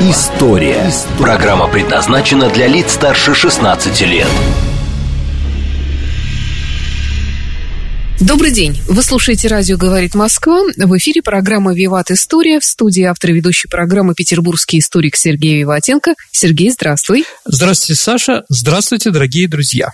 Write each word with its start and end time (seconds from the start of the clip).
История». 0.00 0.92
Программа 1.18 1.66
предназначена 1.66 2.48
для 2.50 2.68
лиц 2.68 2.92
старше 2.92 3.34
16 3.34 4.00
лет. 4.02 4.28
Добрый 8.20 8.52
день. 8.52 8.80
Вы 8.88 9.02
слушаете 9.02 9.48
радио 9.48 9.76
«Говорит 9.76 10.14
Москва». 10.14 10.62
В 10.76 10.96
эфире 10.98 11.22
программа 11.22 11.74
«Виват 11.74 12.10
История». 12.12 12.60
В 12.60 12.64
студии 12.64 13.02
автор 13.04 13.32
ведущей 13.32 13.68
программы 13.68 14.14
петербургский 14.14 14.78
историк 14.78 15.16
Сергей 15.16 15.58
Виватенко. 15.60 16.14
Сергей, 16.30 16.70
здравствуй. 16.70 17.24
Здравствуйте, 17.44 18.00
Саша. 18.00 18.44
Здравствуйте, 18.48 19.10
дорогие 19.10 19.48
друзья. 19.48 19.92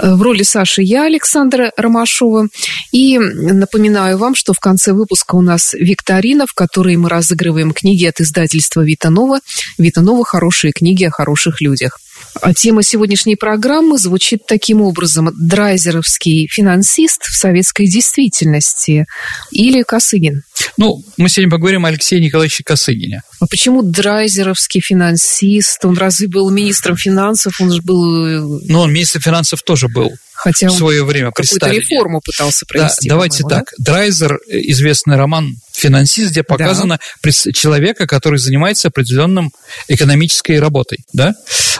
Э, 0.00 0.14
в 0.14 0.22
роли 0.22 0.42
Саши 0.42 0.82
я, 0.82 1.04
Александра 1.04 1.72
Ромашова. 1.76 2.48
И 2.92 3.18
напоминаю 3.18 4.18
вам, 4.18 4.34
что 4.34 4.52
в 4.52 4.60
конце 4.60 4.92
выпуска 4.92 5.34
у 5.34 5.42
нас 5.42 5.74
викторина, 5.74 6.46
в 6.46 6.54
которой 6.54 6.96
мы 6.96 7.08
разыгрываем 7.08 7.72
книги 7.72 8.06
от 8.06 8.20
издательства 8.20 8.82
«Витанова». 8.82 9.40
«Витанова. 9.78 10.24
Хорошие 10.24 10.72
книги 10.72 11.04
о 11.04 11.10
хороших 11.10 11.60
людях». 11.60 11.98
А 12.40 12.54
тема 12.54 12.82
сегодняшней 12.82 13.36
программы 13.36 13.98
звучит 13.98 14.46
таким 14.46 14.82
образом. 14.82 15.30
Драйзеровский 15.34 16.48
финансист 16.48 17.24
в 17.24 17.36
советской 17.36 17.86
действительности 17.86 19.06
или 19.50 19.82
Косыгин? 19.82 20.42
Ну, 20.76 21.02
мы 21.16 21.28
сегодня 21.28 21.50
поговорим 21.50 21.84
о 21.84 21.88
Алексее 21.88 22.20
Николаевиче 22.20 22.64
Косыгине. 22.64 23.22
А 23.40 23.46
почему 23.46 23.82
драйзеровский 23.82 24.80
финансист? 24.80 25.84
Он 25.84 25.96
разве 25.96 26.28
был 26.28 26.50
министром 26.50 26.96
финансов? 26.96 27.60
Он 27.60 27.72
же 27.72 27.82
был... 27.82 28.60
Ну, 28.64 28.80
он 28.80 28.92
министр 28.92 29.20
финансов 29.20 29.62
тоже 29.62 29.88
был. 29.88 30.12
Хотя 30.32 30.68
в 30.68 30.72
свое 30.72 31.04
время 31.04 31.32
какую-то 31.32 31.68
реформу 31.68 32.22
пытался 32.24 32.64
провести. 32.66 33.08
Да, 33.08 33.16
давайте 33.16 33.42
так. 33.42 33.72
Да? 33.76 33.92
Драйзер, 33.92 34.38
известный 34.48 35.16
роман 35.16 35.56
«Финансист», 35.72 36.30
где 36.30 36.42
показано 36.42 36.98
да. 37.22 37.30
человека, 37.52 38.06
который 38.06 38.38
занимается 38.38 38.88
определенным 38.88 39.52
экономической 39.88 40.58
работой. 40.58 41.00
Да? 41.12 41.34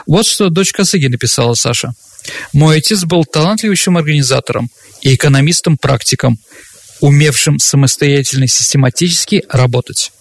Вот 0.07 0.27
что 0.27 0.51
дочь 0.51 0.73
Косыги 0.73 1.07
написала 1.07 1.55
Саша. 1.55 1.95
«Мой 2.53 2.79
отец 2.79 3.05
был 3.05 3.25
талантливейшим 3.25 3.97
организатором 3.97 4.69
и 5.01 5.15
экономистом-практиком, 5.15 6.39
умевшим 7.01 7.59
самостоятельно 7.59 8.45
и 8.45 8.49
систематически 8.49 9.45
работать. 9.49 10.13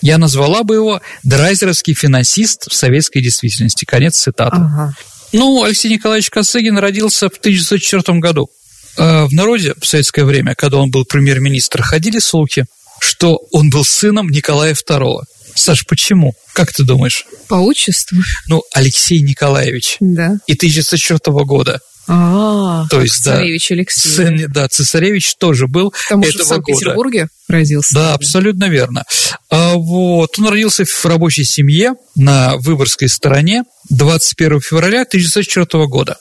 Я 0.00 0.18
назвала 0.18 0.62
бы 0.62 0.74
его 0.76 1.00
«драйзеровский 1.24 1.94
финансист 1.94 2.70
в 2.70 2.74
советской 2.74 3.20
действительности». 3.20 3.84
Конец 3.84 4.16
цитаты. 4.16 4.56
Ага. 4.56 4.94
Ну, 5.32 5.64
Алексей 5.64 5.90
Николаевич 5.90 6.30
Косыгин 6.30 6.78
родился 6.78 7.28
в 7.28 7.38
1904 7.38 8.20
году. 8.20 8.48
А 8.96 9.26
в 9.26 9.32
народе 9.32 9.74
в 9.80 9.86
советское 9.86 10.24
время, 10.24 10.54
когда 10.54 10.78
он 10.78 10.90
был 10.90 11.04
премьер-министр, 11.04 11.82
ходили 11.82 12.20
слухи, 12.20 12.66
что 13.00 13.40
он 13.50 13.70
был 13.70 13.84
сыном 13.84 14.28
Николая 14.28 14.74
II. 14.74 15.22
Саш, 15.56 15.86
почему? 15.86 16.34
Как 16.52 16.72
ты 16.72 16.84
думаешь? 16.84 17.26
По 17.48 17.56
отчеству. 17.56 18.18
Ну, 18.46 18.62
Алексей 18.72 19.20
Николаевич. 19.22 19.96
Да. 20.00 20.36
И 20.46 20.54
1904 20.54 21.44
года. 21.44 21.80
А, 22.06 22.86
то 22.90 23.00
есть, 23.00 23.16
цесаревич 23.16 23.68
да, 23.68 23.74
Алексей. 23.74 24.10
Сын, 24.10 24.46
да, 24.52 24.68
цесаревич 24.68 25.36
тоже 25.36 25.66
был 25.68 25.92
Потому 26.08 26.24
этого 26.24 26.42
в 26.42 26.46
Санкт-Петербурге 26.46 27.28
родился. 27.48 27.94
Да, 27.94 28.14
абсолютно 28.14 28.68
верно. 28.68 29.04
А, 29.48 29.74
вот, 29.74 30.38
он 30.38 30.48
родился 30.48 30.84
в 30.84 31.04
рабочей 31.06 31.44
семье 31.44 31.94
на 32.14 32.56
Выборгской 32.58 33.08
стороне 33.08 33.64
21 33.88 34.60
февраля 34.60 35.02
1904 35.02 35.86
года. 35.86 36.18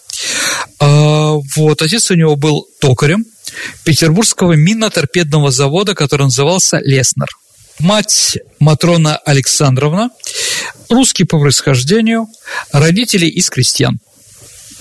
А, 0.80 1.34
вот, 1.56 1.82
отец 1.82 2.10
у 2.12 2.16
него 2.16 2.36
был 2.38 2.66
токарем 2.80 3.26
петербургского 3.84 4.54
минно-торпедного 4.54 5.52
завода, 5.52 5.96
который 5.96 6.24
назывался 6.24 6.80
«Леснер». 6.80 7.28
Мать 7.80 8.38
Матрона 8.60 9.18
Александровна, 9.18 10.12
русский 10.90 11.24
по 11.24 11.40
происхождению, 11.40 12.28
родители 12.72 13.26
из 13.26 13.50
крестьян– 13.50 14.00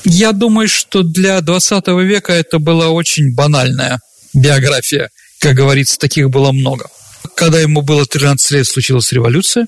я 0.04 0.32
думаю, 0.32 0.68
что 0.68 1.02
для 1.02 1.40
20 1.40 1.86
века 1.88 2.32
это 2.32 2.58
была 2.58 2.90
очень 2.90 3.34
банальная 3.34 4.00
биография. 4.34 5.10
Как 5.38 5.54
говорится, 5.54 5.98
таких 5.98 6.30
было 6.30 6.52
много. 6.52 6.88
Когда 7.34 7.60
ему 7.60 7.82
было 7.82 8.06
13 8.06 8.50
лет, 8.52 8.66
случилась 8.66 9.12
революция. 9.12 9.66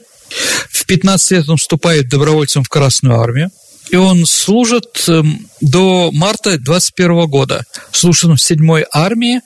В 0.70 0.86
15 0.86 1.30
лет 1.32 1.48
он 1.48 1.56
вступает 1.56 2.08
добровольцем 2.08 2.62
в 2.62 2.68
Красную 2.68 3.20
армию. 3.20 3.50
И 3.90 3.96
он 3.96 4.26
служит 4.26 5.04
эм, 5.08 5.46
до 5.60 6.10
марта 6.12 6.58
21 6.58 7.26
года. 7.26 7.64
Служит 7.92 8.24
в 8.24 8.34
7-й 8.34 8.86
армии, 8.92 9.40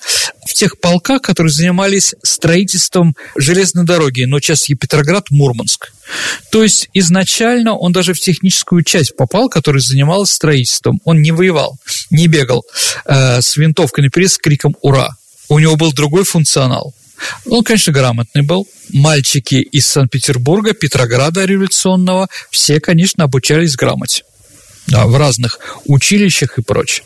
в 0.47 0.55
тех 0.55 0.81
полках, 0.81 1.23
которые 1.23 1.53
занимались 1.53 2.15
строительством 2.23 3.15
железной 3.37 3.85
дороги, 3.85 4.23
но 4.23 4.41
сейчас 4.41 4.69
Петроград-Мурманск. 4.69 5.93
То 6.51 6.63
есть 6.63 6.89
изначально 6.95 7.77
он 7.77 7.93
даже 7.93 8.15
в 8.15 8.21
техническую 8.21 8.83
часть 8.83 9.17
попал, 9.17 9.49
которая 9.49 9.83
занималась 9.83 10.31
строительством. 10.31 11.01
Он 11.05 11.21
не 11.21 11.33
воевал, 11.33 11.77
не 12.11 12.29
бегал 12.29 12.65
э, 13.05 13.43
с 13.43 13.57
винтовкой 13.57 14.05
наперед 14.05 14.31
с 14.31 14.39
криком 14.39 14.77
«Ура!». 14.81 15.11
У 15.49 15.59
него 15.59 15.77
был 15.77 15.93
другой 15.93 16.25
функционал. 16.25 16.95
Он, 17.47 17.65
конечно, 17.65 17.93
грамотный 17.93 18.43
был. 18.43 18.67
Мальчики 18.91 19.57
из 19.57 19.87
Санкт-Петербурга, 19.89 20.73
Петрограда 20.73 21.45
революционного, 21.45 22.29
все, 22.51 22.81
конечно, 22.81 23.25
обучались 23.25 23.77
грамоте. 23.77 24.23
Да, 24.89 25.07
в 25.07 25.17
разных 25.17 25.59
училищах 25.85 26.59
и 26.59 26.63
прочее. 26.63 27.05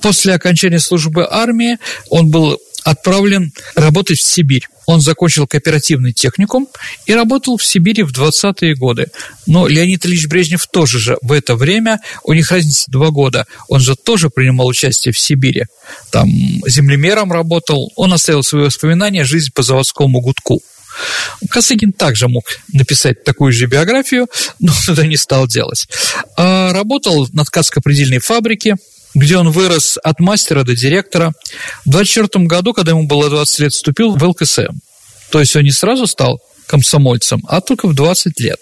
После 0.00 0.34
окончания 0.34 0.78
службы 0.78 1.26
армии 1.28 1.78
он 2.10 2.30
был 2.30 2.58
отправлен 2.84 3.52
работать 3.74 4.18
в 4.18 4.22
Сибирь. 4.22 4.68
Он 4.86 5.00
закончил 5.00 5.48
кооперативный 5.48 6.12
техникум 6.12 6.68
и 7.06 7.12
работал 7.12 7.56
в 7.56 7.64
Сибири 7.64 8.04
в 8.04 8.12
20-е 8.12 8.76
годы. 8.76 9.08
Но 9.46 9.66
Леонид 9.66 10.06
Ильич 10.06 10.28
Брежнев 10.28 10.64
тоже 10.68 11.00
же 11.00 11.18
в 11.22 11.32
это 11.32 11.56
время, 11.56 12.00
у 12.22 12.32
них 12.32 12.52
разница 12.52 12.88
два 12.88 13.10
года, 13.10 13.46
он 13.68 13.80
же 13.80 13.96
тоже 13.96 14.30
принимал 14.30 14.68
участие 14.68 15.12
в 15.12 15.18
Сибири. 15.18 15.64
Там 16.10 16.28
землемером 16.68 17.32
работал, 17.32 17.92
он 17.96 18.12
оставил 18.12 18.44
свои 18.44 18.64
воспоминания 18.64 19.24
«Жизнь 19.24 19.50
по 19.52 19.62
заводскому 19.62 20.20
гудку». 20.20 20.62
Косыгин 21.50 21.92
также 21.92 22.28
мог 22.28 22.44
написать 22.72 23.24
такую 23.24 23.52
же 23.52 23.66
биографию, 23.66 24.28
но 24.60 24.72
это 24.88 25.06
не 25.06 25.16
стал 25.16 25.46
делать. 25.46 25.86
А 26.36 26.72
работал 26.72 27.28
на 27.32 27.44
ткацко-предельной 27.44 28.18
фабрике, 28.18 28.76
где 29.14 29.38
он 29.38 29.50
вырос 29.50 29.98
от 30.02 30.20
мастера 30.20 30.62
до 30.62 30.76
директора. 30.76 31.32
В 31.84 31.90
24 31.90 32.44
году, 32.46 32.74
когда 32.74 32.92
ему 32.92 33.04
было 33.04 33.30
20 33.30 33.58
лет, 33.60 33.72
вступил 33.72 34.14
в 34.14 34.22
ЛКСМ. 34.22 34.78
То 35.30 35.40
есть 35.40 35.56
он 35.56 35.62
не 35.62 35.72
сразу 35.72 36.06
стал 36.06 36.40
комсомольцем, 36.66 37.42
а 37.48 37.60
только 37.60 37.86
в 37.88 37.94
20 37.94 38.38
лет. 38.40 38.60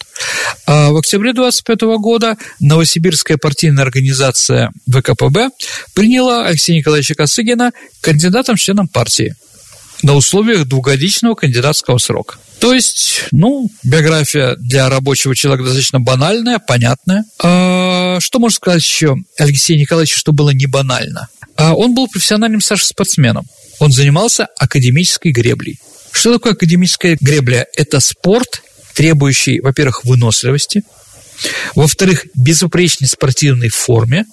А 0.66 0.90
в 0.90 0.96
октябре 0.96 1.32
25 1.32 1.80
года 1.98 2.36
Новосибирская 2.60 3.38
партийная 3.38 3.82
организация 3.82 4.72
ВКПБ 4.86 5.50
приняла 5.94 6.46
Алексея 6.46 6.78
Николаевича 6.78 7.14
Косыгина 7.14 7.72
кандидатом 8.00 8.56
членом 8.56 8.88
партии 8.88 9.34
на 10.04 10.14
условиях 10.14 10.66
двухгодичного 10.66 11.34
кандидатского 11.34 11.98
срока. 11.98 12.36
То 12.60 12.74
есть, 12.74 13.24
ну, 13.32 13.70
биография 13.82 14.54
для 14.56 14.88
рабочего 14.88 15.34
человека 15.34 15.64
достаточно 15.64 15.98
банальная, 15.98 16.58
понятная. 16.58 17.24
А, 17.42 18.20
что 18.20 18.38
можно 18.38 18.54
сказать 18.54 18.82
еще 18.84 19.16
Алексею 19.38 19.80
Николаевичу, 19.80 20.18
что 20.18 20.32
было 20.32 20.50
не 20.50 20.66
банально? 20.66 21.28
А, 21.56 21.74
он 21.74 21.94
был 21.94 22.06
профессиональным 22.08 22.60
спортсменом. 22.60 23.46
Он 23.80 23.90
занимался 23.90 24.48
академической 24.58 25.32
греблей. 25.32 25.78
Что 26.12 26.34
такое 26.34 26.52
академическая 26.52 27.16
гребля? 27.20 27.66
Это 27.74 27.98
спорт, 28.00 28.62
требующий, 28.94 29.60
во-первых, 29.60 30.04
выносливости, 30.04 30.84
во-вторых, 31.74 32.26
безупречной 32.34 33.08
спортивной 33.08 33.68
форме, 33.68 34.24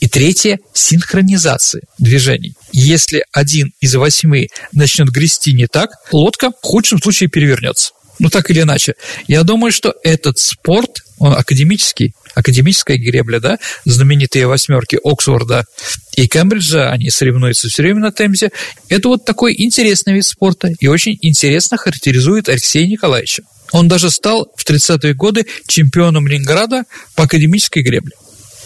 и 0.00 0.08
третье– 0.08 0.58
синхронизации 0.72 1.82
движений. 1.98 2.54
Если 2.72 3.24
один 3.32 3.72
из 3.80 3.94
восьми 3.94 4.48
начнет 4.72 5.08
грести 5.08 5.52
не 5.52 5.66
так, 5.66 5.90
лодка 6.12 6.50
в 6.50 6.62
худшем 6.62 7.00
случае 7.00 7.28
перевернется. 7.28 7.92
Ну, 8.20 8.28
так 8.28 8.50
или 8.50 8.60
иначе. 8.60 8.94
Я 9.28 9.44
думаю, 9.44 9.72
что 9.72 9.94
этот 10.04 10.38
спорт, 10.38 10.98
он 11.18 11.32
академический, 11.32 12.12
академическая 12.34 12.98
гребля, 12.98 13.40
да, 13.40 13.58
знаменитые 13.86 14.46
восьмерки 14.46 14.98
Оксфорда 15.02 15.64
и 16.16 16.28
Кембриджа, 16.28 16.90
они 16.90 17.08
соревнуются 17.08 17.68
все 17.68 17.82
время 17.82 18.00
на 18.00 18.12
Темзе. 18.12 18.50
Это 18.90 19.08
вот 19.08 19.24
такой 19.24 19.54
интересный 19.56 20.12
вид 20.12 20.26
спорта 20.26 20.70
и 20.78 20.86
очень 20.86 21.16
интересно 21.22 21.78
характеризует 21.78 22.50
Алексея 22.50 22.86
Николаевича. 22.86 23.42
Он 23.72 23.88
даже 23.88 24.10
стал 24.10 24.50
в 24.56 24.64
30-е 24.68 25.14
годы 25.14 25.46
чемпионом 25.66 26.26
Ленинграда 26.26 26.84
по 27.14 27.24
академической 27.24 27.82
гребле. 27.82 28.12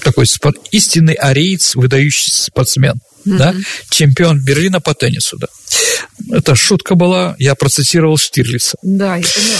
Так 0.03 0.15
такой 0.15 0.27
спорт, 0.27 0.57
истинный 0.71 1.15
ариец, 1.15 1.75
выдающийся 1.75 2.45
спортсмен. 2.45 3.01
Mm-hmm. 3.27 3.37
Да? 3.39 3.55
Чемпион 3.91 4.41
Берлина 4.41 4.81
по 4.81 4.95
теннису, 4.95 5.39
да. 5.39 5.47
Это 6.31 6.55
шутка 6.55 6.95
была, 6.95 7.35
я 7.39 7.55
процитировал 7.55 8.19
Штирлица. 8.19 8.77
Да, 8.83 9.17
я 9.17 9.23
поняла. 9.23 9.59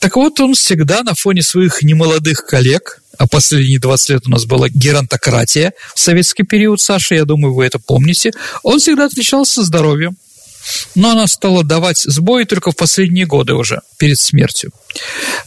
Так 0.00 0.16
вот, 0.16 0.38
он 0.40 0.54
всегда 0.54 1.02
на 1.02 1.14
фоне 1.14 1.42
своих 1.42 1.82
немолодых 1.82 2.44
коллег, 2.46 3.02
а 3.18 3.26
последние 3.26 3.78
20 3.78 4.10
лет 4.10 4.26
у 4.26 4.30
нас 4.30 4.44
была 4.44 4.68
геронтократия 4.68 5.72
в 5.94 6.00
советский 6.00 6.44
период, 6.44 6.80
Саша, 6.80 7.14
я 7.14 7.24
думаю, 7.24 7.54
вы 7.54 7.64
это 7.64 7.78
помните, 7.78 8.32
он 8.62 8.78
всегда 8.78 9.06
отличался 9.06 9.62
здоровьем. 9.64 10.16
Но 10.94 11.12
она 11.12 11.26
стала 11.26 11.64
давать 11.64 11.98
сбои 11.98 12.44
только 12.44 12.70
в 12.70 12.76
последние 12.76 13.26
годы 13.26 13.54
уже, 13.54 13.80
перед 13.98 14.18
смертью. 14.18 14.72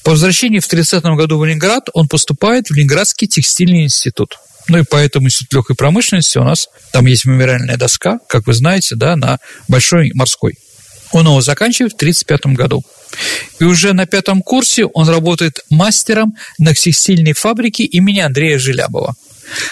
По 0.03 0.11
возвращении 0.11 0.59
в 0.59 0.71
30-м 0.71 1.15
году 1.15 1.37
в 1.37 1.45
Ленинград 1.45 1.89
он 1.93 2.07
поступает 2.07 2.69
в 2.69 2.75
Ленинградский 2.75 3.27
текстильный 3.27 3.83
институт. 3.83 4.37
Ну 4.67 4.79
и 4.79 4.83
поэтому 4.83 5.27
Институт 5.27 5.53
легкой 5.53 5.75
промышленности 5.75 6.37
у 6.37 6.43
нас, 6.43 6.69
там 6.91 7.05
есть 7.05 7.25
мемориальная 7.25 7.77
доска, 7.77 8.19
как 8.29 8.47
вы 8.47 8.53
знаете, 8.53 8.95
да, 8.95 9.15
на 9.15 9.39
Большой 9.67 10.11
морской. 10.13 10.55
Он 11.11 11.25
его 11.25 11.41
заканчивает 11.41 11.93
в 11.93 11.95
1935 11.95 12.55
году. 12.55 12.83
И 13.59 13.65
уже 13.65 13.93
на 13.93 14.05
пятом 14.05 14.41
курсе 14.41 14.85
он 14.85 15.09
работает 15.09 15.59
мастером 15.69 16.35
на 16.57 16.73
текстильной 16.73 17.33
фабрике 17.33 17.83
имени 17.83 18.19
Андрея 18.19 18.57
Желябова. 18.57 19.15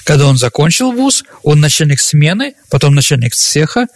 Когда 0.03 0.27
он 0.27 0.37
закончил 0.37 0.91
вуз, 0.91 1.23
он 1.43 1.59
начальник 1.59 1.99
смены, 1.99 2.53
потом 2.69 2.95
начальник 2.95 3.35
цеха, 3.35 3.87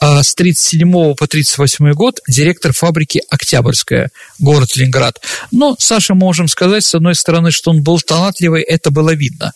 а 0.00 0.22
с 0.22 0.34
37 0.34 1.14
по 1.14 1.26
38 1.26 1.92
год 1.92 2.20
директор 2.28 2.72
фабрики 2.72 3.22
«Октябрьская», 3.30 4.10
город 4.38 4.76
Ленинград. 4.76 5.20
Но 5.50 5.76
Саша 5.78 6.14
можем 6.14 6.48
сказать, 6.48 6.84
с 6.84 6.94
одной 6.94 7.14
стороны, 7.14 7.50
что 7.50 7.70
он 7.70 7.82
был 7.82 8.00
талантливый, 8.00 8.62
это 8.62 8.90
было 8.90 9.14
видно. 9.14 9.52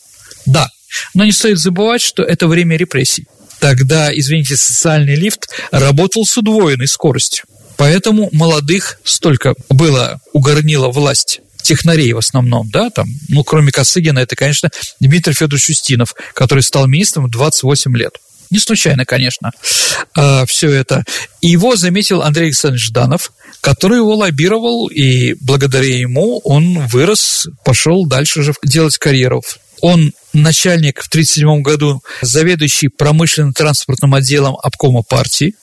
Да, 0.46 0.68
но 1.14 1.24
не 1.24 1.32
стоит 1.32 1.58
забывать, 1.58 2.02
что 2.02 2.22
это 2.22 2.46
время 2.46 2.76
репрессий. 2.76 3.26
Тогда, 3.60 4.10
извините, 4.12 4.56
социальный 4.56 5.14
лифт 5.14 5.48
работал 5.70 6.26
с 6.26 6.36
удвоенной 6.36 6.88
скоростью. 6.88 7.44
Поэтому 7.76 8.28
молодых 8.32 8.98
столько 9.04 9.54
было 9.68 10.20
угорнила 10.32 10.88
власть 10.88 11.41
технарей 11.62 12.12
в 12.12 12.18
основном, 12.18 12.68
да, 12.70 12.90
там, 12.90 13.08
ну, 13.28 13.44
кроме 13.44 13.72
Косыгина, 13.72 14.18
это, 14.18 14.36
конечно, 14.36 14.70
Дмитрий 15.00 15.34
Федорович 15.34 15.70
Устинов, 15.70 16.14
который 16.34 16.62
стал 16.62 16.86
министром 16.86 17.26
в 17.26 17.30
28 17.30 17.96
лет. 17.96 18.18
Не 18.50 18.58
случайно, 18.58 19.06
конечно, 19.06 19.50
э, 20.14 20.44
все 20.46 20.70
это. 20.70 21.04
И 21.40 21.48
его 21.48 21.74
заметил 21.76 22.20
Андрей 22.20 22.46
Александрович 22.46 22.88
Жданов, 22.88 23.32
который 23.62 23.98
его 23.98 24.14
лоббировал, 24.14 24.88
и 24.88 25.34
благодаря 25.40 25.96
ему 25.96 26.38
он 26.44 26.86
вырос, 26.88 27.46
пошел 27.64 28.04
дальше 28.04 28.42
же 28.42 28.52
делать 28.62 28.98
карьеру. 28.98 29.42
Он 29.80 30.12
начальник 30.34 31.00
в 31.00 31.08
1937 31.08 31.62
году, 31.62 32.02
заведующий 32.20 32.88
промышленно-транспортным 32.88 34.14
отделом 34.14 34.56
обкома 34.62 35.02
партии, 35.02 35.54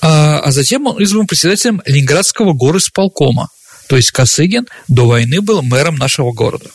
а, 0.00 0.40
а 0.40 0.50
затем 0.50 0.86
он 0.86 1.00
избран 1.00 1.26
председателем 1.26 1.82
Ленинградского 1.86 2.52
горосполкома. 2.52 3.48
То 3.88 3.96
есть 3.96 4.10
Косыгин 4.10 4.66
до 4.88 5.06
войны 5.06 5.40
был 5.40 5.62
мэром 5.62 5.96
нашего 5.96 6.32
города. 6.32 6.70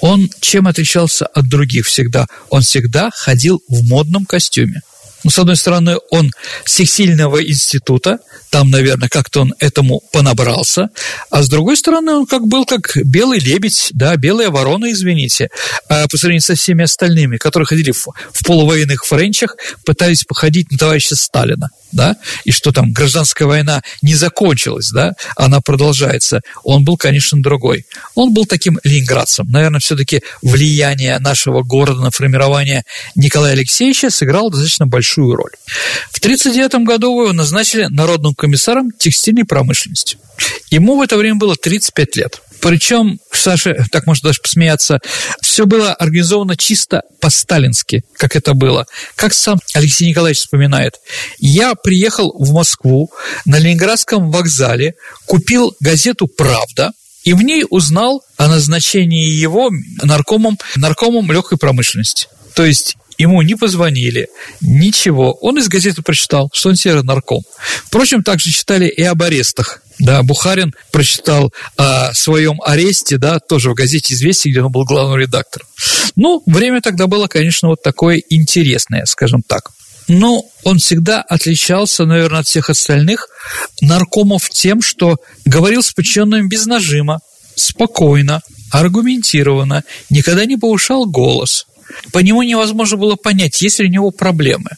Он 0.00 0.28
чем 0.40 0.66
отличался 0.66 1.26
от 1.26 1.48
других 1.48 1.86
всегда? 1.86 2.26
Он 2.50 2.62
всегда 2.62 3.10
ходил 3.14 3.62
в 3.68 3.86
модном 3.88 4.26
костюме. 4.26 4.82
Ну, 5.24 5.30
с 5.30 5.38
одной 5.38 5.56
стороны, 5.56 5.98
он 6.10 6.32
с 6.64 6.74
текстильного 6.74 7.44
института, 7.44 8.18
там, 8.50 8.70
наверное, 8.70 9.08
как-то 9.08 9.42
он 9.42 9.54
этому 9.60 10.02
понабрался, 10.12 10.90
а 11.30 11.42
с 11.42 11.48
другой 11.48 11.76
стороны, 11.76 12.12
он 12.12 12.26
как 12.26 12.46
был 12.46 12.64
как 12.64 12.96
белый 13.04 13.38
лебедь, 13.38 13.90
да, 13.92 14.16
белая 14.16 14.50
ворона, 14.50 14.90
извините, 14.90 15.48
а 15.88 16.08
по 16.08 16.16
сравнению 16.16 16.42
со 16.42 16.56
всеми 16.56 16.82
остальными, 16.82 17.36
которые 17.36 17.66
ходили 17.66 17.92
в, 17.92 18.08
в 18.32 18.44
полувоенных 18.44 19.04
френчах, 19.04 19.56
пытались 19.84 20.24
походить 20.24 20.72
на 20.72 20.78
товарища 20.78 21.14
Сталина, 21.14 21.70
да, 21.92 22.16
и 22.44 22.50
что 22.50 22.72
там 22.72 22.92
гражданская 22.92 23.46
война 23.46 23.82
не 24.00 24.14
закончилась, 24.14 24.90
да, 24.90 25.14
она 25.36 25.60
продолжается. 25.60 26.40
Он 26.64 26.84
был, 26.84 26.96
конечно, 26.96 27.40
другой. 27.40 27.86
Он 28.14 28.32
был 28.32 28.46
таким 28.46 28.78
ленинградцем. 28.84 29.46
Наверное, 29.50 29.80
все-таки 29.80 30.22
влияние 30.42 31.18
нашего 31.18 31.62
города 31.62 32.00
на 32.00 32.10
формирование 32.10 32.84
Николая 33.14 33.52
Алексеевича 33.52 34.10
сыграло 34.10 34.50
достаточно 34.50 34.86
большую 34.86 35.34
роль. 35.34 35.52
В 36.10 36.18
1939 36.18 36.86
году 36.86 37.22
его 37.22 37.32
назначили 37.32 37.86
народным 37.88 38.34
комиссаром 38.34 38.90
текстильной 38.92 39.44
промышленности. 39.44 40.18
Ему 40.70 40.96
в 40.96 41.02
это 41.02 41.16
время 41.16 41.36
было 41.36 41.56
35 41.56 42.16
лет. 42.16 42.42
Причем, 42.62 43.18
Саша, 43.32 43.74
так 43.90 44.06
можно 44.06 44.28
даже 44.28 44.40
посмеяться, 44.40 45.00
все 45.40 45.66
было 45.66 45.92
организовано 45.92 46.56
чисто 46.56 47.02
по-сталински, 47.20 48.04
как 48.16 48.36
это 48.36 48.54
было. 48.54 48.86
Как 49.16 49.34
сам 49.34 49.58
Алексей 49.74 50.08
Николаевич 50.08 50.38
вспоминает. 50.42 51.00
Я 51.40 51.74
приехал 51.74 52.32
в 52.38 52.52
Москву 52.52 53.10
на 53.44 53.58
Ленинградском 53.58 54.30
вокзале, 54.30 54.94
купил 55.26 55.74
газету 55.80 56.28
«Правда», 56.28 56.92
и 57.24 57.34
в 57.34 57.42
ней 57.42 57.64
узнал 57.68 58.22
о 58.36 58.46
назначении 58.48 59.28
его 59.28 59.70
наркомом, 60.02 60.56
наркомом 60.76 61.30
легкой 61.32 61.58
промышленности. 61.58 62.28
То 62.54 62.64
есть 62.64 62.96
Ему 63.18 63.42
не 63.42 63.54
позвонили, 63.54 64.28
ничего. 64.60 65.32
Он 65.40 65.58
из 65.58 65.68
газеты 65.68 66.02
прочитал, 66.02 66.50
что 66.52 66.70
он 66.70 66.76
серый 66.76 67.02
нарком. 67.02 67.42
Впрочем, 67.84 68.22
также 68.22 68.50
читали 68.50 68.88
и 68.88 69.02
об 69.02 69.22
арестах. 69.22 69.82
Да, 69.98 70.22
Бухарин 70.22 70.74
прочитал 70.90 71.52
о 71.76 72.12
своем 72.14 72.60
аресте, 72.64 73.18
да, 73.18 73.38
тоже 73.38 73.70
в 73.70 73.74
газете 73.74 74.14
«Известия», 74.14 74.50
где 74.50 74.62
он 74.62 74.72
был 74.72 74.84
главным 74.84 75.18
редактором. 75.18 75.66
Ну, 76.16 76.42
время 76.46 76.80
тогда 76.80 77.06
было, 77.06 77.26
конечно, 77.28 77.68
вот 77.68 77.82
такое 77.82 78.22
интересное, 78.28 79.04
скажем 79.04 79.42
так. 79.46 79.70
Но 80.08 80.44
он 80.64 80.78
всегда 80.78 81.22
отличался, 81.22 82.04
наверное, 82.04 82.40
от 82.40 82.46
всех 82.46 82.70
остальных 82.70 83.28
наркомов 83.80 84.48
тем, 84.50 84.82
что 84.82 85.18
говорил 85.44 85.82
с 85.82 85.92
подчиненными 85.92 86.48
без 86.48 86.66
нажима, 86.66 87.20
спокойно, 87.54 88.40
аргументированно, 88.72 89.84
никогда 90.10 90.44
не 90.46 90.56
повышал 90.56 91.06
голос– 91.06 91.66
по 92.12 92.18
нему 92.18 92.42
невозможно 92.42 92.96
было 92.96 93.16
понять, 93.16 93.60
есть 93.62 93.78
ли 93.80 93.86
у 93.86 93.90
него 93.90 94.10
проблемы. 94.10 94.70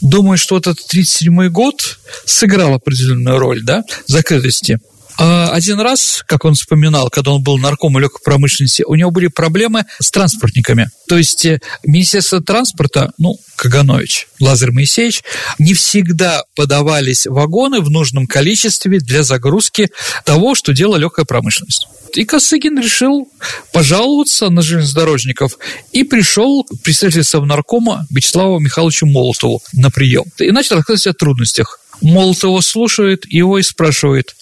Думаю, 0.00 0.38
что 0.38 0.54
вот 0.54 0.66
этот 0.66 0.84
37-й 0.92 1.48
год 1.48 1.98
сыграл 2.24 2.74
определенную 2.74 3.38
роль, 3.38 3.62
да, 3.62 3.82
закрытости. 4.06 4.78
А 5.16 5.50
один 5.50 5.80
раз, 5.80 6.24
как 6.26 6.44
он 6.44 6.54
вспоминал, 6.54 7.08
когда 7.08 7.32
он 7.32 7.42
был 7.42 7.58
наркомом 7.58 8.02
легкой 8.02 8.22
промышленности, 8.24 8.82
у 8.86 8.94
него 8.94 9.10
были 9.10 9.28
проблемы 9.28 9.84
с 10.00 10.10
транспортниками. 10.10 10.88
То 11.08 11.16
есть 11.16 11.44
э, 11.44 11.60
Министерство 11.84 12.42
транспорта, 12.42 13.12
ну, 13.18 13.38
Каганович, 13.56 14.26
Лазарь 14.40 14.72
Моисеевич, 14.72 15.22
не 15.58 15.74
всегда 15.74 16.42
подавались 16.56 17.26
вагоны 17.26 17.80
в 17.80 17.90
нужном 17.90 18.26
количестве 18.26 18.98
для 18.98 19.22
загрузки 19.22 19.90
того, 20.24 20.54
что 20.54 20.72
делала 20.72 20.96
легкая 20.96 21.24
промышленность. 21.24 21.86
И 22.14 22.24
Косыгин 22.24 22.78
решил 22.78 23.28
пожаловаться 23.72 24.48
на 24.48 24.62
железнодорожников 24.62 25.58
и 25.92 26.04
пришел 26.04 26.64
к 26.64 26.82
представителю 26.82 27.24
Совнаркома 27.24 28.06
Вячеславу 28.10 28.60
Михайловичу 28.60 29.06
Молотову 29.06 29.62
на 29.72 29.90
прием. 29.90 30.24
И 30.38 30.50
начал 30.50 30.76
рассказывать 30.76 31.06
о 31.08 31.18
трудностях. 31.18 31.80
Молотова 32.00 32.60
слушает 32.60 33.24
его 33.26 33.58
и 33.58 33.62
спрашивает, 33.62 34.34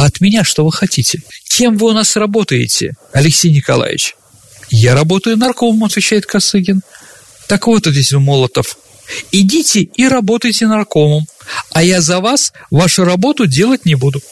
а 0.00 0.06
от 0.06 0.22
меня 0.22 0.44
что 0.44 0.64
вы 0.64 0.72
хотите? 0.72 1.20
Кем 1.46 1.76
вы 1.76 1.90
у 1.90 1.92
нас 1.92 2.16
работаете, 2.16 2.94
Алексей 3.12 3.52
Николаевич? 3.52 4.14
Я 4.70 4.94
работаю 4.94 5.36
наркомом, 5.36 5.84
отвечает 5.84 6.24
Косыгин. 6.24 6.80
Так 7.48 7.66
вот, 7.66 7.86
ответил 7.86 8.18
Молотов, 8.18 8.78
идите 9.30 9.82
и 9.82 10.08
работайте 10.08 10.66
наркомом, 10.66 11.26
а 11.72 11.82
я 11.82 12.00
за 12.00 12.20
вас 12.20 12.54
вашу 12.70 13.04
работу 13.04 13.44
делать 13.44 13.84
не 13.84 13.94
буду. 13.94 14.22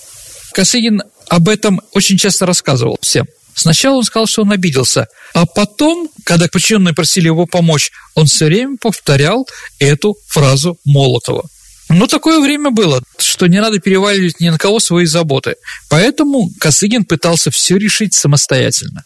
Косыгин 0.53 1.03
об 1.29 1.51
этом 1.51 1.83
очень 1.93 2.17
часто 2.17 2.47
рассказывал 2.47 2.97
всем. 3.03 3.27
Сначала 3.55 3.97
он 3.97 4.05
сказал, 4.05 4.27
что 4.27 4.43
он 4.43 4.53
обиделся, 4.53 5.09
а 5.35 5.45
потом, 5.45 6.09
когда 6.25 6.49
подчиненные 6.49 6.95
просили 6.95 7.27
его 7.27 7.45
помочь, 7.45 7.91
он 8.15 8.25
все 8.25 8.47
время 8.47 8.79
повторял 8.81 9.47
эту 9.81 10.17
фразу 10.29 10.79
Молотова. 10.87 11.47
Но 11.89 12.07
такое 12.07 12.41
время 12.41 12.71
было, 12.71 13.03
что 13.19 13.47
не 13.47 13.61
надо 13.61 13.79
переваливать 13.79 14.41
ни 14.41 14.49
на 14.51 14.59
кого 14.59 14.79
свои 14.79 15.07
заботы. 15.07 15.55
Поэтому 15.89 16.51
Косыгин 16.61 17.05
пытался 17.05 17.51
все 17.51 17.77
решить 17.77 18.15
самостоятельно. 18.15 19.05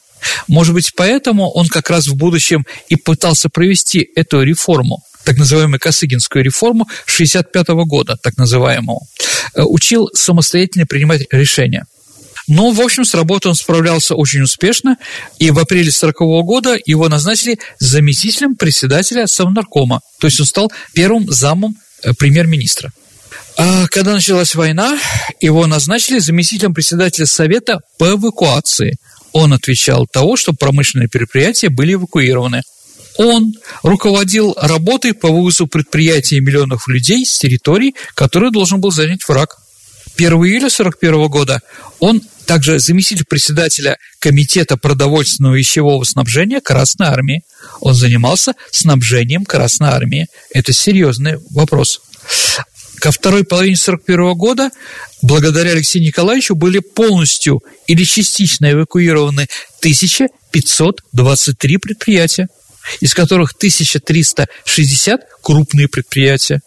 Может 0.48 0.74
быть, 0.74 0.92
поэтому 0.96 1.50
он 1.50 1.68
как 1.68 1.90
раз 1.90 2.06
в 2.06 2.14
будущем 2.14 2.66
и 2.88 2.96
пытался 2.96 3.48
провести 3.48 4.08
эту 4.14 4.42
реформу, 4.42 4.98
так 5.24 5.36
называемую 5.36 5.80
Косыгинскую 5.80 6.44
реформу 6.44 6.88
65 7.06 7.68
года, 7.86 8.16
так 8.22 8.36
называемую, 8.36 9.00
э, 9.54 9.62
учил 9.62 10.08
самостоятельно 10.14 10.86
принимать 10.86 11.22
решения. 11.30 11.86
Но, 12.48 12.72
в 12.72 12.80
общем, 12.80 13.04
с 13.04 13.14
работой 13.14 13.48
он 13.48 13.54
справлялся 13.54 14.16
очень 14.16 14.42
успешно, 14.42 14.96
и 15.38 15.50
в 15.50 15.58
апреле 15.58 15.90
1940 15.90 16.44
года 16.44 16.76
его 16.84 17.08
назначили 17.08 17.58
заместителем 17.78 18.56
председателя 18.56 19.26
Совнаркома, 19.26 20.00
то 20.20 20.26
есть 20.26 20.40
он 20.40 20.46
стал 20.46 20.72
первым 20.92 21.30
замом 21.30 21.76
премьер-министра. 22.18 22.92
А 23.56 23.86
когда 23.88 24.14
началась 24.14 24.54
война, 24.54 24.98
его 25.40 25.66
назначили 25.66 26.18
заместителем 26.18 26.74
председателя 26.74 27.26
Совета 27.26 27.80
по 27.98 28.10
эвакуации. 28.12 28.96
Он 29.32 29.52
отвечал 29.52 30.06
того, 30.06 30.36
что 30.36 30.52
промышленные 30.52 31.08
предприятия 31.08 31.68
были 31.68 31.94
эвакуированы. 31.94 32.62
Он 33.18 33.54
руководил 33.82 34.54
работой 34.58 35.12
по 35.14 35.28
вывозу 35.28 35.66
предприятий 35.66 36.40
миллионов 36.40 36.88
людей 36.88 37.26
с 37.26 37.38
территорий, 37.38 37.94
которые 38.14 38.50
должен 38.50 38.80
был 38.80 38.90
занять 38.90 39.26
враг. 39.28 39.58
1 40.16 40.32
июля 40.32 40.66
1941 40.66 41.28
года 41.28 41.60
он 41.98 42.20
также 42.46 42.78
заместитель 42.78 43.24
председателя 43.24 43.98
Комитета 44.18 44.76
продовольственного 44.76 45.54
и 45.54 45.58
вещевого 45.58 46.04
снабжения 46.04 46.60
Красной 46.60 47.08
Армии. 47.08 47.42
Он 47.80 47.94
занимался 47.94 48.54
снабжением 48.70 49.44
Красной 49.44 49.88
Армии. 49.88 50.26
Это 50.52 50.72
серьезный 50.72 51.38
вопрос. 51.50 52.00
Ко 53.00 53.10
второй 53.10 53.44
половине 53.44 53.74
1941 53.74 54.34
года, 54.38 54.70
благодаря 55.22 55.72
Алексею 55.72 56.04
Николаевичу, 56.04 56.54
были 56.54 56.78
полностью 56.78 57.60
или 57.88 58.04
частично 58.04 58.70
эвакуированы 58.70 59.48
1523 59.80 61.78
предприятия, 61.78 62.48
из 63.00 63.14
которых 63.14 63.54
1360 63.56 65.20
крупные 65.42 65.88
предприятия. 65.88 66.60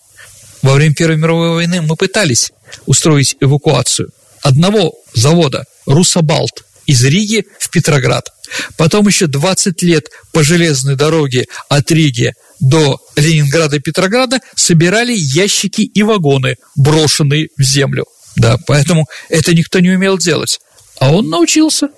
Во 0.62 0.74
время 0.74 0.94
Первой 0.94 1.18
мировой 1.18 1.52
войны 1.52 1.82
мы 1.82 1.96
пытались 1.96 2.52
устроить 2.86 3.38
эвакуацию 3.40 4.10
одного 4.46 4.94
завода 5.16 5.66
«Русабалт» 5.88 6.66
из 6.86 7.04
Риги 7.04 7.48
в 7.60 7.72
Петроград. 7.72 8.30
Потом 8.78 9.08
еще 9.08 9.26
20 9.26 9.82
лет 9.82 10.10
по 10.32 10.44
железной 10.44 10.96
дороге 10.96 11.48
от 11.68 11.90
Риги 11.90 12.34
до 12.60 13.02
Ленинграда 13.16 13.78
и 13.78 13.80
Петрограда 13.80 14.40
собирали 14.56 15.14
ящики 15.16 15.82
и 15.82 16.04
вагоны, 16.04 16.58
брошенные 16.76 17.50
в 17.58 17.64
землю. 17.64 18.06
Да, 18.36 18.60
поэтому 18.68 19.08
это 19.30 19.56
никто 19.56 19.80
не 19.80 19.90
умел 19.90 20.20
делать. 20.20 20.60
А 21.00 21.12
он 21.12 21.28
научился. 21.30 21.90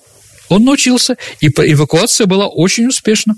Он 0.47 0.63
научился, 0.63 1.17
и 1.41 1.47
эвакуация 1.47 2.27
была 2.27 2.47
очень 2.47 2.87
успешна. 2.87 3.35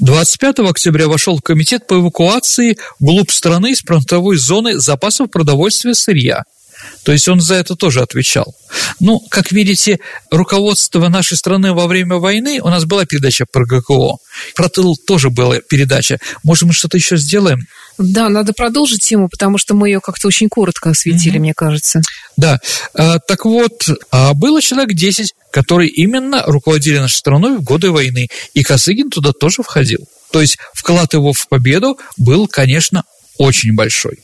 25 0.00 0.58
октября 0.58 1.06
вошел 1.06 1.38
в 1.38 1.42
комитет 1.42 1.86
по 1.86 1.94
эвакуации 1.94 2.76
вглубь 2.98 3.30
страны 3.30 3.70
из 3.70 3.78
фронтовой 3.78 4.36
зоны 4.38 4.80
запасов 4.80 5.30
продовольствия 5.30 5.94
сырья– 5.94 6.42
то 7.02 7.12
есть 7.12 7.28
он 7.28 7.40
за 7.40 7.56
это 7.56 7.76
тоже 7.76 8.00
отвечал. 8.00 8.54
Ну, 9.00 9.20
как 9.28 9.52
видите, 9.52 9.98
руководство 10.30 11.08
нашей 11.08 11.36
страны 11.36 11.72
во 11.72 11.86
время 11.86 12.16
войны, 12.16 12.60
у 12.62 12.68
нас 12.68 12.84
была 12.84 13.04
передача 13.04 13.46
про 13.50 13.64
ГКО, 13.64 14.16
про 14.54 14.68
тыл 14.68 14.96
тоже 14.96 15.30
была 15.30 15.60
передача. 15.60 16.18
Может, 16.42 16.64
мы 16.64 16.72
что-то 16.72 16.96
еще 16.96 17.16
сделаем? 17.16 17.66
Да, 17.98 18.28
надо 18.28 18.52
продолжить 18.52 19.02
тему, 19.02 19.28
потому 19.28 19.58
что 19.58 19.74
мы 19.74 19.88
ее 19.88 20.00
как-то 20.00 20.26
очень 20.26 20.48
коротко 20.48 20.90
осветили, 20.90 21.36
mm-hmm. 21.36 21.40
мне 21.40 21.54
кажется. 21.54 22.02
Да, 22.36 22.58
а, 22.94 23.18
так 23.20 23.44
вот, 23.44 23.88
а 24.10 24.34
было 24.34 24.60
человек 24.60 24.94
10, 24.94 25.34
которые 25.50 25.90
именно 25.90 26.42
руководили 26.46 26.98
нашей 26.98 27.16
страной 27.16 27.58
в 27.58 27.62
годы 27.62 27.90
войны, 27.90 28.28
и 28.54 28.62
Косыгин 28.62 29.10
туда 29.10 29.32
тоже 29.32 29.62
входил. 29.62 30.08
То 30.32 30.40
есть 30.40 30.58
вклад 30.72 31.12
его 31.14 31.32
в 31.32 31.46
победу 31.48 31.98
был, 32.16 32.48
конечно, 32.48 33.04
очень 33.38 33.74
большой. 33.74 34.18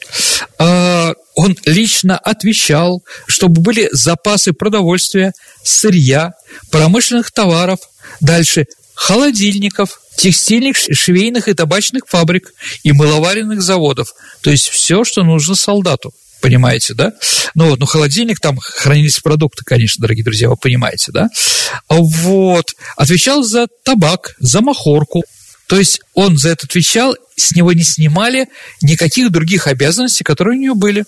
А, 1.41 1.43
он 1.43 1.57
лично 1.65 2.19
отвечал, 2.19 3.03
чтобы 3.27 3.61
были 3.61 3.89
запасы 3.93 4.53
продовольствия, 4.53 5.33
сырья, 5.63 6.33
промышленных 6.71 7.33
товаров, 7.33 7.79
дальше 8.21 8.67
холодильников, 8.95 10.01
текстильных, 10.17 10.77
швейных 10.77 11.49
и 11.49 11.55
табачных 11.55 12.03
фабрик 12.07 12.53
и 12.83 12.93
мыловаренных 12.93 13.63
заводов. 13.63 14.13
То 14.43 14.51
есть 14.51 14.69
все, 14.69 15.05
что 15.05 15.23
нужно 15.23 15.55
солдату. 15.55 16.13
Понимаете, 16.43 16.95
да? 16.95 17.13
Ну 17.55 17.69
вот, 17.69 17.81
ну 17.81 17.87
холодильник, 17.87 18.41
там 18.41 18.59
хранились 18.59 19.21
продукты, 19.21 19.63
конечно, 19.65 20.01
дорогие 20.01 20.25
друзья, 20.25 20.49
вы 20.49 20.57
понимаете, 20.57 21.13
да? 21.13 21.29
Вот. 21.89 22.73
Отвечал 22.97 23.43
за 23.43 23.67
табак, 23.85 24.37
за 24.39 24.63
махорку, 24.63 25.23
то 25.71 25.79
есть 25.79 26.01
он 26.15 26.37
за 26.37 26.49
это 26.51 26.67
отвечал, 26.67 27.15
с 27.37 27.53
него 27.53 27.73
не 27.73 27.85
снимали 27.85 28.49
никаких 28.83 29.31
других 29.31 29.69
обязанностей, 29.69 30.25
которые 30.25 30.59
у 30.59 30.61
него 30.61 30.75
были. 30.75 31.05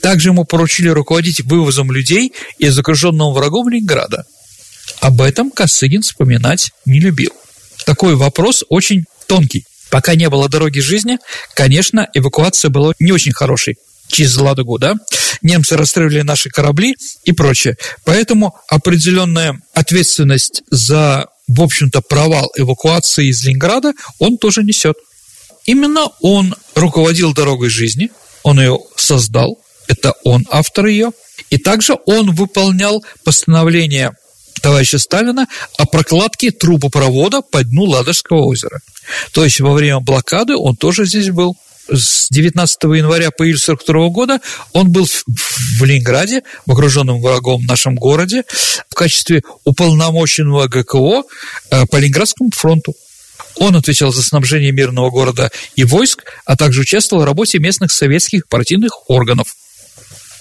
Также 0.00 0.30
ему 0.30 0.44
поручили 0.44 0.88
руководить 0.88 1.40
вывозом 1.42 1.92
людей 1.92 2.32
из 2.58 2.78
окруженного 2.78 3.32
врагом 3.32 3.68
Ленинграда. 3.68 4.24
Об 5.00 5.20
этом 5.20 5.50
Косыгин 5.50 6.02
вспоминать 6.02 6.70
не 6.86 7.00
любил. 7.00 7.30
Такой 7.84 8.16
вопрос 8.16 8.64
очень 8.68 9.04
тонкий. 9.26 9.64
Пока 9.90 10.14
не 10.14 10.28
было 10.28 10.48
дороги 10.48 10.80
жизни, 10.80 11.18
конечно, 11.54 12.08
эвакуация 12.14 12.70
была 12.70 12.92
не 12.98 13.12
очень 13.12 13.32
хорошей 13.32 13.76
через 14.08 14.36
Ладогу, 14.36 14.78
да, 14.78 14.94
немцы 15.42 15.76
расстреливали 15.76 16.22
наши 16.22 16.50
корабли 16.50 16.96
и 17.24 17.32
прочее. 17.32 17.76
Поэтому 18.04 18.54
определенная 18.68 19.60
ответственность 19.74 20.62
за 20.70 21.26
в 21.48 21.62
общем-то, 21.62 22.02
провал 22.02 22.52
эвакуации 22.56 23.30
из 23.30 23.42
Ленинграда 23.42 23.94
он 24.18 24.36
тоже 24.36 24.62
несет. 24.62 24.96
Именно 25.64 26.08
он 26.20 26.54
руководил 26.74 27.32
дорогой 27.32 27.70
жизни, 27.70 28.10
он 28.48 28.60
ее 28.60 28.78
создал, 28.96 29.58
это 29.88 30.14
он 30.24 30.46
автор 30.50 30.86
ее, 30.86 31.12
и 31.50 31.58
также 31.58 31.96
он 32.06 32.34
выполнял 32.34 33.04
постановление 33.24 34.12
товарища 34.60 34.98
Сталина 34.98 35.46
о 35.78 35.86
прокладке 35.86 36.50
трубопровода 36.50 37.42
по 37.42 37.62
дну 37.62 37.84
Ладожского 37.84 38.44
озера. 38.44 38.80
То 39.32 39.44
есть 39.44 39.60
во 39.60 39.72
время 39.72 40.00
блокады 40.00 40.56
он 40.56 40.76
тоже 40.76 41.04
здесь 41.06 41.30
был 41.30 41.56
с 41.90 42.28
19 42.30 42.82
января 42.84 43.30
по 43.30 43.44
июль 43.44 43.58
42 43.58 44.08
года 44.08 44.40
он 44.72 44.90
был 44.90 45.06
в 45.06 45.84
Ленинграде, 45.84 46.42
в 46.66 46.72
окруженном 46.72 47.22
врагом 47.22 47.64
нашем 47.64 47.94
городе, 47.94 48.44
в 48.90 48.94
качестве 48.94 49.42
уполномоченного 49.64 50.68
ГКО 50.68 51.22
э, 51.70 51.86
по 51.86 51.96
Ленинградскому 51.96 52.50
фронту. 52.54 52.94
Он 53.58 53.76
отвечал 53.76 54.12
за 54.12 54.22
снабжение 54.22 54.72
мирного 54.72 55.10
города 55.10 55.50
и 55.76 55.84
войск, 55.84 56.24
а 56.44 56.56
также 56.56 56.82
участвовал 56.82 57.22
в 57.22 57.26
работе 57.26 57.58
местных 57.58 57.92
советских 57.92 58.48
партийных 58.48 59.10
органов. 59.10 59.48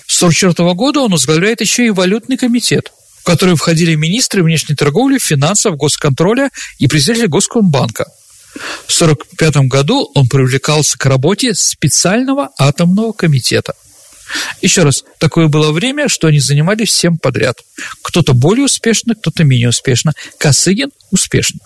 С 0.08 0.18
1944 0.22 0.74
года 0.74 1.00
он 1.02 1.12
возглавляет 1.12 1.62
еще 1.62 1.86
и 1.86 1.90
валютный 1.90 2.38
комитет, 2.38 2.92
в 3.22 3.24
который 3.24 3.56
входили 3.56 3.96
министры 3.96 4.44
внешней 4.44 4.76
торговли, 4.76 5.18
финансов, 5.18 5.76
госконтроля 5.76 6.50
и 6.80 6.88
председатель 6.88 7.28
Госкомбанка– 7.28 8.06
в 8.88 9.02
1945 9.02 9.68
году 9.68 10.12
он 10.14 10.28
привлекался 10.28 10.98
к 10.98 11.06
работе 11.06 11.54
специального 11.54 12.50
атомного 12.58 13.12
комитета. 13.12 13.74
Еще 14.62 14.84
раз, 14.84 15.06
такое 15.20 15.48
было 15.48 15.72
время, 15.72 16.10
что 16.10 16.28
они 16.28 16.40
занимались 16.40 16.90
всем 16.90 17.18
подряд. 17.18 17.58
Кто-то 18.02 18.34
более 18.34 18.66
успешно, 18.66 19.16
кто-то 19.16 19.44
менее 19.44 19.70
успешно. 19.70 20.14
Косыгин 20.38 20.92
успешно. 21.12 21.60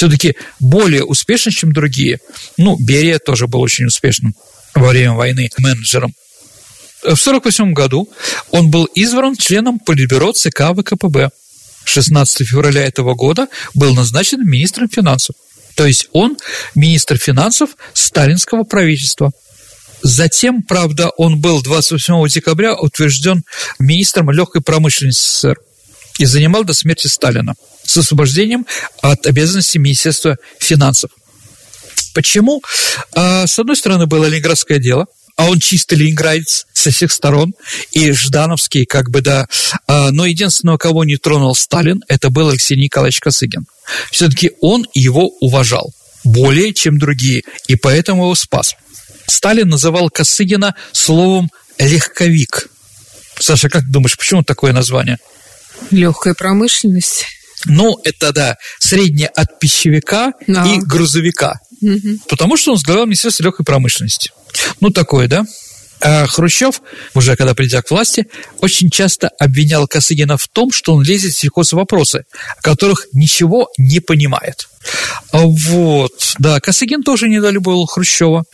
Все-таки 0.00 0.34
более 0.60 1.04
успешно, 1.04 1.52
чем 1.52 1.74
другие. 1.74 2.20
Ну, 2.56 2.74
Берия 2.78 3.18
тоже 3.18 3.46
был 3.48 3.60
очень 3.60 3.84
успешным 3.84 4.34
во 4.74 4.88
время 4.88 5.12
войны 5.12 5.50
менеджером. 5.58 6.14
В 7.00 7.20
1948 7.20 7.74
году 7.74 8.08
он 8.50 8.70
был 8.70 8.86
избран 8.94 9.36
членом 9.36 9.78
Политбюро 9.78 10.32
ЦК 10.32 10.72
ВКПБ. 10.74 11.28
16 11.84 12.48
февраля 12.48 12.86
этого 12.86 13.14
года 13.14 13.48
был 13.74 13.94
назначен 13.94 14.42
министром 14.42 14.88
финансов. 14.88 15.36
То 15.74 15.86
есть 15.86 16.08
он 16.12 16.38
министр 16.74 17.18
финансов 17.18 17.68
сталинского 17.92 18.62
правительства. 18.62 19.32
Затем, 20.00 20.62
правда, 20.62 21.10
он 21.18 21.42
был 21.42 21.60
28 21.60 22.26
декабря 22.28 22.74
утвержден 22.74 23.44
министром 23.78 24.30
легкой 24.30 24.62
промышленности 24.62 25.20
СССР 25.20 25.58
и 26.18 26.24
занимал 26.24 26.64
до 26.64 26.72
смерти 26.72 27.06
Сталина 27.06 27.54
с 27.90 27.96
освобождением 27.96 28.66
от 29.02 29.26
обязанностей 29.26 29.78
Министерства 29.78 30.38
финансов. 30.58 31.10
Почему? 32.14 32.62
А, 33.14 33.46
с 33.46 33.58
одной 33.58 33.76
стороны, 33.76 34.06
было 34.06 34.26
Ленинградское 34.26 34.78
дело, 34.78 35.06
а 35.36 35.48
он 35.48 35.58
чисто 35.58 35.96
ленинградец 35.96 36.66
со 36.72 36.90
всех 36.90 37.12
сторон, 37.12 37.54
и 37.92 38.12
Ждановский, 38.12 38.84
как 38.84 39.10
бы, 39.10 39.22
да. 39.22 39.46
А, 39.86 40.10
но 40.10 40.26
единственного, 40.26 40.76
кого 40.76 41.04
не 41.04 41.16
тронул 41.16 41.54
Сталин, 41.54 42.02
это 42.08 42.30
был 42.30 42.50
Алексей 42.50 42.76
Николаевич 42.76 43.20
Косыгин. 43.20 43.66
Все-таки 44.10 44.52
он 44.60 44.86
его 44.94 45.28
уважал 45.40 45.92
более, 46.24 46.72
чем 46.74 46.98
другие, 46.98 47.42
и 47.66 47.76
поэтому 47.76 48.24
его 48.24 48.34
спас. 48.34 48.74
Сталин 49.26 49.68
называл 49.68 50.10
Косыгина 50.10 50.74
словом 50.92 51.50
«легковик». 51.78 52.68
Саша, 53.38 53.68
как 53.68 53.90
думаешь, 53.90 54.18
почему 54.18 54.42
такое 54.42 54.72
название? 54.72 55.18
Легкая 55.90 56.34
промышленность. 56.34 57.26
Ну, 57.66 57.98
это 58.04 58.32
да, 58.32 58.56
среднее 58.78 59.28
от 59.28 59.58
пищевика 59.58 60.32
а. 60.48 60.66
и 60.68 60.78
грузовика. 60.78 61.60
Угу. 61.80 62.20
Потому 62.28 62.56
что 62.56 62.70
он 62.72 62.76
возглавлял 62.76 63.06
Министерство 63.06 63.44
легкой 63.44 63.64
промышленности. 63.64 64.32
Ну, 64.80 64.90
такое, 64.90 65.28
да? 65.28 65.44
А 66.02 66.26
Хрущев, 66.26 66.80
уже 67.14 67.36
когда 67.36 67.54
придя 67.54 67.82
к 67.82 67.90
власти, 67.90 68.26
очень 68.60 68.90
часто 68.90 69.28
обвинял 69.38 69.86
Косыгина 69.86 70.38
в 70.38 70.48
том, 70.48 70.72
что 70.72 70.94
он 70.94 71.02
лезет 71.02 71.34
в 71.34 71.38
сельхозвопросы, 71.38 72.24
о 72.56 72.62
которых 72.62 73.06
ничего 73.12 73.68
не 73.76 74.00
понимает. 74.00 74.68
Вот, 75.32 76.34
да, 76.38 76.58
Косыгин 76.60 77.02
тоже 77.02 77.28
недолюбил 77.28 77.84
Хрущева. 77.84 78.44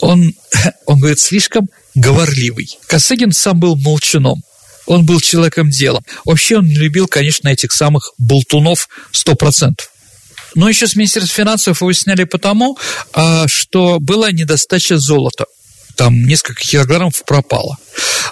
Он, 0.00 0.32
он 0.86 0.98
говорит, 0.98 1.20
слишком 1.20 1.68
говорливый. 1.94 2.78
Косыгин 2.88 3.30
сам 3.30 3.60
был 3.60 3.76
молчуном. 3.76 4.42
Он 4.88 5.04
был 5.04 5.20
человеком 5.20 5.70
дела. 5.70 6.02
Вообще 6.24 6.58
он 6.58 6.66
любил, 6.66 7.06
конечно, 7.06 7.48
этих 7.48 7.72
самых 7.72 8.12
болтунов 8.18 8.88
сто 9.12 9.34
процентов. 9.34 9.90
Но 10.54 10.68
еще 10.68 10.88
с 10.88 10.96
Министерства 10.96 11.34
финансов 11.34 11.82
его 11.82 11.92
сняли 11.92 12.24
потому, 12.24 12.78
а, 13.12 13.46
что 13.48 14.00
была 14.00 14.32
недостача 14.32 14.96
золота 14.96 15.44
там 15.98 16.26
несколько 16.26 16.62
килограммов 16.62 17.24
пропало. 17.26 17.76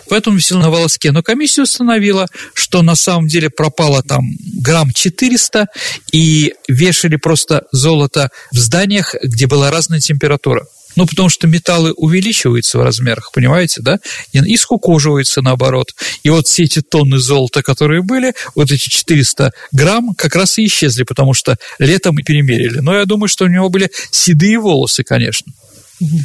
Поэтому 0.09 0.37
висел 0.37 0.59
на 0.59 0.71
волоске. 0.71 1.11
Но 1.11 1.25
комиссия 1.25 1.63
установила, 1.63 2.29
что 2.55 2.81
на 2.83 2.95
самом 2.95 3.27
деле 3.27 3.51
пропало 3.51 4.05
там 4.05 4.23
грамм 4.63 4.93
400, 4.93 5.67
и 6.13 6.55
вешали 6.69 7.17
просто 7.17 7.65
золото 7.73 8.31
в 8.53 8.57
зданиях, 8.57 9.17
где 9.21 9.49
была 9.49 9.73
разная 9.73 9.99
температура. 9.99 10.65
Ну, 10.97 11.07
потому 11.07 11.29
что 11.29 11.47
металлы 11.47 11.93
увеличиваются 11.93 12.79
в 12.79 12.83
размерах, 12.83 13.31
понимаете, 13.33 13.83
да? 13.83 13.99
И, 14.33 14.39
и 14.39 14.57
скукоживаются 14.57 15.43
наоборот. 15.43 15.95
И 16.23 16.31
вот 16.31 16.47
все 16.47 16.65
эти 16.65 16.81
тонны 16.81 17.19
золота, 17.19 17.63
которые 17.63 18.03
были, 18.03 18.35
вот 18.55 18.71
эти 18.71 18.89
400 18.89 19.53
грамм 19.73 20.15
как 20.15 20.35
раз 20.35 20.59
и 20.59 20.67
исчезли, 20.67 21.05
потому 21.05 21.35
что 21.35 21.57
летом 21.79 22.17
перемерили. 22.17 22.79
Но 22.79 22.95
я 22.97 23.05
думаю, 23.05 23.29
что 23.29 23.45
у 23.45 23.49
него 23.49 23.69
были 23.69 23.91
седые 24.11 24.59
волосы, 24.59 25.05
конечно. 25.05 25.53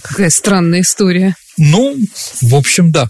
Какая 0.03 0.29
странная 0.29 0.81
история. 0.81 1.35
Ну, 1.57 1.95
в 2.41 2.55
общем, 2.55 2.91
да. 2.91 3.07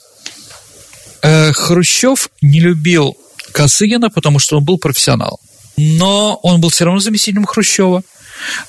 Э, 1.21 1.51
Хрущев 1.53 2.29
не 2.41 2.59
любил 2.59 3.15
Косыгина, 3.51 4.09
потому 4.09 4.39
что 4.39 4.57
он 4.57 4.65
был 4.65 4.77
профессионал. 4.77 5.39
Но 5.77 6.39
он 6.43 6.61
был 6.61 6.69
все 6.69 6.85
равно 6.85 6.99
заместителем 6.99 7.45
Хрущева. 7.45 8.03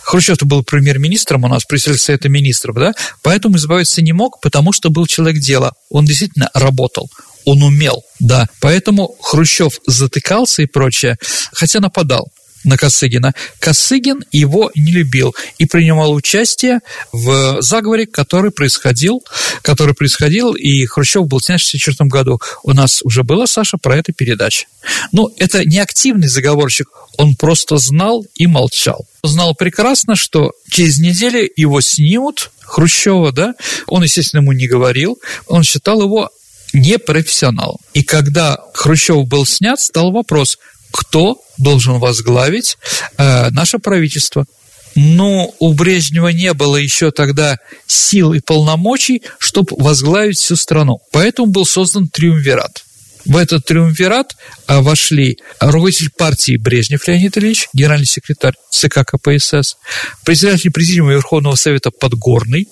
Хрущев-то 0.02 0.44
был 0.44 0.62
премьер-министром 0.62 1.44
у 1.44 1.48
нас, 1.48 1.64
председатель 1.64 2.02
Совета 2.02 2.28
министров, 2.28 2.76
да, 2.76 2.92
поэтому 3.22 3.56
избавиться 3.56 4.02
не 4.02 4.12
мог, 4.12 4.40
потому 4.40 4.72
что 4.72 4.90
был 4.90 5.06
человек 5.06 5.40
дела. 5.40 5.72
Он 5.90 6.04
действительно 6.04 6.50
работал, 6.54 7.10
он 7.44 7.62
умел, 7.62 8.02
да. 8.20 8.48
Поэтому 8.60 9.16
Хрущев 9.20 9.78
затыкался 9.86 10.62
и 10.62 10.66
прочее, 10.66 11.16
хотя 11.52 11.80
нападал 11.80 12.28
на 12.64 12.76
Косыгина. 12.76 13.34
Косыгин 13.58 14.24
его 14.32 14.70
не 14.74 14.92
любил 14.92 15.34
и 15.58 15.66
принимал 15.66 16.12
участие 16.12 16.80
в 17.12 17.60
заговоре, 17.62 18.06
который 18.06 18.50
происходил, 18.50 19.22
который 19.62 19.94
происходил, 19.94 20.54
и 20.54 20.84
Хрущев 20.86 21.26
был 21.26 21.40
снят 21.40 21.60
в 21.60 21.64
1964 21.64 22.08
году. 22.08 22.40
У 22.62 22.72
нас 22.72 23.02
уже 23.02 23.22
была, 23.22 23.46
Саша, 23.46 23.78
про 23.78 23.96
это 23.96 24.12
передача. 24.12 24.66
Но 25.12 25.22
ну, 25.22 25.34
это 25.38 25.64
не 25.64 25.78
активный 25.78 26.28
заговорщик, 26.28 26.88
он 27.16 27.36
просто 27.36 27.76
знал 27.76 28.24
и 28.34 28.46
молчал. 28.46 29.06
Знал 29.22 29.54
прекрасно, 29.54 30.16
что 30.16 30.52
через 30.70 30.98
неделю 30.98 31.48
его 31.56 31.80
снимут, 31.80 32.50
Хрущева, 32.60 33.32
да, 33.32 33.54
он, 33.86 34.02
естественно, 34.02 34.40
ему 34.40 34.52
не 34.52 34.66
говорил, 34.66 35.18
он 35.46 35.62
считал 35.62 36.00
его 36.02 36.30
непрофессионалом. 36.72 37.78
И 37.92 38.02
когда 38.02 38.58
Хрущев 38.74 39.26
был 39.28 39.44
снят, 39.44 39.78
стал 39.78 40.10
вопрос, 40.10 40.58
кто 40.92 41.40
должен 41.58 41.98
возглавить 41.98 42.76
э, 43.18 43.50
наше 43.50 43.78
правительство. 43.78 44.44
Но 44.94 45.54
у 45.58 45.72
Брежнева 45.72 46.28
не 46.28 46.52
было 46.52 46.76
еще 46.76 47.10
тогда 47.10 47.58
сил 47.86 48.34
и 48.34 48.40
полномочий, 48.40 49.22
чтобы 49.38 49.74
возглавить 49.78 50.38
всю 50.38 50.56
страну. 50.56 50.98
Поэтому 51.12 51.50
был 51.50 51.64
создан 51.64 52.08
триумвират. 52.08 52.84
В 53.24 53.36
этот 53.36 53.64
триумвират 53.64 54.36
э, 54.66 54.80
вошли 54.80 55.38
руководитель 55.60 56.10
партии 56.10 56.56
Брежнев 56.56 57.06
Леонид 57.06 57.38
Ильич, 57.38 57.68
генеральный 57.72 58.06
секретарь 58.06 58.54
ЦК 58.70 59.04
КПСС, 59.06 59.76
председатель 60.24 60.72
президиума 60.72 61.12
Верховного 61.12 61.54
Совета 61.54 61.90
Подгорный, 61.90 62.68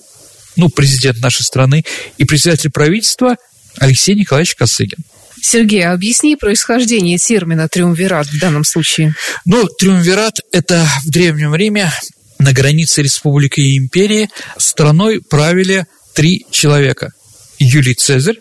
ну, 0.57 0.69
президент 0.69 1.21
нашей 1.21 1.43
страны, 1.43 1.85
и 2.17 2.25
председатель 2.25 2.69
правительства 2.69 3.37
Алексей 3.77 4.15
Николаевич 4.15 4.55
Косыгин. 4.55 4.99
Сергей, 5.41 5.85
объясни 5.85 6.35
происхождение 6.35 7.17
термина 7.17 7.67
«триумвират» 7.67 8.27
в 8.27 8.39
данном 8.39 8.63
случае. 8.63 9.15
Ну, 9.45 9.67
триумвират– 9.67 10.39
это 10.51 10.87
в 11.03 11.09
Древнем 11.09 11.55
Риме 11.55 11.91
на 12.39 12.53
границе 12.53 13.01
республики 13.01 13.59
и 13.59 13.77
империи 13.77 14.29
страной 14.57 15.21
правили 15.21 15.85
три 16.13 16.45
человека. 16.51 17.11
Юлий 17.59 17.93
Цезарь, 17.93 18.39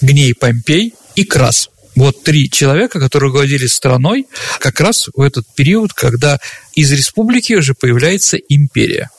Гней 0.00 0.34
Помпей 0.34 0.94
и 1.16 1.24
Крас. 1.24 1.68
Вот 1.96 2.22
три 2.22 2.48
человека, 2.50 3.00
которые 3.00 3.28
руководили 3.28 3.66
страной 3.66 4.26
как 4.60 4.80
раз 4.80 5.08
в 5.14 5.20
этот 5.20 5.44
период, 5.54 5.92
когда 5.92 6.38
из 6.74 6.92
республики 6.92 7.54
уже 7.54 7.74
появляется 7.74 8.36
империя. 8.36 9.10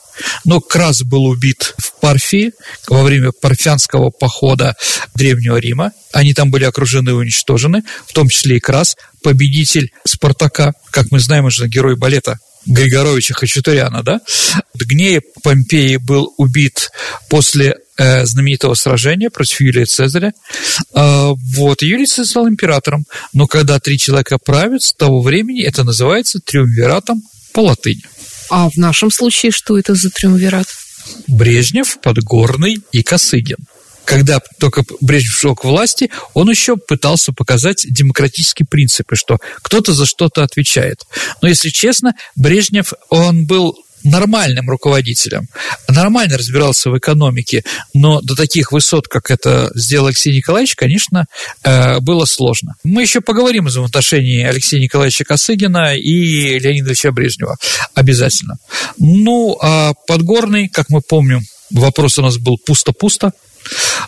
Но 0.44 0.60
Крас 0.60 1.02
был 1.02 1.26
убит 1.26 1.74
в 1.78 2.00
Парфии 2.00 2.52
во 2.88 3.02
время 3.02 3.32
парфянского 3.32 4.10
похода 4.10 4.76
Древнего 5.14 5.56
Рима. 5.56 5.92
Они 6.12 6.34
там 6.34 6.50
были 6.50 6.64
окружены 6.64 7.10
и 7.10 7.14
уничтожены, 7.14 7.82
в 8.06 8.12
том 8.12 8.28
числе 8.28 8.56
и 8.56 8.60
Крас, 8.60 8.96
победитель 9.22 9.92
Спартака, 10.04 10.72
как 10.90 11.10
мы 11.10 11.20
знаем, 11.20 11.44
уже 11.44 11.68
герой 11.68 11.96
балета 11.96 12.38
Григоровича 12.66 13.34
Хачатуряна, 13.34 14.02
да? 14.02 14.20
Гнея 14.74 15.22
Помпеи 15.42 15.96
был 15.96 16.32
убит 16.36 16.90
после 17.28 17.76
э, 17.96 18.24
знаменитого 18.24 18.74
сражения 18.74 19.30
против 19.30 19.60
Юлия 19.60 19.84
Цезаря. 19.84 20.32
Э, 20.94 21.32
вот, 21.34 21.82
Юлий 21.82 22.06
Цезарь 22.06 22.26
стал 22.26 22.48
императором, 22.48 23.04
но 23.32 23.46
когда 23.46 23.80
три 23.80 23.98
человека 23.98 24.38
правят, 24.38 24.82
с 24.82 24.92
того 24.92 25.22
времени 25.22 25.64
это 25.64 25.82
называется 25.82 26.38
триумвиратом 26.40 27.22
по 27.52 27.60
латыни. 27.60 28.02
А 28.52 28.68
в 28.68 28.76
нашем 28.76 29.10
случае 29.10 29.50
что 29.50 29.78
это 29.78 29.94
за 29.94 30.10
триумвират? 30.10 30.66
Брежнев, 31.26 31.98
Подгорный 32.02 32.80
и 32.92 33.02
Косыгин. 33.02 33.56
Когда 34.04 34.40
только 34.58 34.84
Брежнев 35.00 35.32
шел 35.32 35.54
к 35.56 35.64
власти, 35.64 36.10
он 36.34 36.50
еще 36.50 36.76
пытался 36.76 37.32
показать 37.32 37.86
демократические 37.88 38.66
принципы, 38.66 39.16
что 39.16 39.38
кто-то 39.62 39.94
за 39.94 40.04
что-то 40.04 40.42
отвечает. 40.42 41.06
Но, 41.40 41.48
если 41.48 41.70
честно, 41.70 42.14
Брежнев, 42.36 42.92
он 43.08 43.46
был 43.46 43.74
нормальным 44.04 44.68
руководителем, 44.68 45.48
нормально 45.88 46.38
разбирался 46.38 46.90
в 46.90 46.98
экономике, 46.98 47.64
но 47.94 48.20
до 48.20 48.34
таких 48.34 48.72
высот, 48.72 49.08
как 49.08 49.30
это 49.30 49.70
сделал 49.74 50.06
Алексей 50.06 50.36
Николаевич, 50.36 50.74
конечно, 50.76 51.26
э, 51.62 52.00
было 52.00 52.24
сложно. 52.24 52.74
Мы 52.84 53.02
еще 53.02 53.20
поговорим 53.20 53.66
о 53.66 53.68
взаимоотношении 53.68 54.42
Алексея 54.44 54.80
Николаевича 54.80 55.24
Косыгина 55.24 55.96
и 55.96 56.58
Леонида 56.58 56.92
Ильича 56.92 57.12
Брежнева. 57.12 57.56
Обязательно. 57.94 58.56
Ну, 58.98 59.56
а 59.60 59.92
Подгорный, 60.06 60.68
как 60.68 60.90
мы 60.90 61.00
помним, 61.00 61.44
вопрос 61.70 62.18
у 62.18 62.22
нас 62.22 62.38
был 62.38 62.58
пусто-пусто, 62.64 63.32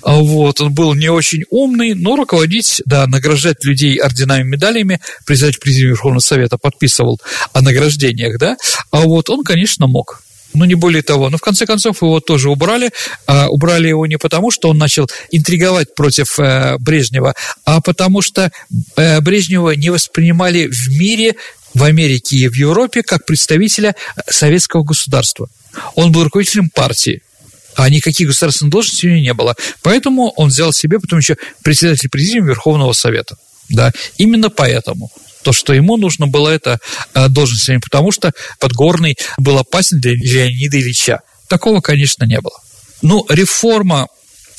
вот, 0.02 0.60
он 0.60 0.72
был 0.74 0.94
не 0.94 1.08
очень 1.08 1.44
умный, 1.50 1.94
но 1.94 2.16
руководить, 2.16 2.82
да, 2.86 3.06
награждать 3.06 3.64
людей 3.64 3.96
орденами, 3.96 4.42
медалями, 4.42 5.00
председатель 5.26 5.60
президиума 5.60 5.90
Верховного 5.90 6.20
Совета 6.20 6.58
подписывал 6.58 7.20
о 7.52 7.60
награждениях, 7.60 8.38
да, 8.38 8.56
а 8.90 9.00
вот 9.00 9.30
он, 9.30 9.44
конечно, 9.44 9.86
мог 9.86 10.22
ну, 10.54 10.64
не 10.64 10.74
более 10.74 11.02
того. 11.02 11.30
Но 11.30 11.36
в 11.36 11.40
конце 11.40 11.66
концов 11.66 12.00
его 12.00 12.20
тоже 12.20 12.48
убрали. 12.48 12.90
А, 13.26 13.48
убрали 13.48 13.88
его 13.88 14.06
не 14.06 14.18
потому, 14.18 14.52
что 14.52 14.70
он 14.70 14.78
начал 14.78 15.10
интриговать 15.32 15.94
против 15.94 16.38
э, 16.38 16.76
Брежнева, 16.78 17.34
а 17.64 17.80
потому 17.80 18.22
что 18.22 18.52
э, 18.96 19.20
Брежнева 19.20 19.72
не 19.72 19.90
воспринимали 19.90 20.68
в 20.68 20.88
мире, 20.90 21.34
в 21.74 21.82
Америке 21.82 22.36
и 22.36 22.48
в 22.48 22.54
Европе 22.54 23.02
как 23.02 23.26
представителя 23.26 23.96
советского 24.28 24.84
государства. 24.84 25.48
Он 25.96 26.12
был 26.12 26.22
руководителем 26.22 26.70
партии 26.70 27.20
а 27.76 27.88
никаких 27.88 28.28
государственных 28.28 28.72
должностей 28.72 29.10
у 29.10 29.12
него 29.12 29.22
не 29.22 29.34
было. 29.34 29.56
Поэтому 29.82 30.30
он 30.36 30.48
взял 30.48 30.72
себе 30.72 30.98
потом 30.98 31.18
еще 31.18 31.36
председатель 31.62 32.08
президиума 32.08 32.48
Верховного 32.48 32.92
Совета. 32.92 33.36
Да, 33.70 33.92
именно 34.18 34.50
поэтому 34.50 35.10
то, 35.42 35.52
что 35.52 35.72
ему 35.72 35.96
нужно 35.96 36.26
было 36.26 36.48
это 36.48 36.80
э, 37.14 37.28
должность, 37.28 37.68
потому 37.82 38.12
что 38.12 38.32
Подгорный 38.58 39.16
был 39.38 39.58
опасен 39.58 40.00
для 40.00 40.12
Леонида 40.12 40.78
Ильича. 40.78 41.20
Такого, 41.48 41.80
конечно, 41.80 42.24
не 42.24 42.40
было. 42.40 42.58
Ну, 43.02 43.24
реформа 43.28 44.08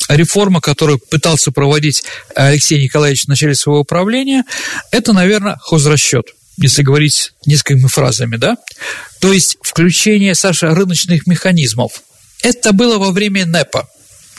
реформа, 0.08 0.62
которую 0.62 1.00
пытался 1.00 1.52
проводить 1.52 2.04
Алексей 2.36 2.84
Николаевич 2.84 3.24
в 3.24 3.28
начале 3.28 3.56
своего 3.56 3.82
управления, 3.82 4.44
это, 4.92 5.14
наверное, 5.14 5.58
хозрасчет 5.62 6.26
если 6.58 6.84
говорить 6.84 7.34
несколькими 7.46 7.88
фразами, 7.88 8.38
да? 8.38 8.56
То 9.20 9.34
есть 9.34 9.58
включение, 9.62 10.36
Саша, 10.36 10.74
рыночных 10.74 11.28
механизмов– 11.28 12.02
это 12.46 12.74
было 12.74 13.00
во 13.00 13.12
время 13.12 13.46
НЭПа. 13.46 13.90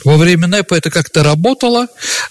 Во 0.05 0.17
время 0.17 0.47
НЭПа 0.47 0.77
это 0.77 0.91
как-то 0.91 1.25
работало, 1.25 1.89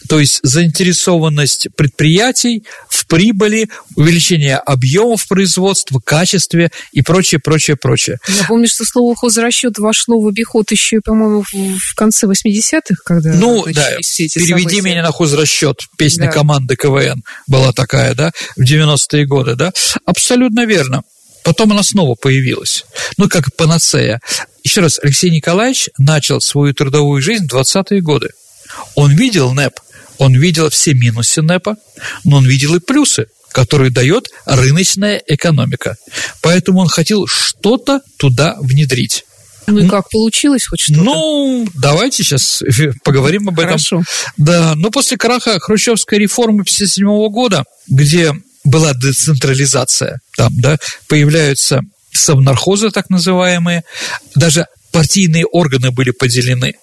то 0.07 0.19
есть 0.19 0.39
заинтересованность 0.43 1.67
предприятий 1.75 2.63
в 2.87 3.05
прибыли, 3.07 3.67
увеличение 3.97 4.55
объемов 4.55 5.27
производства, 5.27 5.99
качестве 5.99 6.71
и 6.93 7.01
прочее, 7.01 7.41
прочее, 7.43 7.75
прочее. 7.75 8.19
Я 8.29 8.45
помню, 8.45 8.69
что 8.69 8.85
слово 8.85 9.15
хозрасчет 9.15 9.77
вошло 9.77 10.21
в 10.21 10.27
обиход 10.27 10.71
еще, 10.71 11.01
по-моему, 11.01 11.43
в 11.43 11.95
конце 11.95 12.27
80-х, 12.27 12.95
когда 13.03 13.33
Ну, 13.33 13.65
да, 13.73 13.97
«Переведи 13.97 14.47
события. 14.47 14.81
меня 14.81 15.03
на 15.03 15.11
хозрасчет», 15.11 15.81
песня 15.97 16.27
да. 16.27 16.31
команды 16.31 16.77
КВН 16.77 17.25
была 17.47 17.73
такая, 17.73 18.15
да, 18.15 18.31
в 18.55 18.61
90-е 18.61 19.25
годы, 19.25 19.55
да. 19.55 19.73
Абсолютно 20.05 20.65
верно. 20.65 21.03
Потом 21.43 21.73
она 21.73 21.83
снова 21.83 22.15
появилась. 22.15 22.85
Ну, 23.17 23.27
как 23.27 23.53
панацея. 23.55 24.19
Еще 24.65 24.81
раз, 24.81 24.99
Алексей 25.01 25.29
Николаевич 25.29 25.89
начал 25.99 26.41
свою 26.41 26.73
трудовую 26.73 27.21
жизнь 27.21 27.47
в 27.47 27.53
20-е 27.53 28.01
годы. 28.01 28.31
Он 28.95 29.15
видел 29.15 29.53
НЭП, 29.53 29.79
он 30.17 30.33
видел 30.35 30.71
все 30.71 30.95
минусы 30.95 31.43
НЭПа, 31.43 31.77
но 32.23 32.37
он 32.37 32.45
видел 32.45 32.75
и 32.75 32.79
плюсы. 32.79 33.27
который 33.55 33.89
дает 33.89 34.27
рыночная 34.45 35.23
экономика. 35.27 35.95
Поэтому 36.41 36.81
он 36.81 36.89
хотел 36.89 37.25
что-то 37.25 38.01
туда 38.17 38.57
внедрить. 38.59 39.23
Ну 39.67 39.79
и 39.79 39.87
как 39.87 40.09
получилось 40.09 40.67
хоть 40.67 40.81
что-то? 40.81 41.01
Ну, 41.01 41.65
давайте 41.73 42.21
сейчас 42.21 42.61
поговорим 43.05 43.47
об 43.47 43.57
этом. 43.57 43.69
Хорошо. 43.69 44.03
Да, 44.35 44.73
но 44.75 44.91
после 44.91 45.15
краха 45.15 45.57
хрущевской 45.61 46.19
реформы 46.19 46.63
1957 46.63 47.07
года, 47.31 47.63
где 47.87 48.33
была 48.65 48.93
децентрализация, 48.93 50.19
там, 50.35 50.51
да, 50.59 50.77
появляются 51.07 51.79
совнархозы 52.17 52.91
так 52.91 53.09
называемые, 53.09 53.83
даже 54.35 54.67
партийные 54.91 55.45
органы 55.45 55.91
были 55.91 56.11
поделены. 56.11 56.75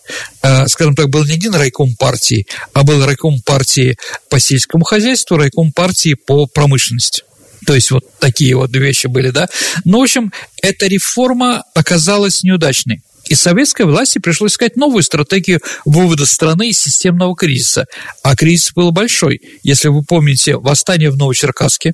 Э, 0.43 0.67
скажем 0.69 0.95
так, 0.95 1.09
был 1.09 1.25
не 1.25 1.33
один 1.33 1.55
райком 1.55 1.97
партии, 1.97 2.47
а 2.75 2.83
был 2.83 3.05
райком 3.07 3.41
партии 3.41 3.97
по 4.29 4.39
сельскому 4.39 4.85
хозяйству, 4.85 5.39
райком 5.39 5.73
партии 5.73 6.15
по 6.15 6.47
промышленности. 6.47 7.23
То 7.67 7.75
есть 7.75 7.91
вот 7.91 8.05
такие 8.19 8.55
вот 8.55 8.75
вещи 8.75 9.07
были, 9.07 9.31
да. 9.31 9.49
Ну, 9.85 10.01
в 10.01 10.03
общем, 10.03 10.33
эта 10.61 10.87
реформа 10.89 11.65
оказалась 11.75 12.43
неудачной. 12.43 13.01
И 13.27 13.35
советской 13.35 13.87
власти 13.87 14.19
пришлось 14.19 14.53
искать 14.53 14.77
новую 14.77 15.03
стратегию 15.03 15.61
вывода 15.87 16.27
страны 16.27 16.69
из 16.69 16.81
системного 16.81 17.35
кризиса. 17.35 17.87
А 18.23 18.37
кризис 18.37 18.73
был 18.73 18.91
большой. 18.91 19.41
Если 19.63 19.89
вы 19.89 20.03
помните 20.03 20.57
восстание 20.57 21.11
в 21.11 21.17
Новочеркасске, 21.17 21.93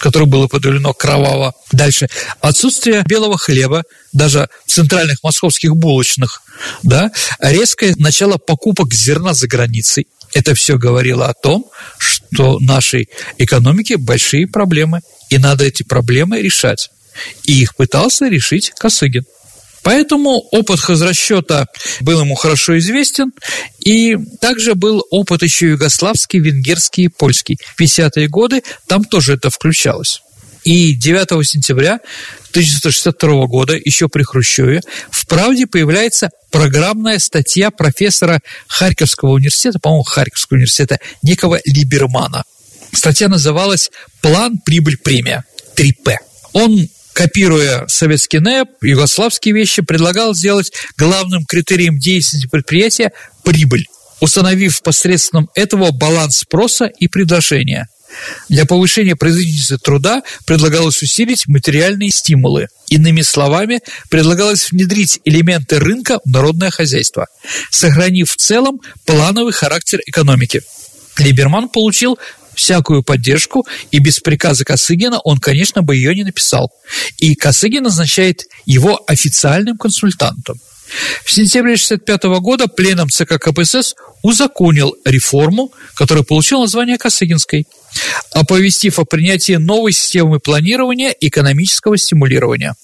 которое 0.00 0.26
было 0.26 0.46
подавлено 0.46 0.92
кроваво. 0.92 1.54
Дальше. 1.72 2.08
Отсутствие 2.40 3.02
белого 3.06 3.38
хлеба, 3.38 3.84
даже 4.12 4.48
в 4.66 4.70
центральных 4.70 5.22
московских 5.22 5.76
булочных, 5.76 6.42
да, 6.82 7.10
резкое 7.40 7.94
начало 7.98 8.38
покупок 8.38 8.92
зерна 8.94 9.34
за 9.34 9.46
границей. 9.46 10.06
Это 10.34 10.54
все 10.54 10.76
говорило 10.76 11.28
о 11.28 11.34
том, 11.34 11.66
что 11.98 12.58
нашей 12.60 13.08
экономике 13.38 13.96
большие 13.96 14.46
проблемы, 14.46 15.00
и 15.30 15.38
надо 15.38 15.64
эти 15.64 15.82
проблемы 15.82 16.40
решать. 16.42 16.90
И 17.44 17.60
их 17.62 17.74
пытался 17.74 18.28
решить 18.28 18.72
Косыгин. 18.78 19.24
Поэтому 19.88 20.46
опыт 20.50 20.80
хозрасчета 20.80 21.66
был 22.00 22.20
ему 22.20 22.34
хорошо 22.34 22.76
известен, 22.76 23.32
и 23.80 24.18
также 24.38 24.74
был 24.74 25.02
опыт 25.10 25.42
еще 25.42 25.70
югославский, 25.70 26.40
венгерский 26.40 27.04
и 27.04 27.08
польский. 27.08 27.56
В 27.74 27.80
50-е 27.80 28.28
годы 28.28 28.62
там 28.86 29.02
тоже 29.02 29.32
это 29.32 29.48
включалось. 29.48 30.20
И 30.62 30.92
9 30.92 31.48
сентября 31.48 32.00
1962 32.50 33.46
года, 33.46 33.76
еще 33.82 34.10
при 34.10 34.24
Хрущеве, 34.24 34.82
в 35.10 35.26
«Правде» 35.26 35.66
появляется 35.66 36.28
программная 36.50 37.18
статья 37.18 37.70
профессора 37.70 38.40
Харьковского 38.66 39.30
университета, 39.30 39.78
по-моему, 39.78 40.02
Харьковского 40.02 40.56
университета, 40.56 40.98
некого 41.22 41.60
Либермана. 41.64 42.44
Статья 42.92 43.28
называлась 43.28 43.90
«План, 44.20 44.58
прибыль, 44.58 44.98
премия» 44.98 45.46
3П. 45.76 46.16
Он 46.52 46.88
копируя 47.18 47.84
советский 47.88 48.38
НЭП, 48.38 48.68
югославские 48.80 49.52
вещи, 49.52 49.82
предлагал 49.82 50.36
сделать 50.36 50.70
главным 50.96 51.44
критерием 51.46 51.98
деятельности 51.98 52.46
предприятия 52.46 53.10
прибыль, 53.42 53.88
установив 54.20 54.80
посредством 54.82 55.50
этого 55.56 55.90
баланс 55.90 56.38
спроса 56.38 56.84
и 56.84 57.08
предложения. 57.08 57.88
Для 58.48 58.66
повышения 58.66 59.16
производительности 59.16 59.78
труда 59.78 60.22
предлагалось 60.46 61.02
усилить 61.02 61.48
материальные 61.48 62.10
стимулы. 62.10 62.68
Иными 62.88 63.22
словами, 63.22 63.80
предлагалось 64.10 64.70
внедрить 64.70 65.18
элементы 65.24 65.80
рынка 65.80 66.20
в 66.24 66.30
народное 66.30 66.70
хозяйство, 66.70 67.26
сохранив 67.72 68.30
в 68.30 68.36
целом 68.36 68.80
плановый 69.04 69.52
характер 69.52 70.00
экономики. 70.06 70.62
Либерман 71.18 71.68
получил 71.68 72.16
всякую 72.58 73.02
поддержку, 73.04 73.66
и 73.92 74.00
без 74.00 74.18
приказа 74.18 74.64
Косыгина 74.64 75.20
он, 75.20 75.38
конечно, 75.38 75.82
бы 75.82 75.94
ее 75.94 76.14
не 76.14 76.24
написал. 76.24 76.72
И 77.18 77.34
Косыгин 77.36 77.84
назначает 77.84 78.42
его 78.66 79.00
официальным 79.06 79.78
консультантом. 79.78 80.58
В 81.24 81.30
сентябре 81.30 81.74
1965 81.74 82.40
года 82.40 82.66
пленом 82.66 83.08
ЦК 83.10 83.38
КПСС 83.38 83.94
узаконил 84.22 84.96
реформу, 85.04 85.70
которая 85.94 86.24
получила 86.24 86.62
название 86.62 86.98
Косыгинской, 86.98 87.66
оповестив 88.32 88.98
о 88.98 89.04
принятии 89.04 89.52
новой 89.52 89.92
системы 89.92 90.40
планирования 90.40 91.14
экономического 91.20 91.96
стимулирования. 91.96 92.74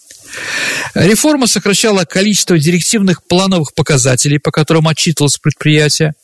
Реформа 0.94 1.46
сокращала 1.46 2.04
количество 2.04 2.58
директивных 2.58 3.22
плановых 3.24 3.74
показателей, 3.74 4.38
по 4.38 4.50
которым 4.50 4.88
отчитывалось 4.88 5.38
предприятие, 5.38 6.14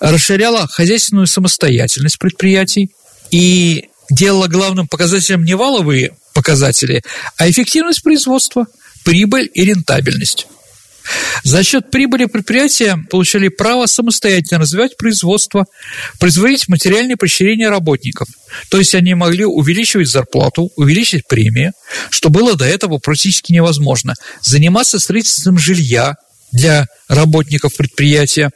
расширяла 0.00 0.66
хозяйственную 0.66 1.26
самостоятельность 1.26 2.18
предприятий, 2.18 2.90
и 3.30 3.88
делала 4.10 4.46
главным 4.46 4.88
показателем 4.88 5.44
не 5.44 5.54
валовые 5.54 6.16
показатели, 6.34 7.02
а 7.36 7.48
эффективность 7.50 8.02
производства, 8.02 8.66
прибыль 9.04 9.50
и 9.52 9.64
рентабельность. 9.64 10.46
За 11.44 11.62
счет 11.62 11.90
прибыли 11.90 12.26
предприятия 12.26 12.98
получали 13.10 13.48
право 13.48 13.86
самостоятельно 13.86 14.60
развивать 14.60 14.96
производство, 14.96 15.66
производить 16.18 16.68
материальные 16.68 17.16
поощрения 17.16 17.68
работников. 17.68 18.28
То 18.70 18.78
есть 18.78 18.94
они 18.94 19.14
могли 19.14 19.44
увеличивать 19.44 20.08
зарплату, 20.08 20.70
увеличить 20.76 21.26
премии, 21.28 21.72
что 22.10 22.28
было 22.30 22.56
до 22.56 22.64
этого 22.64 22.98
практически 22.98 23.52
невозможно. 23.52 24.14
Заниматься 24.40 24.98
строительством 24.98 25.58
жилья 25.58 26.16
для 26.52 26.86
работников 27.08 27.76
предприятия, 27.76 28.50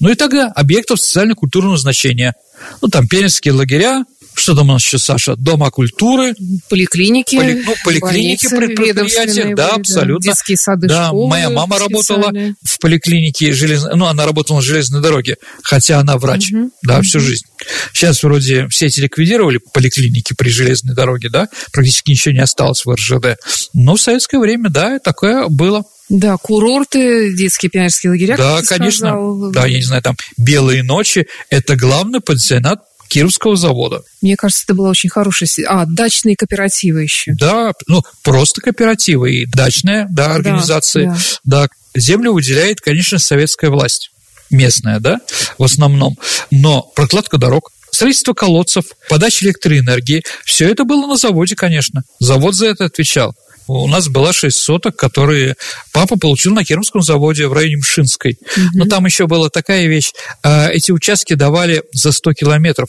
ну 0.00 0.10
и 0.10 0.14
тогда 0.14 0.48
объектов 0.48 1.00
социально-культурного 1.00 1.76
значения. 1.78 2.34
Ну, 2.82 2.88
там 2.88 3.06
пионерские 3.06 3.54
лагеря, 3.54 4.04
что 4.38 4.54
там 4.54 4.70
у 4.70 4.72
нас 4.74 4.82
еще, 4.82 4.98
Саша? 4.98 5.36
Дома 5.36 5.70
культуры. 5.70 6.34
Поликлиники. 6.68 7.36
Поли, 7.36 7.62
ну, 7.64 7.74
поликлиники 7.84 8.48
при 8.48 8.74
предприятиях, 8.74 9.54
да, 9.56 9.70
абсолютно. 9.70 10.22
Детские 10.22 10.56
сады, 10.56 10.88
да, 10.88 11.08
школы 11.08 11.28
моя 11.28 11.50
мама 11.50 11.78
работала 11.78 12.32
в 12.62 12.78
поликлинике 12.78 13.52
железной, 13.52 13.96
ну, 13.96 14.06
она 14.06 14.24
работала 14.26 14.58
на 14.58 14.62
железной 14.62 15.02
дороге, 15.02 15.36
хотя 15.62 15.98
она 15.98 16.18
врач, 16.18 16.52
угу, 16.52 16.70
да, 16.82 16.96
угу. 16.96 17.02
всю 17.02 17.20
жизнь. 17.20 17.44
Сейчас 17.92 18.22
вроде 18.22 18.68
все 18.68 18.86
эти 18.86 19.00
ликвидировали 19.00 19.60
поликлиники 19.72 20.34
при 20.34 20.48
железной 20.50 20.94
дороге, 20.94 21.28
да, 21.30 21.48
практически 21.72 22.10
ничего 22.10 22.34
не 22.34 22.40
осталось 22.40 22.84
в 22.84 22.94
РЖД. 22.94 23.38
Но 23.74 23.96
в 23.96 24.00
советское 24.00 24.38
время, 24.38 24.70
да, 24.70 24.98
такое 24.98 25.48
было. 25.48 25.84
Да, 26.08 26.36
курорты, 26.38 27.34
детские 27.34 27.70
пионерские 27.70 28.10
лагеря. 28.10 28.36
Да, 28.36 28.62
конечно. 28.62 29.08
Сказал. 29.08 29.50
Да, 29.50 29.66
я 29.66 29.76
не 29.76 29.84
знаю, 29.84 30.02
там 30.02 30.16
«Белые 30.38 30.82
ночи»– 30.82 31.26
это 31.50 31.76
главный 31.76 32.20
пансионат 32.20 32.80
Кировского 33.08 33.56
завода. 33.56 34.02
Мне 34.22 34.36
кажется, 34.36 34.64
это 34.64 34.74
была 34.74 34.90
очень 34.90 35.08
хорошая... 35.08 35.48
А, 35.66 35.86
дачные 35.86 36.36
кооперативы 36.36 37.02
еще. 37.02 37.32
Да, 37.32 37.72
ну, 37.86 38.02
просто 38.22 38.60
кооперативы 38.60 39.32
и 39.32 39.46
дачная, 39.46 40.06
да, 40.10 40.34
организации. 40.34 41.06
Да, 41.06 41.16
да. 41.44 41.62
да. 41.62 41.68
Землю 42.00 42.32
выделяет, 42.32 42.80
конечно, 42.80 43.18
советская 43.18 43.70
власть 43.70 44.10
местная, 44.50 45.00
да, 45.00 45.20
в 45.58 45.64
основном. 45.64 46.16
Но 46.50 46.82
прокладка 46.94 47.38
дорог, 47.38 47.70
строительство 47.90 48.32
колодцев, 48.32 48.84
подача 49.08 49.44
электроэнергии, 49.46 50.22
все 50.44 50.68
это 50.68 50.84
было 50.84 51.06
на 51.06 51.16
заводе, 51.16 51.56
конечно. 51.56 52.02
Завод 52.20 52.54
за 52.54 52.66
это 52.66 52.86
отвечал. 52.86 53.34
У 53.68 53.86
нас 53.86 54.08
было 54.08 54.32
6 54.32 54.56
соток, 54.56 54.96
которые 54.96 55.54
папа 55.92 56.18
получил 56.18 56.54
на 56.54 56.64
Кировском 56.64 57.02
заводе 57.02 57.46
в 57.46 57.52
районе 57.52 57.76
Мшинской. 57.76 58.38
Угу. 58.40 58.62
Но 58.74 58.84
там 58.86 59.04
еще 59.06 59.26
была 59.26 59.50
такая 59.50 59.86
вещь. 59.86 60.12
А, 60.42 60.68
эти 60.68 60.90
участки 60.90 61.34
давали 61.34 61.82
за 61.92 62.12
100 62.12 62.32
километров 62.32 62.88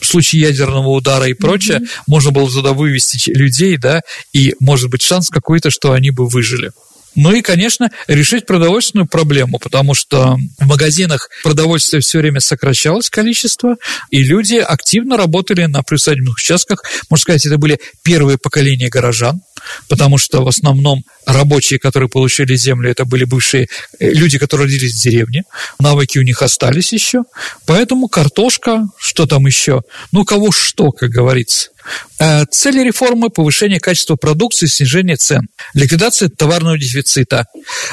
в 0.00 0.06
случае 0.06 0.42
ядерного 0.42 0.90
удара 0.90 1.26
и 1.26 1.34
прочее, 1.34 1.78
mm 1.78 1.88
можно 2.06 2.30
было 2.30 2.48
туда 2.48 2.72
вывести 2.72 3.30
людей, 3.30 3.76
да, 3.76 4.00
и 4.32 4.54
может 4.60 4.88
быть 4.88 5.02
шанс 5.02 5.28
какой-то, 5.28 5.70
что 5.70 5.92
они 5.92 6.10
бы 6.10 6.26
выжили. 6.28 6.70
Ну 7.14 7.32
и, 7.32 7.42
конечно, 7.42 7.90
решить 8.06 8.46
продовольственную 8.46 9.08
проблему, 9.08 9.58
потому 9.58 9.94
что 9.94 10.36
в 10.58 10.66
магазинах 10.66 11.28
продовольствия 11.42 12.00
все 12.00 12.18
время 12.18 12.40
сокращалось 12.40 13.10
количество, 13.10 13.76
и 14.10 14.22
люди 14.22 14.54
активно 14.54 15.16
работали 15.16 15.64
на 15.64 15.82
приусадебных 15.82 16.36
участках. 16.36 16.84
Можно 17.10 17.22
сказать, 17.22 17.46
это 17.46 17.58
были 17.58 17.80
первые 18.04 18.38
поколения 18.38 18.88
горожан, 18.88 19.40
потому 19.88 20.18
что 20.18 20.42
в 20.44 20.48
основном 20.48 21.04
рабочие, 21.26 21.78
которые 21.78 22.08
получили 22.08 22.56
землю, 22.56 22.90
это 22.90 23.04
были 23.04 23.24
бывшие 23.24 23.68
э, 23.98 24.10
люди, 24.10 24.38
которые 24.38 24.66
родились 24.66 24.94
в 24.94 25.02
деревне, 25.02 25.44
навыки 25.78 26.18
у 26.18 26.22
них 26.22 26.42
остались 26.42 26.92
еще, 26.92 27.22
поэтому 27.66 28.08
картошка, 28.08 28.86
что 28.98 29.26
там 29.26 29.46
еще, 29.46 29.82
ну, 30.12 30.24
кого 30.24 30.52
что, 30.52 30.90
как 30.90 31.10
говорится. 31.10 31.70
Э, 32.18 32.44
цели 32.50 32.82
реформы– 32.82 33.30
повышение 33.30 33.80
качества 33.80 34.16
продукции, 34.16 34.66
снижение 34.66 35.16
цен, 35.16 35.48
ликвидация 35.74 36.28
товарного 36.28 36.78
дефицита, 36.78 37.46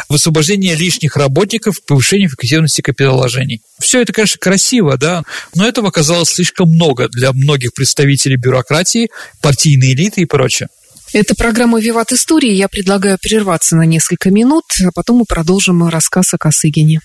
высвобождение 0.10 0.76
лишних 0.76 1.16
работников, 1.16 1.84
повышение 1.86 2.28
эффективности 2.28 2.82
капиталовложений. 2.82 3.62
Все 3.80 4.02
это, 4.02 4.14
конечно, 4.14 4.40
красиво, 4.40 4.98
да, 4.98 5.24
но 5.54 5.68
этого 5.68 5.90
оказалось 5.90 6.30
слишком 6.30 6.70
много 6.70 7.08
для 7.10 7.32
многих 7.34 7.74
представителей 7.74 8.38
бюрократии, 8.38 9.10
партийной 9.42 9.94
элиты 9.94 10.22
и 10.22 10.26
прочее. 10.26 10.70
Это 11.15 11.34
программа 11.34 11.80
«Виват 11.80 12.12
Истории». 12.12 12.51
Я 12.51 12.67
предлагаю 12.67 13.17
прерваться 13.17 13.78
на 13.78 13.84
несколько 13.84 14.32
минут, 14.32 14.65
а 14.86 14.89
потом 14.93 15.19
мы 15.19 15.25
продолжим 15.25 15.88
рассказ 15.88 16.34
о 16.34 16.38
Косыгине. 16.38 16.99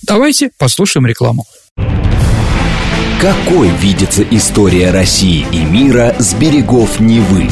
Давайте 0.00 0.50
послушаем 0.56 1.06
рекламу. 1.06 1.44
Какой 3.20 3.68
видится 3.68 4.22
история 4.22 4.90
России 4.90 5.46
и 5.52 5.64
мира 5.64 6.16
с 6.18 6.32
берегов 6.32 6.98
Невы? 6.98 7.50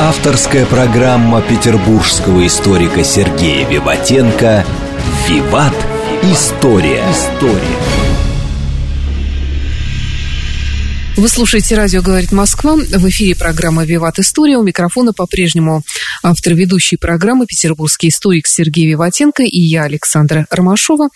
Авторская 0.00 0.66
программа 0.66 1.40
петербургского 1.40 2.46
историка 2.46 3.02
Сергея 3.02 3.66
Виватенко 3.66 4.66
«Виват. 5.26 5.74
История». 6.24 7.02
История. 7.10 8.09
Вы 11.16 11.28
слушаете 11.28 11.74
«Радио 11.74 12.02
говорит 12.02 12.32
Москва». 12.32 12.76
В 12.76 13.08
эфире 13.08 13.34
программа 13.34 13.84
«Виват 13.84 14.18
История». 14.18 14.56
У 14.56 14.62
микрофона 14.62 15.12
по-прежнему 15.12 15.82
автор 16.22 16.54
ведущей 16.54 16.96
программы 16.96 17.46
петербургский 17.46 18.08
историк 18.08 18.46
Сергей 18.46 18.86
Виватенко 18.88 19.42
и 19.42 19.60
я, 19.60 19.82
Александра 19.84 20.46
Ромашова. 20.50 21.08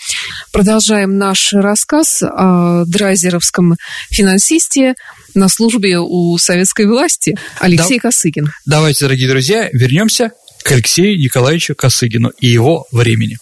Продолжаем 0.52 1.16
наш 1.16 1.52
рассказ 1.52 2.22
о 2.22 2.84
драйзеровском 2.86 3.76
финансисте 4.10 4.94
на 5.34 5.48
службе 5.48 5.98
у 5.98 6.36
советской 6.38 6.86
власти 6.86 7.38
Алексей 7.58 7.98
да. 7.98 8.08
Косыгин. 8.08 8.52
Давайте, 8.66 9.04
дорогие 9.04 9.28
друзья, 9.28 9.70
вернемся 9.72 10.32
к 10.64 10.72
Алексею 10.72 11.18
Николаевичу 11.18 11.74
Косыгину 11.74 12.30
и 12.40 12.48
его 12.48 12.86
времени. 12.90 13.38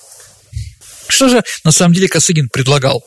Что 1.09 1.29
же 1.29 1.43
на 1.65 1.73
самом 1.73 1.95
деле 1.95 2.09
Косыгин 2.09 2.49
предлагал? 2.49 3.03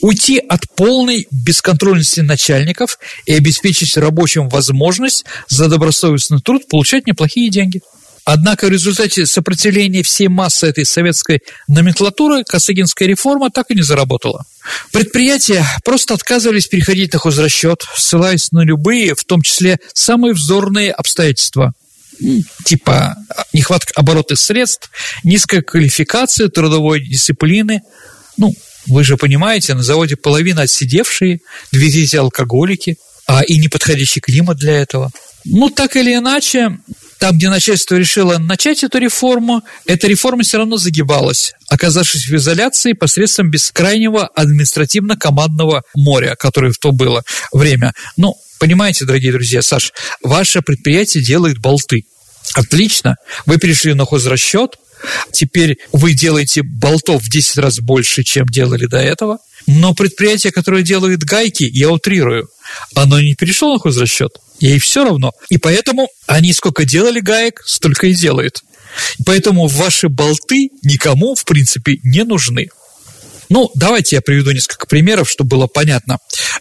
Уйти 0.00 0.38
от 0.38 0.62
полной 0.74 1.26
бесконтрольности 1.30 2.20
начальников 2.20 2.98
и 3.26 3.34
обеспечить 3.34 3.96
рабочим 3.96 4.48
возможность 4.48 5.24
за 5.48 5.68
добросовестный 5.68 6.40
труд 6.40 6.68
получать 6.68 7.06
неплохие 7.06 7.50
деньги. 7.50 7.80
Однако 8.26 8.66
в 8.66 8.70
результате 8.70 9.26
сопротивления 9.26 10.02
всей 10.02 10.28
массы 10.28 10.66
этой 10.66 10.86
советской 10.86 11.42
номенклатуры 11.68 12.42
Косыгинская 12.44 13.06
реформа 13.06 13.50
так 13.50 13.70
и 13.70 13.74
не 13.74 13.82
заработала. 13.82 14.46
Предприятия 14.92 15.64
просто 15.84 16.14
отказывались 16.14 16.66
переходить 16.66 17.12
на 17.12 17.18
хозрасчет, 17.18 17.84
ссылаясь 17.96 18.50
на 18.50 18.60
любые, 18.60 19.14
в 19.14 19.24
том 19.24 19.42
числе 19.42 19.78
самые 19.92 20.32
вздорные 20.32 20.90
обстоятельства 20.90 21.74
типа 22.64 23.16
нехватка 23.52 23.92
оборота 23.96 24.36
средств, 24.36 24.90
низкая 25.22 25.62
квалификация 25.62 26.48
трудовой 26.48 27.00
дисциплины, 27.00 27.82
ну, 28.36 28.54
вы 28.86 29.04
же 29.04 29.16
понимаете, 29.16 29.74
на 29.74 29.82
заводе 29.82 30.16
половина 30.16 30.62
отсидевшие, 30.62 31.40
две 31.72 31.90
трети 31.90 32.16
алкоголики, 32.16 32.96
а 33.26 33.42
и 33.42 33.58
неподходящий 33.58 34.20
климат 34.20 34.58
для 34.58 34.74
этого. 34.80 35.10
Ну, 35.44 35.70
так 35.70 35.96
или 35.96 36.14
иначе, 36.14 36.78
там, 37.18 37.36
где 37.36 37.48
начальство 37.48 37.96
решило 37.96 38.38
начать 38.38 38.82
эту 38.82 38.98
реформу, 38.98 39.62
эта 39.86 40.06
реформа 40.06 40.42
все 40.42 40.58
равно 40.58 40.76
загибалась, 40.76 41.52
оказавшись 41.68 42.26
в 42.26 42.34
изоляции 42.34 42.92
посредством 42.92 43.50
бескрайнего 43.50 44.26
административно-командного 44.26 45.82
моря, 45.94 46.34
которое 46.38 46.72
в 46.72 46.78
то 46.78 46.92
было 46.92 47.22
время. 47.52 47.92
Ну, 48.16 48.34
понимаете, 48.58 49.04
дорогие 49.04 49.32
друзья, 49.32 49.62
Саш, 49.62 49.92
ваше 50.22 50.62
предприятие 50.62 51.22
делает 51.22 51.58
болты. 51.58 52.04
Отлично, 52.54 53.16
вы 53.46 53.58
перешли 53.58 53.94
на 53.94 54.04
хозрасчет, 54.04 54.76
Теперь 55.32 55.78
вы 55.92 56.14
делаете 56.14 56.62
болтов 56.62 57.22
в 57.22 57.30
10 57.30 57.58
раз 57.58 57.80
больше, 57.80 58.22
чем 58.22 58.46
делали 58.46 58.86
до 58.86 58.98
этого. 58.98 59.38
Но 59.66 59.94
предприятие, 59.94 60.52
которое 60.52 60.82
делает 60.82 61.24
гайки, 61.24 61.64
я 61.64 61.90
утрирую, 61.90 62.48
оно 62.94 63.20
не 63.20 63.34
перешло 63.34 63.74
на 63.74 63.78
хозрасчет. 63.78 64.36
Ей 64.60 64.78
все 64.78 65.04
равно. 65.04 65.32
И 65.48 65.58
поэтому 65.58 66.08
они 66.26 66.52
сколько 66.52 66.84
делали 66.84 67.20
гаек, 67.20 67.62
столько 67.64 68.06
и 68.08 68.14
делают. 68.14 68.62
Поэтому 69.26 69.66
ваши 69.66 70.08
болты 70.08 70.70
никому, 70.82 71.34
в 71.34 71.44
принципе, 71.44 71.98
не 72.04 72.24
нужны. 72.24 72.68
Ну, 73.48 73.70
давайте 73.74 74.16
я 74.16 74.22
приведу 74.22 74.52
несколько 74.52 74.86
примеров, 74.86 75.28
чтобы 75.28 75.50
было 75.50 75.66
понятно, 75.66 76.18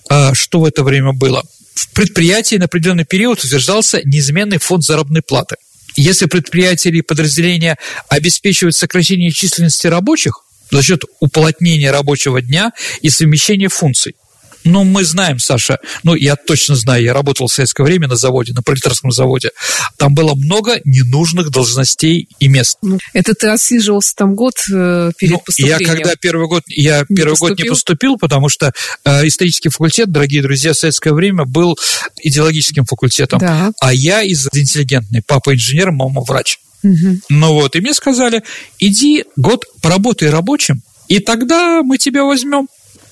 а, 0.10 0.34
что 0.34 0.60
в 0.60 0.66
это 0.66 0.84
время 0.84 1.14
было. 1.14 1.44
В 1.76 1.90
предприятии 1.94 2.56
на 2.56 2.66
определенный 2.66 3.06
период 3.06 3.44
утверждался 3.44 4.02
неизменный 4.04 4.58
фонд 4.58 4.84
заработной 4.84 5.22
платы– 5.22 5.58
если 5.96 6.26
предприятия 6.26 6.90
или 6.90 7.02
подразделения 7.02 7.78
обеспечивают 8.10 8.76
сокращение 8.76 9.32
численности 9.32 9.88
рабочих 9.88 10.44
за 10.72 10.82
счет 10.82 11.04
уплотнения 11.20 11.92
рабочего 11.92 12.42
дня 12.42 12.72
и 13.02 13.10
совмещения 13.10 13.70
функций, 13.70 14.16
ну, 14.64 14.84
мы 14.84 15.04
знаем, 15.04 15.40
Саша, 15.40 15.80
ну, 16.04 16.16
я 16.16 16.36
точно 16.36 16.76
знаю, 16.76 17.04
я 17.04 17.14
работал 17.14 17.48
в 17.48 17.54
советское 17.54 17.84
время 17.84 18.08
на 18.08 18.16
заводе, 18.16 18.54
на 18.54 18.62
пролетарском 18.62 19.12
заводе. 19.12 19.52
Там 19.98 20.14
было 20.14 20.36
много 20.36 20.80
ненужных 20.86 21.50
должностей 21.50 22.28
и 22.40 22.48
мест. 22.48 22.78
Ну, 22.82 22.98
это 23.14 23.34
ты 23.34 23.48
отсиживался 23.48 24.16
там 24.16 24.36
год 24.36 24.56
э, 24.72 25.12
перед 25.18 25.34
ну, 25.34 25.40
поступлением? 25.40 25.80
Я 25.80 25.88
когда 25.88 26.16
первый 26.16 26.48
год, 26.48 26.64
я 26.68 27.06
не 27.10 27.16
первый 27.16 27.32
поступил? 27.32 27.50
год 27.50 27.64
не 27.64 27.70
поступил, 27.70 28.18
потому 28.18 28.50
что 28.50 28.72
э, 29.06 29.28
исторический 29.28 29.70
факультет, 29.70 30.12
дорогие 30.12 30.42
друзья, 30.42 30.74
в 30.74 30.78
советское 30.78 31.14
время 31.14 31.46
был 31.46 31.78
идеологическим 32.22 32.86
факультетом. 32.86 33.40
Да. 33.40 33.72
А 33.80 33.94
я 33.94 34.22
из 34.22 34.48
интеллигентной. 34.54 35.22
Папа 35.26 35.54
инженер, 35.54 35.92
мама 35.92 36.22
врач. 36.22 36.60
Угу. 36.84 37.20
Ну 37.30 37.54
вот, 37.54 37.76
и 37.76 37.82
мне 37.82 37.94
сказали, 37.94 38.44
иди 38.80 39.24
год 39.38 39.66
поработай 39.82 40.30
рабочим, 40.30 40.82
и 41.08 41.20
тогда 41.20 41.82
мы 41.82 41.98
тебя 41.98 42.24
возьмем 42.24 42.68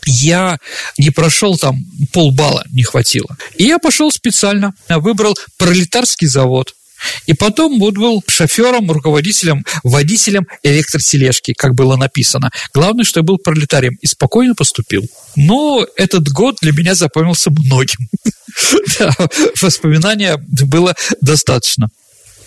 я 0.06 0.60
не 0.98 1.10
прошел 1.10 1.58
там 1.58 1.86
полбалла, 2.14 2.66
не 2.72 2.84
хватило. 2.84 3.38
И 3.58 3.66
я 3.66 3.80
пошел 3.80 4.12
специально, 4.12 4.74
выбрал 4.90 5.38
пролетарский 5.58 6.28
завод, 6.28 6.74
и 7.26 7.34
потом 7.34 7.80
вот 7.80 7.96
был 7.96 8.24
шофером, 8.28 8.92
руководителем, 8.92 9.66
водителем 9.84 10.48
электротележки, 10.64 11.54
как 11.54 11.74
было 11.74 11.96
написано. 11.96 12.52
Главное, 12.74 13.06
что 13.06 13.20
я 13.20 13.24
был 13.24 13.38
пролетарием 13.38 13.98
и 14.02 14.08
спокойно 14.08 14.56
поступил. 14.56 15.06
Но 15.36 15.86
этот 15.96 16.30
год 16.30 16.58
для 16.62 16.72
меня 16.72 16.96
запомнился 16.96 17.50
многим. 17.52 18.10
Воспоминания 19.62 20.38
было 20.38 20.96
достаточно. 21.22 21.90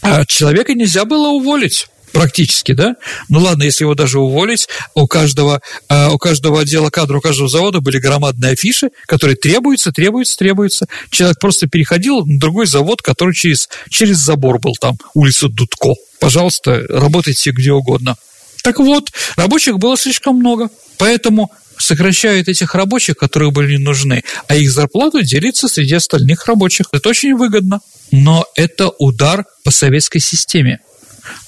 А 0.02 0.24
человека 0.26 0.74
нельзя 0.74 1.04
было 1.04 1.28
уволить 1.28 1.88
практически, 2.14 2.72
да? 2.72 2.94
Ну 3.28 3.40
ладно, 3.40 3.64
если 3.64 3.84
его 3.84 3.94
даже 3.94 4.20
уволить, 4.20 4.68
у 4.94 5.06
каждого, 5.06 5.60
э, 5.90 6.08
у 6.08 6.16
каждого 6.16 6.60
отдела 6.60 6.88
кадра, 6.88 7.18
у 7.18 7.20
каждого 7.20 7.48
завода 7.48 7.80
были 7.80 7.98
громадные 7.98 8.52
афиши, 8.52 8.90
которые 9.06 9.36
требуются, 9.36 9.92
требуются, 9.92 10.38
требуются. 10.38 10.86
Человек 11.10 11.38
просто 11.40 11.66
переходил 11.66 12.24
на 12.24 12.38
другой 12.38 12.66
завод, 12.66 13.02
который 13.02 13.34
через, 13.34 13.68
через 13.90 14.18
забор 14.18 14.60
был 14.60 14.74
там, 14.80 14.96
улица 15.12 15.48
Дудко. 15.48 15.94
Пожалуйста, 16.20 16.84
работайте 16.88 17.50
где 17.50 17.72
угодно. 17.72 18.16
Так 18.62 18.78
вот, 18.78 19.10
рабочих 19.36 19.78
было 19.78 19.96
слишком 19.96 20.36
много, 20.36 20.70
поэтому 20.96 21.50
сокращают 21.76 22.48
этих 22.48 22.76
рабочих, 22.76 23.16
которые 23.16 23.50
были 23.50 23.76
нужны, 23.76 24.22
а 24.46 24.54
их 24.54 24.70
зарплату 24.70 25.22
делится 25.22 25.66
среди 25.66 25.94
остальных 25.94 26.46
рабочих. 26.46 26.86
Это 26.92 27.08
очень 27.08 27.34
выгодно. 27.34 27.80
Но 28.12 28.46
это 28.54 28.90
удар 28.98 29.44
по 29.64 29.72
советской 29.72 30.20
системе 30.20 30.78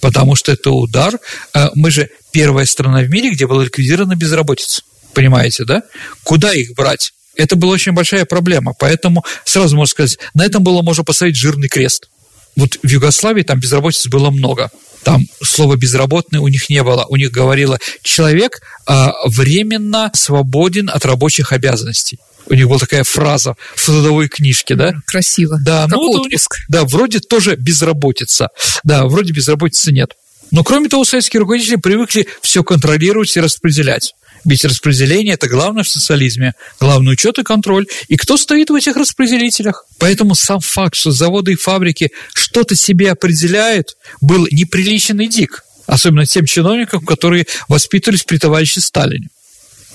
потому 0.01 0.37
что 0.37 0.53
это 0.53 0.71
удар. 0.71 1.19
Э, 1.55 1.69
мы 1.75 1.91
же 1.91 2.11
первая 2.33 2.67
страна 2.67 3.01
в 3.01 3.09
мире, 3.09 3.31
где 3.31 3.47
была 3.47 3.65
ликвидирована 3.65 4.17
безработица. 4.17 4.83
Понимаете, 5.15 5.65
да? 5.65 5.83
Куда 6.25 6.53
их 6.53 6.75
брать? 6.75 7.13
Это 7.37 7.57
была 7.57 7.73
очень 7.73 7.93
большая 7.93 8.25
проблема, 8.25 8.73
поэтому 8.79 9.25
сразу 9.45 9.77
можно 9.77 9.91
сказать, 9.91 10.19
на 10.35 10.45
этом 10.45 10.63
было 10.63 10.83
можно 10.83 11.05
поставить 11.05 11.37
жирный 11.37 11.69
крест. 11.69 12.09
Вот 12.57 12.79
в 12.83 12.89
Югославии 12.89 13.43
там 13.43 13.61
безработицы 13.61 14.09
было 14.09 14.31
много. 14.31 14.71
Там 15.03 15.27
слова 15.43 15.77
«безработный» 15.77 16.41
у 16.41 16.49
них 16.49 16.69
не 16.69 16.83
было. 16.83 17.05
У 17.09 17.17
них 17.17 17.31
говорило 17.31 17.79
«человек 18.03 18.61
а, 18.87 19.13
временно 19.27 20.11
свободен 20.15 20.91
от 20.91 21.05
рабочих 21.05 21.53
обязанностей» 21.53 22.19
у 22.47 22.55
них 22.55 22.67
была 22.67 22.79
такая 22.79 23.05
фраза 23.05 23.57
в 23.75 23.85
трудовой 23.85 24.29
книжке, 24.29 24.75
да? 24.75 24.95
Красиво. 25.07 25.59
Да, 25.61 25.85
как 25.85 25.97
ну, 25.97 26.11
отпуск. 26.11 26.59
Них, 26.59 26.67
да, 26.69 26.85
вроде 26.85 27.21
тоже 27.21 27.57
безработица. 27.57 28.49
Да, 28.85 29.07
вроде 29.07 29.33
безработицы 29.33 29.93
нет. 29.93 30.13
Но 30.51 30.63
кроме 30.63 30.89
того, 30.89 31.05
советские 31.05 31.41
руководители 31.41 31.77
привыкли 31.77 32.29
все 32.41 32.63
контролировать 32.63 33.37
и 33.37 33.41
распределять. 33.41 34.15
Ведь 34.45 34.65
распределение– 34.65 35.35
это 35.35 35.49
главное 35.49 35.83
в 35.83 35.89
социализме, 35.89 36.53
главный 36.79 37.15
учет 37.15 37.39
и 37.39 37.43
контроль. 37.43 37.87
И 38.07 38.17
кто 38.17 38.37
стоит 38.37 38.71
в 38.71 38.75
этих 38.75 38.97
распределителях? 38.97 39.85
Поэтому 39.99 40.37
сам 40.37 40.61
факт, 40.61 40.95
что 40.95 41.11
заводы 41.11 41.53
и 41.53 41.57
фабрики 41.57 42.13
что-то 42.33 42.77
себе 42.77 43.11
определяют, 43.11 43.97
был 44.21 44.47
неприличен 44.51 45.21
и 45.21 45.27
дик. 45.27 45.65
Особенно 45.87 46.27
тем 46.27 46.47
чиновникам, 46.47 47.05
которые 47.05 47.47
воспитывались 47.69 48.23
при 48.23 48.39
товарище 48.39 48.81
Сталине. 48.81 49.29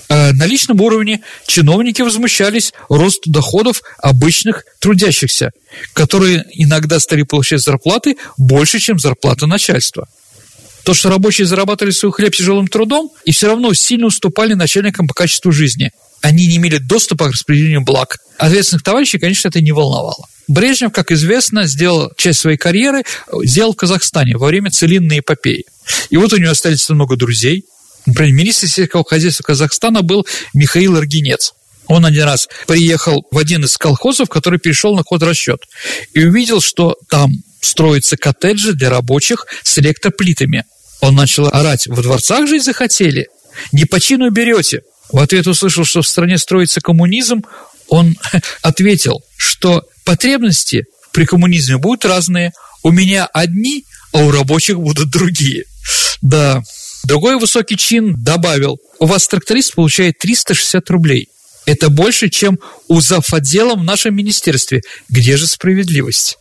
Э, 0.08 0.32
на 0.32 0.46
личном 0.46 0.80
уровне 0.80 1.22
чиновники 1.46 2.02
возмущались 2.02 2.72
росту 2.88 3.30
доходов 3.30 3.82
обычных 3.98 4.64
трудящихся, 4.78 5.52
которые 5.92 6.44
иногда 6.52 7.00
стали 7.00 7.22
получать 7.22 7.60
зарплаты 7.60 8.16
больше, 8.36 8.78
чем 8.78 8.98
зарплата 8.98 9.46
начальства. 9.46 10.08
То, 10.84 10.94
что 10.94 11.10
рабочие 11.10 11.46
зарабатывали 11.46 11.92
свой 11.92 12.12
хлеб 12.12 12.34
тяжелым 12.34 12.66
трудом 12.66 13.10
и 13.24 13.32
все 13.32 13.46
равно 13.46 13.72
сильно 13.72 14.06
уступали 14.06 14.54
начальникам 14.54 15.06
по 15.06 15.14
качеству 15.14 15.52
жизни. 15.52 15.92
Они 16.20 16.46
не 16.46 16.56
имели 16.56 16.78
доступа 16.78 17.28
к 17.28 17.32
распределению 17.32 17.82
благ. 17.82 18.18
Ответственных 18.38 18.82
товарищей, 18.82 19.18
конечно, 19.18 19.48
это 19.48 19.60
не 19.60 19.72
волновало. 19.72 20.26
Брежнев, 20.48 20.92
как 20.92 21.12
известно, 21.12 21.66
сделал 21.66 22.10
часть 22.16 22.40
своей 22.40 22.56
карьеры, 22.56 23.04
сделал 23.44 23.72
в 23.72 23.76
Казахстане 23.76 24.36
во 24.36 24.48
время 24.48 24.70
целинной 24.70 25.20
эпопеи. 25.20 25.64
И 26.10 26.16
вот 26.16 26.32
у 26.32 26.36
него 26.36 26.50
остались 26.50 26.88
много 26.88 27.16
друзей, 27.16 27.64
Например, 28.06 28.32
министр 28.32 28.68
сельского 28.68 29.04
хозяйства 29.04 29.44
Казахстана 29.44 30.02
был 30.02 30.26
Михаил 30.54 30.96
Аргинец. 30.96 31.54
Он 31.86 32.06
один 32.06 32.24
раз 32.24 32.48
приехал 32.66 33.26
в 33.30 33.38
один 33.38 33.64
из 33.64 33.76
колхозов, 33.76 34.28
который 34.28 34.58
перешел 34.58 34.96
на 34.96 35.02
хозрасчет, 35.04 35.64
и 36.14 36.24
увидел, 36.24 36.60
что 36.60 36.96
там 37.08 37.32
строятся 37.60 38.16
коттеджи 38.16 38.72
для 38.72 38.90
рабочих 38.90 39.46
с 39.62 39.78
электроплитами. 39.78 40.64
Он 41.00 41.14
начал 41.14 41.48
орать, 41.48 41.86
в 41.86 42.00
дворцах 42.00 42.48
жить 42.48 42.64
захотели? 42.64 43.28
Не 43.72 43.84
по 43.84 44.00
чину 44.00 44.30
берете. 44.30 44.82
В 45.10 45.18
ответ 45.18 45.46
услышал, 45.46 45.84
что 45.84 46.02
в 46.02 46.08
стране 46.08 46.38
строится 46.38 46.80
коммунизм, 46.80 47.42
он 47.88 48.16
ответил, 48.62 49.22
что 49.36 49.84
потребности 50.04 50.86
при 51.12 51.26
коммунизме 51.26 51.76
будут 51.76 52.04
разные. 52.04 52.52
У 52.82 52.90
меня 52.90 53.26
одни, 53.26 53.84
а 54.12 54.24
у 54.24 54.30
рабочих 54.30 54.78
будут 54.78 55.10
другие. 55.10 55.64
Да. 56.22 56.62
Другой 57.04 57.38
высокий 57.38 57.76
чин 57.76 58.14
добавил, 58.22 58.78
у 58.98 59.06
вас 59.06 59.26
тракторист 59.26 59.74
получает 59.74 60.18
360 60.18 60.88
рублей. 60.90 61.28
Это 61.66 61.90
больше, 61.90 62.28
чем 62.28 62.58
у 62.88 63.00
зав. 63.00 63.28
в 63.28 63.84
нашем 63.84 64.16
министерстве. 64.16 64.82
Где 65.08 65.36
же 65.36 65.46
справедливость? 65.46 66.38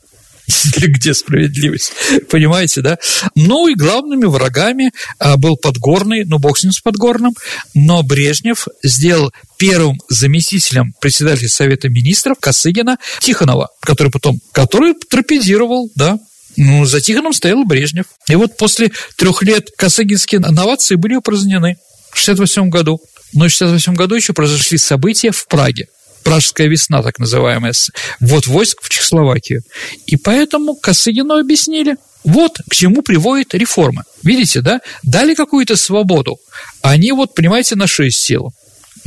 где 0.77 1.13
справедливость, 1.13 1.93
понимаете, 2.29 2.81
да? 2.81 2.97
Ну 3.35 3.67
и 3.67 3.75
главными 3.75 4.25
врагами 4.25 4.91
а, 5.19 5.37
был 5.37 5.57
Подгорный, 5.57 6.25
ну 6.25 6.39
бог 6.39 6.57
с 6.57 6.63
ним 6.63 6.71
с 6.71 6.81
Подгорным, 6.81 7.35
но 7.73 8.03
Брежнев 8.03 8.67
сделал 8.83 9.31
первым 9.57 9.99
заместителем 10.09 10.93
председателя 10.99 11.49
Совета 11.49 11.89
Министров 11.89 12.37
Косыгина 12.39 12.97
Тихонова, 13.19 13.69
который 13.81 14.11
потом, 14.11 14.39
который 14.51 14.93
торпедировал, 14.93 15.89
да, 15.95 16.19
ну, 16.57 16.85
за 16.85 17.01
Тихоном 17.01 17.33
стоял 17.33 17.63
Брежнев. 17.63 18.05
И 18.27 18.35
вот 18.35 18.57
после 18.57 18.91
трех 19.15 19.43
лет 19.43 19.69
косыгинские 19.75 20.41
новации 20.41 20.95
были 20.95 21.15
упразднены 21.15 21.77
в 22.11 22.21
1968 22.21 22.69
году. 22.69 23.01
Но 23.33 23.47
в 23.47 23.55
1968 23.55 23.95
году 23.95 24.15
еще 24.15 24.33
произошли 24.33 24.77
события 24.77 25.31
в 25.31 25.47
Праге. 25.47 25.87
Пражская 26.23 26.67
весна, 26.67 27.01
так 27.01 27.17
называемая, 27.17 27.73
вот 28.19 28.45
войск 28.45 28.83
в 28.83 28.89
Чехословакию. 28.89 29.63
И 30.05 30.17
поэтому 30.17 30.75
Косыгину 30.75 31.35
объяснили, 31.35 31.95
вот 32.23 32.59
к 32.69 32.75
чему 32.75 33.01
приводит 33.01 33.55
реформа. 33.55 34.03
Видите, 34.21 34.61
да? 34.61 34.81
Дали 35.01 35.33
какую-то 35.33 35.75
свободу. 35.75 36.37
Они 36.81 37.11
вот, 37.11 37.33
понимаете, 37.33 37.75
нашли 37.75 38.11
силу. 38.11 38.53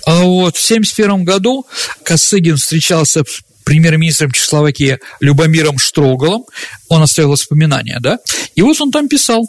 А 0.07 0.22
вот 0.22 0.57
в 0.57 0.64
1971 0.64 1.24
году 1.24 1.66
Косыгин 2.02 2.57
встречался 2.57 3.22
премьер-министром 3.64 4.31
Чехословакии 4.33 4.98
Любомиром 5.20 5.79
Штрогалом. 5.79 6.44
Он 6.88 7.03
оставил 7.03 7.31
воспоминания, 7.31 7.98
да? 8.00 8.18
И 8.55 8.62
вот 8.62 8.81
он 8.81 8.90
там 8.90 9.09
писал. 9.09 9.46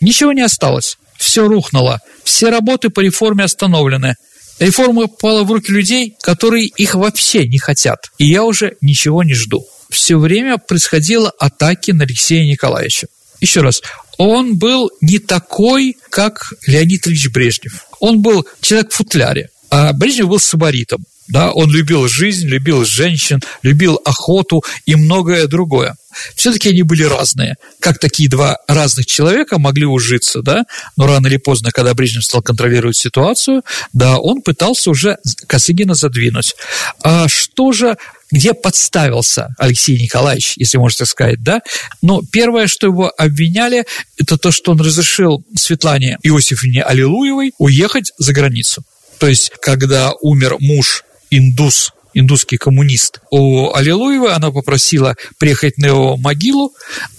Ничего 0.00 0.32
не 0.32 0.42
осталось. 0.42 0.98
Все 1.16 1.46
рухнуло. 1.46 2.00
Все 2.24 2.50
работы 2.50 2.90
по 2.90 3.00
реформе 3.00 3.44
остановлены. 3.44 4.14
Реформа 4.58 5.06
попала 5.06 5.44
в 5.44 5.52
руки 5.52 5.70
людей, 5.70 6.16
которые 6.20 6.66
их 6.66 6.94
вообще 6.94 7.46
не 7.46 7.58
хотят. 7.58 8.10
И 8.18 8.28
я 8.28 8.44
уже 8.44 8.76
ничего 8.80 9.22
не 9.22 9.34
жду. 9.34 9.66
Все 9.90 10.18
время 10.18 10.58
происходило 10.58 11.30
атаки 11.38 11.92
на 11.92 12.04
Алексея 12.04 12.44
Николаевича. 12.44 13.06
Еще 13.40 13.60
раз, 13.60 13.82
он 14.16 14.56
был 14.56 14.90
не 15.00 15.18
такой, 15.18 15.96
как 16.10 16.52
Леонид 16.66 17.06
Ильич 17.06 17.28
Брежнев. 17.30 17.86
Он 18.00 18.20
был 18.20 18.46
человек 18.60 18.90
в 18.90 18.96
футляре, 18.96 19.48
а 19.70 19.92
Брежнев 19.92 20.28
был 20.28 20.40
сабаритом. 20.40 21.04
Да, 21.28 21.52
он 21.52 21.70
любил 21.70 22.08
жизнь, 22.08 22.46
любил 22.46 22.84
женщин, 22.84 23.40
любил 23.62 24.00
охоту 24.04 24.64
и 24.86 24.94
многое 24.94 25.46
другое. 25.46 25.94
Все-таки 26.34 26.70
они 26.70 26.82
были 26.82 27.02
разные. 27.04 27.56
Как 27.80 27.98
такие 27.98 28.30
два 28.30 28.56
разных 28.66 29.06
человека 29.06 29.58
могли 29.58 29.84
ужиться, 29.84 30.42
да? 30.42 30.64
Но 30.96 31.06
рано 31.06 31.26
или 31.26 31.36
поздно, 31.36 31.70
когда 31.70 31.94
Брежнев 31.94 32.24
стал 32.24 32.42
контролировать 32.42 32.96
ситуацию, 32.96 33.62
да, 33.92 34.18
он 34.18 34.40
пытался 34.40 34.90
уже 34.90 35.18
Косыгина 35.46 35.94
задвинуть. 35.94 36.54
А 37.02 37.28
что 37.28 37.72
же 37.72 37.96
где 38.30 38.52
подставился 38.52 39.54
Алексей 39.58 40.00
Николаевич, 40.02 40.54
если 40.56 40.76
можно 40.76 40.98
так 40.98 41.08
сказать, 41.08 41.42
да? 41.42 41.60
Но 42.02 42.22
первое, 42.30 42.66
что 42.66 42.86
его 42.86 43.12
обвиняли, 43.16 43.84
это 44.18 44.36
то, 44.36 44.50
что 44.50 44.72
он 44.72 44.80
разрешил 44.80 45.44
Светлане 45.56 46.18
Иосифовне 46.22 46.82
Аллилуевой 46.82 47.52
уехать 47.58 48.12
за 48.18 48.32
границу. 48.32 48.82
То 49.18 49.26
есть, 49.26 49.52
когда 49.60 50.12
умер 50.20 50.56
муж 50.60 51.04
индус, 51.30 51.92
индусский 52.14 52.56
коммунист. 52.56 53.20
У 53.30 53.72
Аллилуева 53.72 54.34
она 54.34 54.50
попросила 54.50 55.16
приехать 55.38 55.78
на 55.78 55.86
его 55.86 56.16
могилу, 56.16 56.72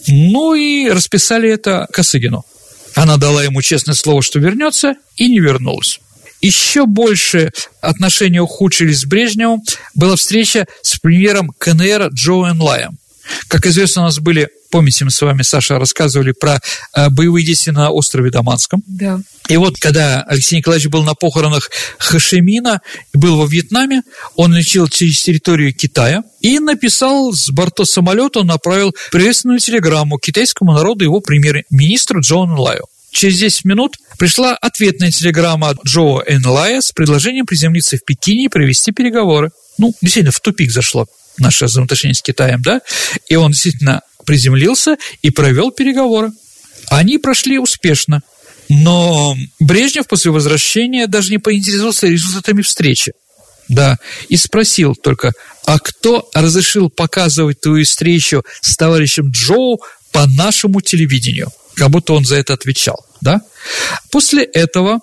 ну 0.07 0.53
и 0.53 0.89
расписали 0.89 1.49
это 1.49 1.87
Косыгину. 1.91 2.45
Она 2.95 3.17
дала 3.17 3.43
ему 3.43 3.61
честное 3.61 3.95
слово, 3.95 4.21
что 4.21 4.39
вернется, 4.39 4.95
и 5.15 5.29
не 5.29 5.39
вернулась. 5.39 5.99
Еще 6.41 6.85
больше 6.85 7.51
отношения 7.81 8.41
ухудшились 8.41 8.99
с 8.99 9.05
Брежневым 9.05 9.61
была 9.93 10.15
встреча 10.15 10.67
с 10.81 10.97
премьером 10.99 11.51
КНР 11.57 12.09
Джо 12.13 12.49
Энлаем. 12.49 12.98
Как 13.47 13.65
известно, 13.65 14.03
у 14.03 14.05
нас 14.05 14.19
были 14.19 14.49
Помните, 14.69 15.03
мы 15.03 15.09
с 15.09 15.19
вами, 15.21 15.41
Саша, 15.41 15.79
рассказывали 15.79 16.31
про 16.31 16.59
э, 16.93 17.09
боевые 17.09 17.43
действия 17.43 17.73
на 17.73 17.89
острове 17.89 18.29
Даманском? 18.29 18.83
Да. 18.85 19.19
И 19.47 19.57
вот, 19.57 19.79
когда 19.79 20.21
Алексей 20.21 20.57
Николаевич 20.57 20.89
был 20.89 21.03
на 21.03 21.15
похоронах 21.15 21.71
Хашимина, 21.97 22.81
был 23.13 23.37
во 23.37 23.47
Вьетнаме, 23.47 24.03
он 24.35 24.53
летел 24.53 24.87
через 24.87 25.23
территорию 25.23 25.73
Китая 25.73 26.23
и 26.41 26.59
написал 26.59 27.33
с 27.33 27.49
борта 27.49 27.83
самолета, 27.83 28.41
он 28.41 28.47
направил 28.47 28.93
приветственную 29.11 29.59
телеграмму 29.59 30.19
китайскому 30.19 30.73
народу 30.73 31.03
его 31.03 31.19
премьер-министру 31.19 32.21
Джону 32.21 32.61
Лаю. 32.61 32.85
Через 33.11 33.39
10 33.39 33.65
минут 33.65 33.97
пришла 34.19 34.53
ответная 34.55 35.09
телеграмма 35.09 35.69
от 35.69 35.83
Джо 35.83 36.21
Энлая 36.27 36.81
с 36.81 36.91
предложением 36.91 37.47
приземлиться 37.47 37.97
в 37.97 38.05
Пекине 38.05 38.45
и 38.45 38.49
провести 38.49 38.91
переговоры. 38.91 39.49
Ну, 39.79 39.95
действительно, 39.99 40.31
в 40.31 40.41
тупик 40.41 40.71
зашло 40.71 41.07
наше 41.39 41.65
взаимоотношение 41.65 42.15
с 42.15 42.21
Китаем, 42.21 42.61
да, 42.61 42.81
и 43.27 43.35
он 43.35 43.51
действительно 43.51 44.01
приземлился 44.25 44.97
и 45.21 45.29
провел 45.31 45.71
переговоры. 45.71 46.31
Они 46.87 47.17
прошли 47.17 47.57
успешно, 47.57 48.21
но 48.69 49.35
Брежнев 49.59 50.07
после 50.07 50.31
возвращения 50.31 51.07
даже 51.07 51.31
не 51.31 51.37
поинтересовался 51.37 52.07
результатами 52.07 52.61
встречи. 52.61 53.13
Да, 53.67 53.97
и 54.29 54.37
спросил 54.37 54.95
только, 54.95 55.31
а 55.65 55.77
кто 55.77 56.27
разрешил 56.33 56.89
показывать 56.89 57.61
твою 57.61 57.85
встречу 57.85 58.43
с 58.61 58.75
товарищем 58.75 59.29
Джоу 59.29 59.79
по 60.11 60.25
нашему 60.25 60.81
телевидению? 60.81 61.51
Как 61.75 61.91
будто 61.91 62.13
он 62.13 62.25
за 62.25 62.37
это 62.37 62.53
отвечал, 62.53 63.05
да? 63.21 63.41
После 64.11 64.43
этого 64.43 65.01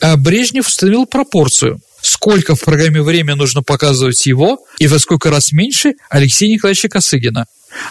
э, 0.00 0.16
Брежнев 0.16 0.68
установил 0.68 1.06
пропорцию– 1.06 1.80
сколько 2.04 2.54
в 2.54 2.60
программе 2.60 3.02
«Время» 3.02 3.34
нужно 3.34 3.62
показывать 3.62 4.26
его 4.26 4.58
и 4.78 4.86
во 4.86 4.98
сколько 4.98 5.30
раз 5.30 5.52
меньше 5.52 5.94
Алексея 6.10 6.50
Николаевича 6.50 6.88
Косыгина. 6.88 7.46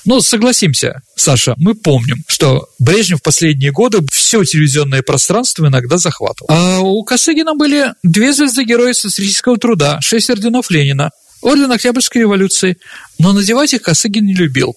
Но 0.06 0.22
согласимся, 0.22 1.02
Саша, 1.16 1.56
мы 1.58 1.74
помним, 1.74 2.24
что 2.28 2.70
Брежнев 2.80 3.20
в 3.20 3.24
последние 3.24 3.72
годы 3.72 4.00
все 4.12 4.44
телевизионное 4.44 5.02
пространство 5.02 5.68
иногда 5.68 5.98
захватывал. 5.98 6.48
А 6.50 6.80
у 6.80 7.04
Косыгина 7.04 7.56
были 7.56 7.88
две 8.04 8.34
звезды 8.34 8.64
Героя 8.64 8.94
социалистического 8.94 9.58
труда, 9.58 10.00
шесть 10.02 10.30
орденов 10.30 10.70
Ленина, 10.70 11.10
орден 11.42 11.72
Октябрьской 11.72 12.22
революции, 12.22 12.78
но 13.20 13.34
надевать 13.34 13.74
их 13.74 13.82
Косыгин 13.82 14.26
не 14.26 14.36
любил. 14.36 14.76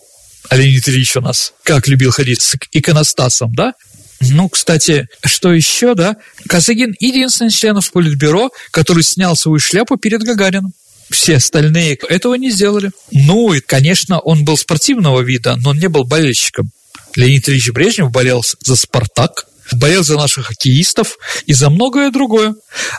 А 0.49 0.57
Леонид 0.57 0.89
Ильич 0.89 1.17
у 1.17 1.21
нас 1.21 1.53
как 1.63 1.89
любил 1.89 2.11
ходить 2.11 2.41
с 2.41 2.57
иконостасом, 2.73 3.55
да? 3.55 3.75
Ну, 4.21 4.49
кстати, 4.49 5.09
что 5.25 5.53
еще, 5.53 5.95
да? 5.95 6.17
Косыгин 6.49 6.95
единственный 7.01 7.49
из 7.49 7.55
членов 7.55 7.91
Политбюро, 7.93 8.51
который 8.71 9.03
снял 9.03 9.37
свою 9.37 9.59
шляпу 9.59 9.97
перед 9.97 10.23
Гагарином. 10.23 10.73
Все 11.11 11.37
остальные 11.37 11.99
этого 12.09 12.35
не 12.35 12.51
сделали. 12.51 12.91
Ну, 13.13 13.53
и, 13.53 13.61
конечно, 13.61 14.19
он 14.19 14.45
был 14.45 14.57
спортивного 14.57 15.21
вида, 15.21 15.57
но 15.57 15.71
он 15.71 15.79
не 15.79 15.89
был 15.89 16.05
болельщиком. 16.05 16.71
Леонид 17.15 17.49
Ильич 17.49 17.71
Брежнев 17.71 18.11
болел 18.11 18.43
за 18.61 18.77
«Спартак», 18.77 19.47
болел 19.73 20.03
за 20.03 20.17
наших 20.17 20.47
хоккеистов 20.47 21.19
и 21.47 21.53
за 21.53 21.71
многое 21.71 22.11
другое. 22.11 22.55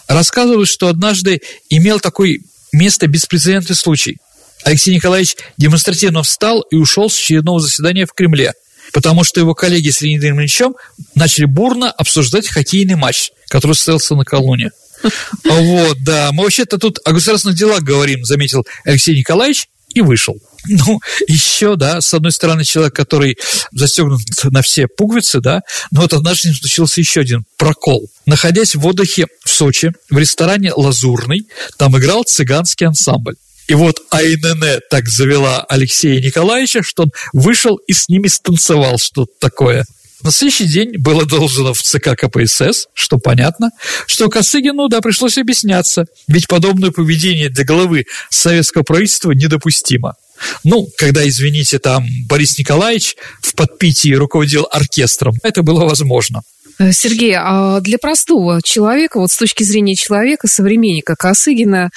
Рассказывают, 0.08 0.70
что 0.70 0.88
однажды 0.88 1.42
имел 1.70 2.00
такой 2.00 2.42
место 2.72 3.08
беспрецедентный 3.08 3.76
случай. 3.76 4.18
Алексей 4.64 4.94
Николаевич 4.94 5.36
демонстративно 5.58 6.24
встал 6.24 6.62
и 6.62 6.76
ушел 6.76 7.10
с 7.10 7.18
очередного 7.18 7.60
заседания 7.60 8.06
в 8.06 8.14
Кремле– 8.14 8.54
потому 8.98 9.24
что 9.24 9.40
его 9.40 9.54
коллеги 9.54 9.92
с 9.92 10.02
Леонидом 10.02 10.40
Ильичем 10.40 10.74
начали 11.14 11.46
бурно 11.46 11.92
обсуждать 11.92 12.48
хоккейный 12.48 12.96
матч, 12.96 13.30
который 13.48 13.74
состоялся 13.74 14.16
накануне. 14.16 14.72
Вот, 15.44 16.04
да. 16.04 16.32
Мы 16.34 16.46
вообще-то 16.46 16.80
тут 16.80 16.98
о 17.06 17.12
государственных 17.12 17.56
делах 17.56 17.82
говорим, 17.84 18.26
заметил 18.26 18.66
Алексей 18.86 19.16
Николаевич 19.16 19.68
и 19.94 20.02
вышел. 20.02 20.40
Ну, 20.70 21.00
еще, 21.28 21.76
да, 21.76 22.02
с 22.02 22.12
одной 22.12 22.32
стороны, 22.32 22.64
человек, 22.64 22.96
который 22.96 23.38
застегнут 23.72 24.20
на 24.46 24.64
все 24.64 24.88
пуговицы, 24.88 25.42
да, 25.42 25.62
но 25.92 26.02
вот 26.02 26.14
однажды 26.14 26.52
случился 26.56 27.00
еще 27.00 27.22
один 27.22 27.46
прокол. 27.56 28.10
Находясь 28.26 28.74
в 28.74 28.84
отдыхе 28.88 29.28
в 29.46 29.50
Сочи, 29.52 29.92
в 30.10 30.18
ресторане 30.18 30.74
«Лазурный», 30.74 31.44
там 31.78 31.96
играл 32.00 32.24
цыганский 32.24 32.88
ансамбль. 32.88 33.36
И 33.68 33.74
вот 33.74 34.02
АНН 34.12 34.82
так 34.90 35.08
завела 35.10 35.64
Алексея 35.64 36.22
Николаевича, 36.22 36.84
что 36.84 37.04
он 37.04 37.12
вышел 37.34 37.76
и 37.76 37.94
с 37.94 38.08
ними 38.08 38.28
станцевал 38.28 38.98
что-то 38.98 39.32
такое. 39.40 39.86
На 40.24 40.32
следующий 40.32 40.66
день 40.66 40.98
было 40.98 41.26
должно 41.26 41.74
в 41.74 41.82
ЦК 41.82 42.16
КПСС, 42.18 42.88
что 42.94 43.20
понятно, 43.20 43.70
что 44.08 44.30
Косыгину, 44.30 44.88
да, 44.88 45.00
пришлось 45.00 45.38
объясняться, 45.38 46.06
ведь 46.28 46.48
подобное 46.48 46.92
поведение 46.92 47.50
для 47.50 47.64
главы 47.64 48.06
советского 48.30 48.84
правительства 48.84 49.32
недопустимо. 49.32 50.16
Ну, 50.64 50.88
когда, 50.98 51.28
извините, 51.28 51.80
там 51.80 52.06
Борис 52.28 52.58
Николаевич 52.58 53.16
в 53.42 53.54
подпитии 53.54 54.14
руководил 54.14 54.68
оркестром, 54.72 55.36
это 55.44 55.62
было 55.62 55.86
возможно. 55.86 56.42
Э, 56.80 56.92
Сергей, 56.92 57.36
а 57.36 57.80
для 57.82 57.98
простого 57.98 58.62
человека, 58.62 59.20
вот 59.20 59.32
с 59.32 59.38
точки 59.38 59.64
зрения 59.64 59.96
человека, 59.96 60.48
современника 60.48 61.16
Косыгина, 61.16 61.90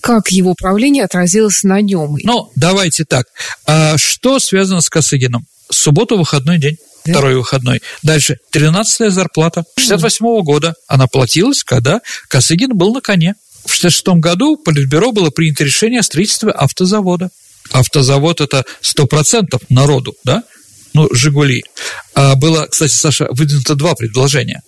как 0.00 0.30
его 0.30 0.54
правление 0.54 1.04
отразилось 1.04 1.62
на 1.62 1.80
нем? 1.80 2.16
Ну, 2.24 2.50
давайте 2.56 3.04
так. 3.04 3.26
А 3.66 3.96
что 3.96 4.38
связано 4.38 4.80
с 4.80 4.90
Косыгином? 4.90 5.46
Субботу 5.70 6.16
выходной 6.16 6.58
день. 6.58 6.76
Да? 7.04 7.12
Второй 7.12 7.36
выходной. 7.36 7.82
Дальше. 8.02 8.38
Тринадцатая 8.50 9.10
зарплата. 9.10 9.64
68 9.76 10.26
-го 10.26 10.42
года 10.42 10.74
она 10.88 11.06
платилась, 11.06 11.62
когда 11.62 12.00
Косыгин 12.28 12.76
был 12.76 12.94
на 12.94 13.00
коне. 13.00 13.34
В 13.66 13.72
66 13.72 14.20
году 14.20 14.56
Политбюро 14.56 15.12
было 15.12 15.30
принято 15.30 15.64
решение 15.64 16.00
о 16.00 16.02
строительстве 16.02 16.50
автозавода. 16.50 17.30
Автозавод– 17.70 18.40
это 18.42 18.64
100% 18.82 19.58
народу, 19.68 20.14
да? 20.24 20.42
Ну, 20.94 21.08
«Жигули». 21.12 21.62
А 22.14 22.36
было, 22.36 22.66
кстати, 22.66 22.92
Саша, 22.92 23.26
выдвинуто 23.30 23.74
два 23.74 23.94
предложения. 23.94 24.62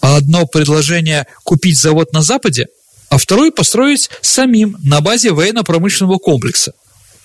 Одно 0.00 0.46
предложение– 0.46 1.26
купить 1.44 1.78
завод 1.78 2.12
на 2.12 2.22
Западе, 2.22 2.66
а 3.08 3.18
второе– 3.18 3.50
построить 3.56 4.10
самим 4.20 4.76
на 4.84 5.00
базе 5.00 5.32
военно-промышленного 5.32 6.18
комплекса. 6.18 6.72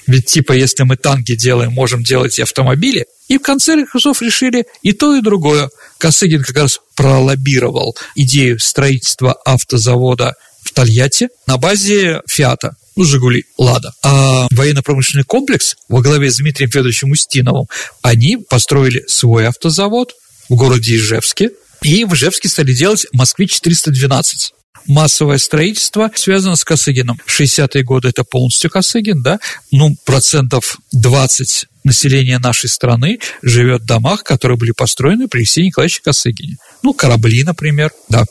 Ведь 0.08 0.28
типа, 0.28 0.54
если 0.54 0.84
мы 0.84 0.98
танки 0.98 1.36
делаем, 1.36 1.74
можем 1.74 2.04
делать 2.04 2.40
и 2.40 2.44
автомобили. 2.44 3.06
И 3.28 3.38
в 3.38 3.42
конце 3.42 3.86
концов 3.86 4.22
решили 4.22 4.66
и 4.84 4.94
то, 4.94 5.16
и 5.16 5.22
другое. 5.22 5.70
Косыгин 5.98 6.44
как 6.44 6.56
раз 6.56 6.80
пролоббировал 6.96 7.96
идею 8.16 8.60
строительства 8.60 9.34
автозавода 9.34 10.36
в 10.64 10.72
Тольятти 10.74 11.30
на 11.48 11.58
базе 11.58 12.22
«Фиата» 12.28 12.76
ну, 12.96 13.04
«Жигули», 13.04 13.46
«Лада». 13.58 13.94
А 14.04 14.48
военно-промышленный 14.52 15.26
комплекс 15.26 15.76
во 15.90 16.02
главе 16.02 16.32
с 16.32 16.38
Дмитрием 16.38 16.72
Федоровичем 16.72 17.12
Устиновым, 17.12 17.68
они 18.02 18.38
построили 18.38 19.04
свой 19.08 19.48
автозавод 19.48 20.14
в 20.50 20.56
городе 20.56 20.96
Ижевске, 20.96 21.52
и 21.82 22.06
в 22.06 22.14
Ижевске 22.14 22.50
стали 22.50 22.74
делать 22.74 23.06
«Москвич-412» 23.14 24.55
массовое 24.88 25.38
строительство 25.38 26.12
связано 26.16 26.56
с 26.56 26.64
Косыгином. 26.64 27.20
60-е 27.28 27.84
годы 27.84 28.10
это 28.10 28.24
полностью 28.24 28.70
Косыгин, 28.70 29.22
да, 29.22 29.40
ну, 29.72 29.96
процентов 30.06 30.78
20 30.92 31.66
населения 31.84 32.40
нашей 32.40 32.68
страны 32.68 33.20
живет 33.42 33.84
в 33.84 33.86
домах, 33.86 34.24
которые 34.24 34.58
были 34.58 34.72
построены 34.72 35.28
при 35.28 35.40
Алексее 35.40 35.68
Николаевиче 35.68 36.02
Косыгине. 36.04 36.58
Ну, 36.84 36.94
корабли, 36.94 37.44
например, 37.44 37.92
да. 38.10 38.26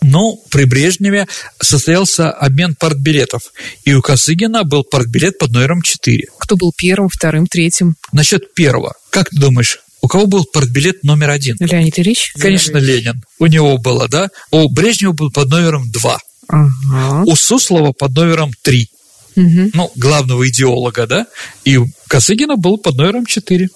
Но 0.00 0.36
при 0.50 0.64
Брежневе 0.64 1.26
состоялся 1.60 2.30
обмен 2.30 2.74
партбилетов, 2.74 3.42
и 3.84 3.94
у 3.94 4.02
Косыгина 4.02 4.64
был 4.64 4.84
партбилет 4.84 5.38
под 5.38 5.50
номером 5.50 5.82
4. 5.82 6.28
Кто 6.38 6.56
был 6.56 6.72
первым, 6.76 7.08
вторым, 7.08 7.46
третьим? 7.46 7.96
Насчет 8.12 8.54
первого. 8.54 8.94
Как 9.10 9.30
ты 9.30 9.38
думаешь, 9.38 9.78
у 10.00 10.08
кого 10.08 10.26
был 10.26 10.44
партбилет 10.44 11.02
номер 11.04 11.30
один? 11.30 11.56
Леонид 11.60 11.98
Ильич? 11.98 12.32
Конечно, 12.38 12.78
Ильич. 12.78 13.04
Ленин. 13.04 13.22
У 13.38 13.46
него 13.46 13.78
было, 13.78 14.08
да? 14.08 14.28
У 14.50 14.68
Брежнева 14.68 15.12
был 15.12 15.30
под 15.30 15.48
номером 15.48 15.90
два. 15.90 16.18
Ага. 16.48 17.24
У 17.26 17.36
Суслова 17.36 17.92
под 17.92 18.14
номером 18.14 18.52
три. 18.62 18.88
Угу. 19.36 19.70
Ну, 19.74 19.92
главного 19.96 20.48
идеолога, 20.48 21.06
да? 21.06 21.26
И 21.64 21.76
у 21.76 21.88
Косыгина 22.08 22.56
был 22.56 22.78
под 22.78 22.96
номером 22.96 23.26
четыре. 23.26 23.68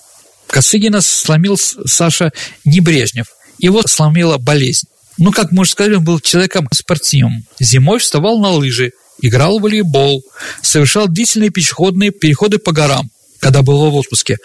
Косыгина 0.46 1.00
сломил 1.00 1.56
Саша 1.56 2.32
не 2.64 2.80
Брежнев. 2.80 3.26
Его 3.58 3.82
сломила 3.86 4.38
болезнь. 4.38 4.88
Ну, 5.18 5.30
как 5.30 5.52
мы 5.52 5.62
уже 5.62 5.70
сказали, 5.70 5.94
он 5.94 6.04
был 6.04 6.20
человеком 6.20 6.68
спортивным. 6.72 7.44
Зимой 7.60 8.00
вставал 8.00 8.40
на 8.40 8.50
лыжи, 8.50 8.92
играл 9.20 9.58
в 9.58 9.62
волейбол, 9.62 10.24
совершал 10.62 11.06
длительные 11.06 11.50
пешеходные 11.50 12.10
переходы 12.10 12.58
по 12.58 12.72
горам, 12.72 13.10
когда 13.42 13.62
был 13.62 13.90
в 13.90 13.94
отпуске. 13.96 14.38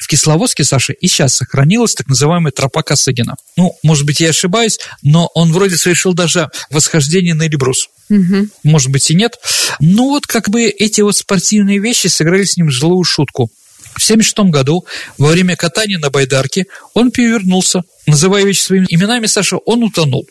В 0.00 0.08
Кисловодске, 0.08 0.64
Саша, 0.64 0.94
и 0.94 1.06
сейчас 1.06 1.36
сохранилась 1.36 1.94
так 1.94 2.08
называемая 2.08 2.50
тропа 2.50 2.82
Косыгина. 2.82 3.36
Ну, 3.58 3.76
может 3.82 4.06
быть, 4.06 4.20
я 4.20 4.30
ошибаюсь, 4.30 4.78
но 5.02 5.30
он 5.34 5.52
вроде 5.52 5.76
совершил 5.76 6.14
даже 6.14 6.48
восхождение 6.70 7.34
на 7.34 7.42
Эльбрус. 7.42 7.90
Угу. 8.08 8.48
Может 8.64 8.90
быть, 8.90 9.10
и 9.10 9.14
нет. 9.14 9.38
Ну, 9.80 10.08
вот 10.08 10.26
как 10.26 10.48
бы 10.48 10.64
эти 10.64 11.02
вот 11.02 11.14
спортивные 11.14 11.78
вещи 11.78 12.06
сыграли 12.06 12.44
с 12.44 12.56
ним 12.56 12.72
злую 12.72 13.04
шутку. 13.04 13.50
В 13.96 14.02
1976 14.10 14.50
году, 14.50 14.86
во 15.18 15.28
время 15.28 15.54
катания 15.54 15.98
на 15.98 16.08
байдарке, 16.08 16.64
он 16.94 17.10
перевернулся. 17.10 17.82
Называя 18.06 18.44
вещи 18.44 18.62
своими 18.62 18.86
именами, 18.88 19.26
Саша, 19.26 19.58
он 19.58 19.82
утонул. 19.82 20.26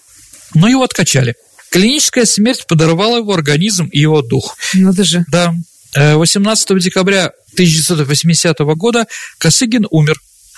Но 0.56 0.68
его 0.68 0.82
откачали. 0.82 1.36
Клиническая 1.70 2.26
смерть 2.26 2.66
подорвала 2.68 3.18
его 3.18 3.34
организм 3.34 3.90
и 3.92 4.00
его 4.00 4.24
дух. 4.24 4.58
Надо 4.74 5.04
же. 5.04 5.24
Да. 5.30 5.54
18 5.96 6.72
э, 6.72 6.80
декабря 6.80 7.32
1980 7.54 8.58
года 8.76 9.08
Косыгин 9.38 9.88
умер. 9.90 10.18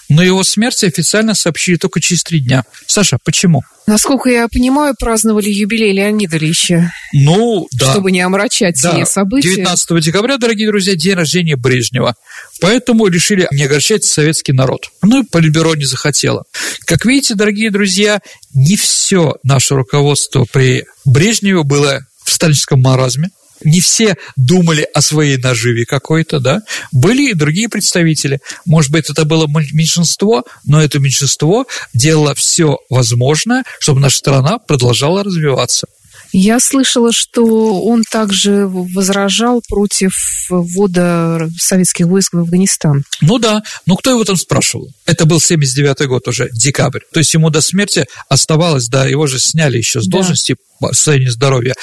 Но 0.10 0.24
его 0.24 0.44
смерти 0.44 0.86
официально 0.86 1.36
сообщили 1.36 1.76
только 1.76 2.02
через 2.02 2.24
три 2.24 2.40
дня. 2.40 2.64
Саша, 2.88 3.20
почему? 3.24 3.62
Насколько 3.86 4.30
я 4.30 4.48
понимаю, 4.48 4.96
праздновали 5.00 5.50
юбилей 5.50 5.94
Леонида 5.94 6.38
Ильича. 6.38 6.92
Ну, 7.14 7.68
да. 7.72 7.92
Чтобы 7.92 8.12
не 8.12 8.22
омрачать 8.22 8.80
да. 8.82 8.94
все 8.94 9.06
события. 9.06 9.56
19 9.56 10.04
декабря, 10.04 10.38
дорогие 10.38 10.68
друзья, 10.68 10.96
день 10.96 11.14
рождения 11.14 11.56
Брежнева. 11.56 12.16
Поэтому 12.60 13.06
решили 13.06 13.48
не 13.52 13.64
огорчать 13.64 14.04
советский 14.04 14.52
народ. 14.52 14.90
Ну 15.04 15.22
и 15.22 15.26
Политбюро 15.26 15.76
не 15.76 15.86
захотело. 15.86 16.44
Как 16.86 17.06
видите, 17.06 17.36
дорогие 17.36 17.70
друзья, 17.70 18.20
не 18.56 18.76
все 18.76 19.36
наше 19.44 19.76
руководство 19.76 20.46
при 20.52 20.86
Брежневе 21.06 21.64
было 21.64 22.02
в 22.24 22.32
сталинском 22.32 22.82
маразме 22.82 23.30
не 23.64 23.82
все 23.82 24.18
думали 24.36 24.88
о 24.94 25.02
своей 25.02 25.38
наживе 25.38 25.86
какой-то, 25.86 26.40
да, 26.40 26.62
были 26.92 27.32
и 27.32 27.34
другие 27.34 27.70
представители. 27.70 28.40
Может 28.66 28.92
быть, 28.92 29.10
это 29.10 29.26
было 29.26 29.48
меньшинство, 29.48 30.46
но 30.66 30.82
это 30.82 31.00
меньшинство 31.00 31.66
делало 31.94 32.36
все 32.36 32.78
возможное, 32.90 33.64
чтобы 33.80 34.00
наша 34.00 34.18
страна 34.18 34.60
продолжала 34.60 35.24
развиваться. 35.24 35.88
Я 36.32 36.60
слышала, 36.60 37.12
что 37.12 37.82
он 37.82 38.04
также 38.04 38.68
возражал 38.68 39.62
против 39.68 40.14
ввода 40.50 41.50
советских 41.58 42.06
войск 42.06 42.34
в 42.34 42.40
Афганистан. 42.40 43.04
Ну 43.22 43.40
да, 43.40 43.64
но 43.86 43.96
кто 43.96 44.12
его 44.12 44.24
там 44.24 44.36
спрашивал? 44.36 44.90
Это 45.06 45.26
был 45.26 45.38
79-й 45.38 46.08
год 46.08 46.28
уже, 46.28 46.50
декабрь. 46.52 47.02
То 47.12 47.20
есть 47.20 47.34
ему 47.34 47.50
до 47.50 47.62
смерти 47.62 48.06
оставалось, 48.28 48.88
да, 48.88 49.06
его 49.06 49.28
же 49.28 49.40
сняли 49.40 49.78
еще 49.78 50.02
с 50.02 50.08
должности 50.08 50.56
да. 50.80 50.90
состояние 50.90 51.32
здоровья. 51.32 51.74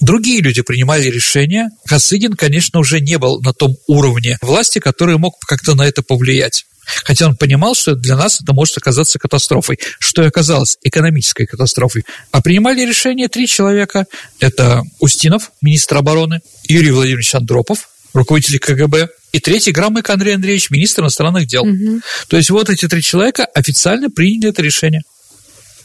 Другие 0.00 0.40
люди 0.40 0.62
принимали 0.62 1.08
решения. 1.08 1.70
Косыгин, 1.86 2.34
конечно, 2.34 2.80
уже 2.80 3.00
не 3.00 3.18
был 3.18 3.40
на 3.40 3.52
том 3.52 3.76
уровне 3.86 4.38
власти, 4.42 4.78
который 4.78 5.16
мог 5.18 5.38
как-то 5.46 5.74
на 5.74 5.82
это 5.82 6.02
повлиять. 6.02 6.64
Хотя 6.84 7.26
он 7.26 7.36
понимал, 7.36 7.74
что 7.74 7.94
для 7.94 8.16
нас 8.16 8.40
это 8.40 8.52
может 8.52 8.76
оказаться 8.76 9.18
катастрофой, 9.18 9.78
что 9.98 10.22
и 10.22 10.26
оказалось 10.26 10.78
экономической 10.82 11.46
катастрофой. 11.46 12.04
А 12.30 12.42
принимали 12.42 12.84
решение 12.84 13.28
три 13.28 13.46
человека. 13.46 14.06
Это 14.40 14.82
Устинов, 14.98 15.52
министр 15.60 15.98
обороны, 15.98 16.40
Юрий 16.64 16.90
Владимирович 16.90 17.34
Андропов, 17.34 17.88
руководитель 18.12 18.58
КГБ, 18.58 19.08
и 19.32 19.40
третий 19.40 19.72
Громык 19.72 20.10
Андрей 20.10 20.34
Андреевич, 20.34 20.70
министр 20.70 21.02
иностранных 21.02 21.46
дел. 21.46 21.64
Угу. 21.64 22.00
То 22.28 22.36
есть 22.36 22.50
вот 22.50 22.68
эти 22.68 22.86
три 22.86 23.02
человека 23.02 23.46
официально 23.46 24.10
приняли 24.10 24.50
это 24.50 24.60
решение. 24.60 25.02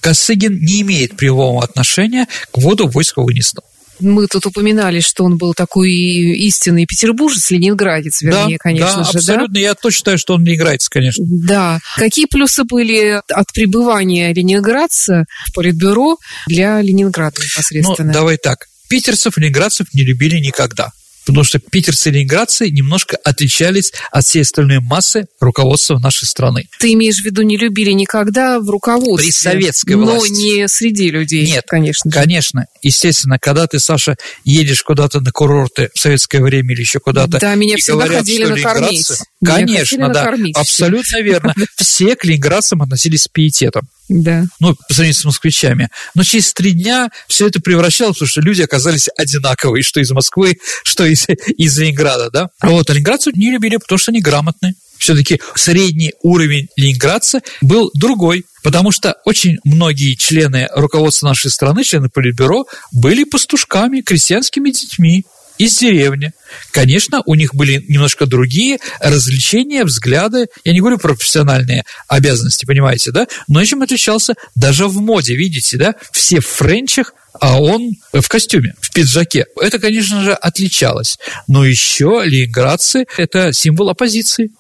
Косыгин 0.02 0.60
не 0.60 0.82
имеет 0.82 1.16
прямого 1.16 1.64
отношения 1.64 2.28
к 2.52 2.58
вводу 2.58 2.88
войск 2.88 3.18
в 3.18 3.22
Афганистан. 3.22 3.64
Мы 4.00 4.28
тут 4.28 4.45
упоминали, 4.45 5.00
что 5.00 5.24
он 5.24 5.38
был 5.38 5.54
такой 5.54 5.91
истинный 5.91 6.86
петербуржец, 6.86 7.50
ленинградец, 7.52 8.22
вернее, 8.22 8.58
да, 8.58 8.64
конечно 8.64 8.98
да, 8.98 9.12
же. 9.12 9.18
Абсолютно, 9.18 9.54
да? 9.54 9.60
я 9.60 9.74
точно 9.74 9.98
считаю, 9.98 10.18
что 10.18 10.36
он 10.36 10.43
ленинградец, 10.43 10.89
конечно. 10.89 11.26
Да. 11.28 11.80
Какие 11.95 12.26
плюсы 12.26 12.64
были 12.64 13.22
от 13.30 13.54
пребывания 13.54 14.34
ленинградца 14.34 15.26
в 15.48 15.54
Политбюро 15.54 16.18
для 16.48 16.82
Ленинграда 16.82 17.41
непосредственно? 17.41 18.08
Ну, 18.08 18.14
давай 18.14 18.38
так. 18.38 18.68
Питерцев, 18.89 19.38
ленинградцев 19.38 19.88
не 19.93 20.04
любили 20.04 20.38
никогда 20.39 20.91
потому 21.28 21.43
что 21.43 21.59
питерцы 21.59 22.09
и 22.09 22.13
ленинградцы 22.13 22.69
немножко 22.69 23.17
отличались 23.23 23.91
от 24.11 24.25
всей 24.25 24.41
остальной 24.41 24.80
массы 24.80 25.28
руководства 25.39 25.99
нашей 25.99 26.25
страны. 26.25 26.67
Ты 26.80 26.93
имеешь 26.93 27.17
в 27.17 27.25
виду, 27.25 27.41
не 27.41 27.57
любили 27.57 27.91
никогда 27.91 28.59
в 28.59 28.69
руководстве? 28.69 29.28
При 29.28 29.32
советской 29.32 29.95
но 29.95 30.05
власти. 30.05 30.32
Но 30.32 30.38
не 30.38 30.67
среди 30.67 31.09
людей, 31.11 31.45
Нет, 31.45 31.65
конечно. 31.67 32.09
Конечно. 32.09 32.65
Естественно, 32.82 33.38
когда 33.39 33.67
ты, 33.67 33.80
Саша, 33.80 34.15
едешь 34.45 34.84
куда-то 34.84 35.19
на 35.19 35.32
курорты 35.32 35.89
в 35.93 35.99
советское 35.99 36.41
время 36.41 36.73
или 36.73 36.82
еще 36.82 36.99
куда-то, 36.99 37.39
да, 37.39 37.55
меня 37.55 37.75
всегда 37.78 38.05
говорят, 38.05 38.19
ходили 38.19 38.45
накормить. 38.45 39.07
Конечно, 39.43 40.09
да, 40.09 40.33
абсолютно 40.55 41.21
верно. 41.21 41.53
Все 41.75 42.15
к 42.15 42.25
ленинградцам 42.25 42.81
относились 42.81 43.23
с 43.23 43.27
пиететом. 43.27 43.88
Да. 44.09 44.45
Ну, 44.59 44.73
по 44.73 44.93
сравнению 44.93 45.19
с 45.19 45.25
москвичами. 45.25 45.89
Но 46.15 46.23
через 46.23 46.53
три 46.53 46.71
дня 46.71 47.09
все 47.27 47.47
это 47.47 47.59
превращалось, 47.59 48.15
потому 48.15 48.29
что 48.29 48.41
люди 48.41 48.61
оказались 48.61 49.09
одинаковые, 49.17 49.83
что 49.83 49.99
из 49.99 50.09
Москвы, 50.11 50.57
что 50.83 51.05
из, 51.05 51.27
из 51.57 51.77
Ленинграда, 51.77 52.29
да. 52.31 52.49
Вот, 52.61 52.89
а 52.89 52.93
ленинградцев 52.93 53.35
не 53.35 53.51
любили, 53.51 53.77
потому 53.77 53.99
что 53.99 54.11
они 54.11 54.21
грамотные. 54.21 54.73
Все-таки 54.97 55.39
средний 55.55 56.13
уровень 56.23 56.67
ленинградца 56.75 57.41
был 57.61 57.91
другой, 57.93 58.45
потому 58.63 58.91
что 58.91 59.15
очень 59.25 59.57
многие 59.63 60.15
члены 60.15 60.67
руководства 60.73 61.27
нашей 61.27 61.51
страны, 61.51 61.83
члены 61.83 62.09
Политбюро, 62.09 62.65
были 62.91 63.23
пастушками, 63.23 64.01
крестьянскими 64.01 64.71
детьми 64.71 65.25
из 65.58 65.78
деревни. 65.78 66.32
Конечно, 66.72 67.22
у 67.26 67.36
них 67.36 67.55
были 67.55 67.84
немножко 67.88 68.26
другие 68.26 68.80
развлечения, 68.99 69.84
взгляды. 69.84 70.47
Я 70.64 70.74
не 70.74 70.80
говорю 70.80 70.97
про 70.97 71.16
профессиональные 71.16 71.84
обязанности, 72.08 72.66
понимаете, 72.66 73.12
да? 73.12 73.28
Но 73.47 73.64
чем 73.64 73.82
отличался 73.82 74.36
даже 74.55 74.88
в 74.88 74.95
моде, 75.01 75.36
видите, 75.36 75.78
да? 75.78 75.95
Все 76.12 76.39
в 76.39 76.47
френчах, 76.47 77.14
а 77.39 77.60
он 77.60 77.95
в 78.14 78.28
костюме, 78.28 78.74
в 78.82 78.91
пиджаке. 78.91 79.45
Это, 79.62 79.80
конечно 79.80 80.24
же, 80.24 80.34
отличалось. 80.34 81.20
Но 81.47 81.66
еще 81.66 82.22
ленинградцы– 82.26 83.05
это 83.18 83.53
символ 83.53 83.89
оппозиции. 83.89 84.51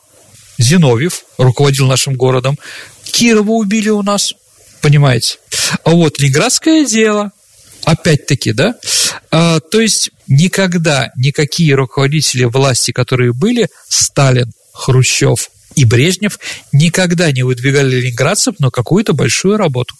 Зиновьев 0.57 1.23
руководил 1.37 1.87
нашим 1.87 2.15
городом. 2.15 2.57
Кирова 3.03 3.51
убили 3.51 3.89
у 3.89 4.01
нас, 4.01 4.33
понимаете. 4.81 5.37
А 5.83 5.91
вот 5.91 6.19
ленинградское 6.19 6.85
дело, 6.85 7.31
опять-таки, 7.87 8.51
да, 8.51 8.75
а, 9.31 9.61
то 9.61 9.79
есть 9.79 10.09
никогда 10.27 11.09
никакие 11.15 11.73
руководители 11.73 12.43
власти, 12.43 12.91
которые 12.91 13.31
были, 13.31 13.69
Сталин, 13.87 14.51
Хрущев 14.73 15.49
и 15.75 15.85
Брежнев, 15.85 16.37
никогда 16.73 17.31
не 17.31 17.43
выдвигали 17.43 18.01
ленинградцев 18.01 18.59
на 18.59 18.71
какую-то 18.71 19.13
большую 19.13 19.55
работу. 19.55 19.95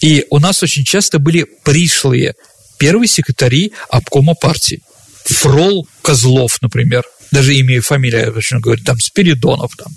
И 0.00 0.26
у 0.30 0.38
нас 0.38 0.62
очень 0.62 0.84
часто 0.84 1.18
были 1.18 1.44
пришлые 1.64 2.34
первые 2.78 3.08
секретари 3.08 3.72
обкома 3.90 4.34
партии. 4.34 4.80
Фрол 5.24 5.88
Козлов, 6.02 6.62
например, 6.62 7.02
даже 7.30 7.54
имя 7.54 7.76
и 7.76 7.80
фамилия, 7.80 8.30
точно 8.30 8.60
говорю, 8.60 8.82
там 8.84 8.98
Спиридонов, 9.00 9.72
там, 9.76 9.92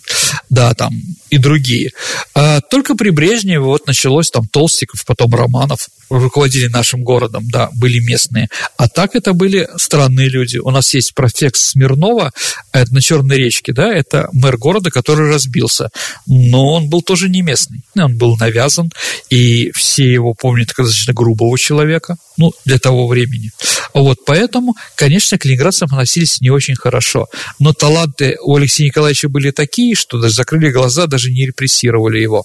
да, 0.49 0.73
там 0.73 0.93
и 1.29 1.37
другие. 1.37 1.91
А 2.33 2.61
только 2.61 2.95
при 2.95 3.09
Брежневе 3.09 3.59
вот 3.59 3.87
началось 3.87 4.29
там 4.29 4.47
Толстиков, 4.47 5.05
потом 5.05 5.33
Романов, 5.33 5.87
руководили 6.09 6.67
нашим 6.67 7.03
городом, 7.03 7.47
да, 7.49 7.69
были 7.73 7.99
местные. 7.99 8.49
А 8.77 8.89
так 8.89 9.15
это 9.15 9.33
были 9.33 9.69
странные 9.77 10.29
люди. 10.29 10.57
У 10.57 10.69
нас 10.71 10.93
есть 10.93 11.13
проспект 11.13 11.55
Смирнова, 11.55 12.31
это 12.73 12.93
на 12.93 13.01
Черной 13.01 13.37
речке, 13.37 13.73
да, 13.73 13.93
это 13.93 14.27
мэр 14.33 14.57
города, 14.57 14.91
который 14.91 15.29
разбился. 15.29 15.89
Но 16.27 16.73
он 16.73 16.89
был 16.89 17.01
тоже 17.01 17.29
не 17.29 17.41
местный. 17.41 17.81
Он 17.95 18.17
был 18.17 18.37
навязан, 18.37 18.91
и 19.29 19.71
все 19.73 20.11
его 20.11 20.33
помнят 20.33 20.73
как 20.73 20.85
достаточно 20.85 21.13
грубого 21.13 21.57
человека, 21.57 22.17
ну, 22.41 22.53
для 22.65 22.79
того 22.79 23.07
времени. 23.07 23.51
Вот, 23.93 24.25
поэтому, 24.25 24.75
конечно, 24.95 25.37
к 25.37 25.45
ленинградцам 25.45 25.89
относились 25.91 26.41
не 26.41 26.49
очень 26.49 26.75
хорошо. 26.75 27.27
Но 27.59 27.71
таланты 27.71 28.37
у 28.41 28.55
Алексея 28.55 28.87
Николаевича 28.87 29.29
были 29.29 29.51
такие, 29.51 29.93
что 29.93 30.19
даже 30.19 30.33
закрыли 30.33 30.71
глаза, 30.71 31.05
даже 31.05 31.29
не 31.29 31.45
репрессировали 31.45 32.19
его. 32.19 32.43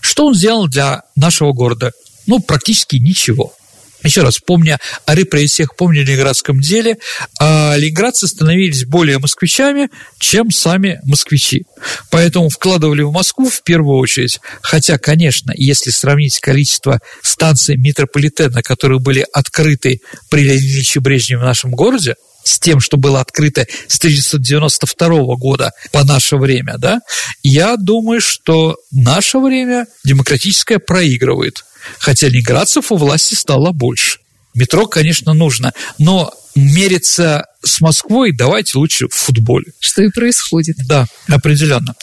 Что 0.00 0.26
он 0.26 0.34
сделал 0.34 0.66
для 0.66 1.02
нашего 1.14 1.52
города? 1.52 1.92
Ну, 2.26 2.40
практически 2.40 2.96
ничего. 2.96 3.54
Еще 4.02 4.22
раз, 4.22 4.38
помня 4.38 4.78
о 5.04 5.14
репрессиях, 5.14 5.74
помня 5.76 6.00
о 6.00 6.04
ленинградском 6.04 6.60
деле, 6.60 6.98
а 7.40 7.74
ленинградцы 7.76 8.26
становились 8.26 8.84
более 8.84 9.18
москвичами, 9.18 9.88
чем 10.18 10.50
сами 10.50 11.00
москвичи. 11.04 11.64
Поэтому 12.10 12.48
вкладывали 12.48 13.02
в 13.02 13.12
Москву 13.12 13.48
в 13.48 13.62
первую 13.62 13.98
очередь. 13.98 14.40
Хотя, 14.62 14.98
конечно, 14.98 15.52
если 15.56 15.90
сравнить 15.90 16.38
количество 16.40 17.00
станций 17.22 17.76
метрополитена, 17.76 18.62
которые 18.62 19.00
были 19.00 19.26
открыты 19.32 20.00
при 20.30 20.42
Леониде 20.42 21.00
Брежневе 21.00 21.40
в 21.40 21.44
нашем 21.44 21.72
городе, 21.72 22.14
с 22.46 22.58
тем, 22.58 22.80
что 22.80 22.96
было 22.96 23.20
открыто 23.20 23.66
с 23.88 23.98
1992 23.98 25.08
года 25.36 25.72
по 25.92 26.04
наше 26.04 26.36
время, 26.36 26.76
да, 26.78 27.00
я 27.42 27.76
думаю, 27.76 28.20
что 28.20 28.76
наше 28.90 29.38
время 29.38 29.86
демократическое 30.04 30.78
проигрывает 30.78 31.64
хотя 31.98 32.28
ленинградцев 32.28 32.92
у 32.92 32.96
власти 32.96 33.34
стало 33.34 33.72
больше. 33.72 34.18
Метро, 34.54 34.86
конечно, 34.86 35.34
нужно, 35.34 35.72
но 35.98 36.32
мериться 36.54 37.46
с 37.62 37.80
Москвой 37.80 38.32
давайте 38.32 38.78
лучше 38.78 39.08
в 39.08 39.14
футболе. 39.14 39.72
Что 39.80 40.02
и 40.02 40.08
происходит. 40.08 40.76
Да, 40.86 41.06
определенно. 41.28 41.94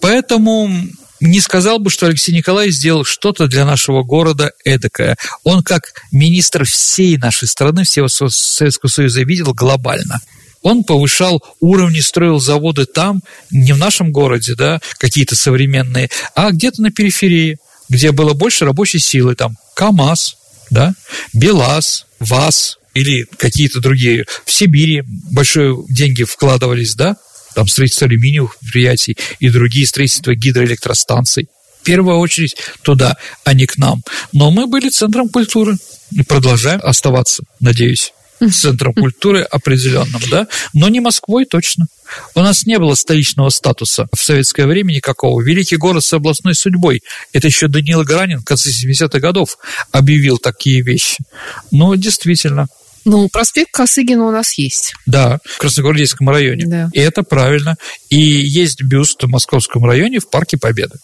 Поэтому 0.00 0.68
не 1.22 1.40
сказал 1.40 1.78
бы, 1.78 1.90
что 1.90 2.06
Алексей 2.06 2.32
Николаевич 2.32 2.76
сделал 2.76 3.04
что-то 3.04 3.48
для 3.48 3.64
нашего 3.64 4.02
города 4.02 4.52
эдакое. 4.64 5.16
Он 5.44 5.62
как 5.62 5.94
министр 6.10 6.64
всей 6.64 7.16
нашей 7.16 7.48
страны, 7.48 7.84
всего 7.84 8.08
Советского 8.08 8.90
Союза 8.90 9.22
видел 9.22 9.54
глобально. 9.54 10.20
Он 10.62 10.84
повышал 10.84 11.42
уровни, 11.60 12.00
строил 12.00 12.38
заводы 12.38 12.86
там, 12.86 13.22
не 13.50 13.72
в 13.72 13.78
нашем 13.78 14.12
городе, 14.12 14.54
да, 14.54 14.80
какие-то 14.98 15.34
современные, 15.34 16.08
а 16.34 16.50
где-то 16.50 16.82
на 16.82 16.90
периферии 16.90 17.58
где 17.92 18.10
было 18.10 18.32
больше 18.32 18.64
рабочей 18.64 18.98
силы, 18.98 19.34
там, 19.34 19.56
КАМАЗ, 19.74 20.36
да, 20.70 20.94
БелАЗ, 21.34 22.06
ВАЗ 22.20 22.78
или 22.94 23.26
какие-то 23.36 23.80
другие. 23.80 24.24
В 24.46 24.52
Сибири 24.52 25.02
большие 25.30 25.76
деньги 25.88 26.24
вкладывались, 26.24 26.94
да, 26.94 27.16
там 27.54 27.68
строительство 27.68 28.06
алюминиевых 28.06 28.58
предприятий 28.58 29.16
и 29.40 29.48
другие 29.48 29.86
строительства 29.86 30.34
гидроэлектростанций. 30.34 31.48
В 31.80 31.84
первую 31.84 32.18
очередь 32.18 32.56
туда, 32.82 33.16
а 33.44 33.54
не 33.54 33.66
к 33.66 33.76
нам. 33.76 34.02
Но 34.32 34.50
мы 34.50 34.66
были 34.66 34.88
центром 34.88 35.28
культуры 35.28 35.76
и 36.12 36.22
продолжаем 36.22 36.80
оставаться, 36.82 37.42
надеюсь 37.60 38.12
центром 38.50 38.94
культуры 38.94 39.42
определенным, 39.42 40.20
да, 40.30 40.48
но 40.72 40.88
не 40.88 41.00
Москвой 41.00 41.44
точно. 41.44 41.86
У 42.34 42.40
нас 42.40 42.66
не 42.66 42.78
было 42.78 42.94
столичного 42.94 43.50
статуса 43.50 44.08
в 44.12 44.22
советское 44.22 44.66
время 44.66 44.92
никакого. 44.92 45.40
Великий 45.40 45.76
город 45.76 46.04
с 46.04 46.12
областной 46.12 46.54
судьбой. 46.54 47.02
Это 47.32 47.46
еще 47.46 47.68
Данила 47.68 48.04
Гранин 48.04 48.40
в 48.40 48.44
конце 48.44 48.70
70-х 48.70 49.18
годов 49.20 49.58
объявил 49.92 50.38
такие 50.38 50.82
вещи. 50.82 51.18
Ну, 51.70 51.94
действительно. 51.96 52.66
Ну, 53.04 53.28
проспект 53.28 53.72
Косыгина 53.72 54.26
у 54.26 54.30
нас 54.30 54.58
есть. 54.58 54.94
Да, 55.06 55.38
в 55.44 55.58
Красногвардейском 55.58 56.28
районе. 56.28 56.66
Да. 56.66 56.90
И 56.92 57.00
это 57.00 57.22
правильно. 57.22 57.76
И 58.10 58.20
есть 58.20 58.82
бюст 58.82 59.22
в 59.22 59.28
Московском 59.28 59.84
районе 59.84 60.20
в 60.20 60.30
Парке 60.30 60.56
Победы. 60.56 60.98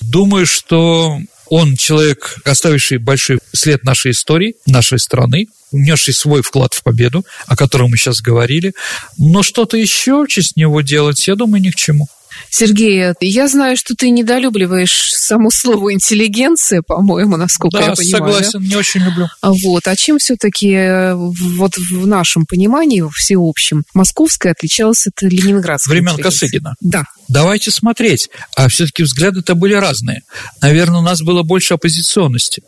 Думаю, 0.00 0.46
что 0.46 1.18
он 1.48 1.76
человек, 1.76 2.36
оставивший 2.44 2.98
большой 2.98 3.38
след 3.52 3.84
нашей 3.84 4.12
истории, 4.12 4.56
нашей 4.66 4.98
страны, 4.98 5.46
внесший 5.72 6.14
свой 6.14 6.42
вклад 6.42 6.74
в 6.74 6.82
победу, 6.82 7.24
о 7.46 7.56
котором 7.56 7.90
мы 7.90 7.96
сейчас 7.96 8.20
говорили. 8.20 8.72
Но 9.18 9.42
что-то 9.42 9.76
еще 9.76 10.24
в 10.24 10.28
честь 10.28 10.56
него 10.56 10.80
делать, 10.80 11.26
я 11.26 11.34
думаю, 11.34 11.62
ни 11.62 11.70
к 11.70 11.76
чему. 11.76 12.08
Сергей, 12.50 13.12
я 13.20 13.48
знаю, 13.48 13.76
что 13.76 13.94
ты 13.94 14.10
недолюбливаешь 14.10 15.12
само 15.14 15.50
слово 15.50 15.92
интеллигенция, 15.92 16.82
по-моему, 16.82 17.36
насколько 17.36 17.78
да, 17.78 17.86
я 17.86 17.92
понимаю. 17.92 18.32
согласен, 18.34 18.60
да? 18.60 18.66
не 18.66 18.76
очень 18.76 19.00
люблю. 19.00 19.28
А 19.40 19.52
вот, 19.52 19.86
а 19.88 19.96
чем 19.96 20.18
все-таки 20.18 20.70
э, 20.72 21.14
вот 21.14 21.76
в 21.76 22.06
нашем 22.06 22.46
понимании, 22.46 23.00
в 23.00 23.10
всеобщем, 23.10 23.84
московская 23.94 24.52
отличалась 24.52 25.06
от 25.06 25.22
ленинградской? 25.22 25.92
Времен 25.92 26.16
Косыгина. 26.16 26.74
Да. 26.80 27.04
Давайте 27.28 27.70
смотреть. 27.70 28.28
А 28.56 28.68
все-таки 28.68 29.02
взгляды-то 29.02 29.54
были 29.54 29.74
разные. 29.74 30.22
Наверное, 30.60 31.00
у 31.00 31.02
нас 31.02 31.22
было 31.22 31.42
больше 31.42 31.74
оппозиционности. 31.74 32.62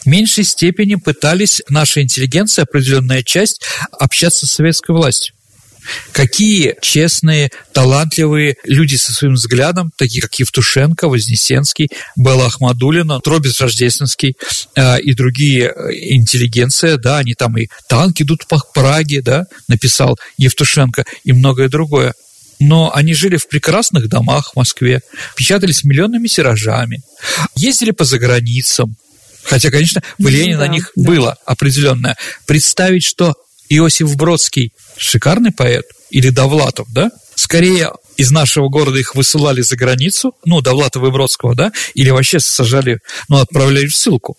В 0.00 0.06
меньшей 0.06 0.44
степени 0.44 0.94
пытались 0.96 1.62
наша 1.68 2.02
интеллигенция, 2.02 2.62
определенная 2.62 3.22
часть, 3.22 3.60
общаться 3.92 4.46
с 4.46 4.52
советской 4.52 4.92
властью. 4.92 5.35
Какие 6.12 6.76
честные, 6.80 7.50
талантливые 7.72 8.56
люди 8.64 8.96
со 8.96 9.12
своим 9.12 9.34
взглядом, 9.34 9.92
такие 9.96 10.22
как 10.22 10.34
Евтушенко, 10.38 11.08
Вознесенский, 11.08 11.88
Белла 12.16 12.46
Ахмадулина, 12.46 13.20
Тробис 13.20 13.60
Рождественский 13.60 14.36
э, 14.74 15.00
и 15.00 15.14
другие 15.14 15.72
э, 15.74 15.92
интеллигенция, 16.10 16.96
да, 16.96 17.18
они 17.18 17.34
там 17.34 17.56
и 17.58 17.68
танки 17.88 18.22
идут 18.22 18.46
по 18.46 18.58
Праге, 18.74 19.22
да, 19.22 19.46
написал 19.68 20.18
Евтушенко 20.38 21.04
и 21.24 21.32
многое 21.32 21.68
другое. 21.68 22.14
Но 22.58 22.90
они 22.94 23.12
жили 23.14 23.36
в 23.36 23.48
прекрасных 23.48 24.08
домах 24.08 24.52
в 24.52 24.56
Москве, 24.56 25.02
печатались 25.36 25.84
миллионными 25.84 26.26
тиражами, 26.26 27.02
ездили 27.54 27.90
по 27.90 28.04
заграницам, 28.04 28.96
Хотя, 29.48 29.70
конечно, 29.70 30.02
влияние 30.18 30.56
да, 30.56 30.66
на 30.66 30.68
них 30.68 30.90
да. 30.96 31.08
было 31.08 31.36
определенное. 31.44 32.16
Представить, 32.46 33.04
что 33.04 33.34
Иосиф 33.68 34.16
Бродский 34.16 34.72
шикарный 34.96 35.52
поэт 35.52 35.86
или 36.10 36.30
Довлатов, 36.30 36.88
да? 36.92 37.10
Скорее 37.34 37.92
из 38.16 38.30
нашего 38.30 38.68
города 38.68 38.98
их 38.98 39.14
высылали 39.14 39.60
за 39.60 39.76
границу, 39.76 40.34
ну, 40.44 40.60
Довлатова 40.62 41.08
и 41.08 41.10
Бродского, 41.10 41.54
да, 41.54 41.72
или 41.94 42.10
вообще 42.10 42.40
сажали, 42.40 43.00
ну, 43.28 43.38
отправляли 43.38 43.86
в 43.86 43.96
ссылку. 43.96 44.36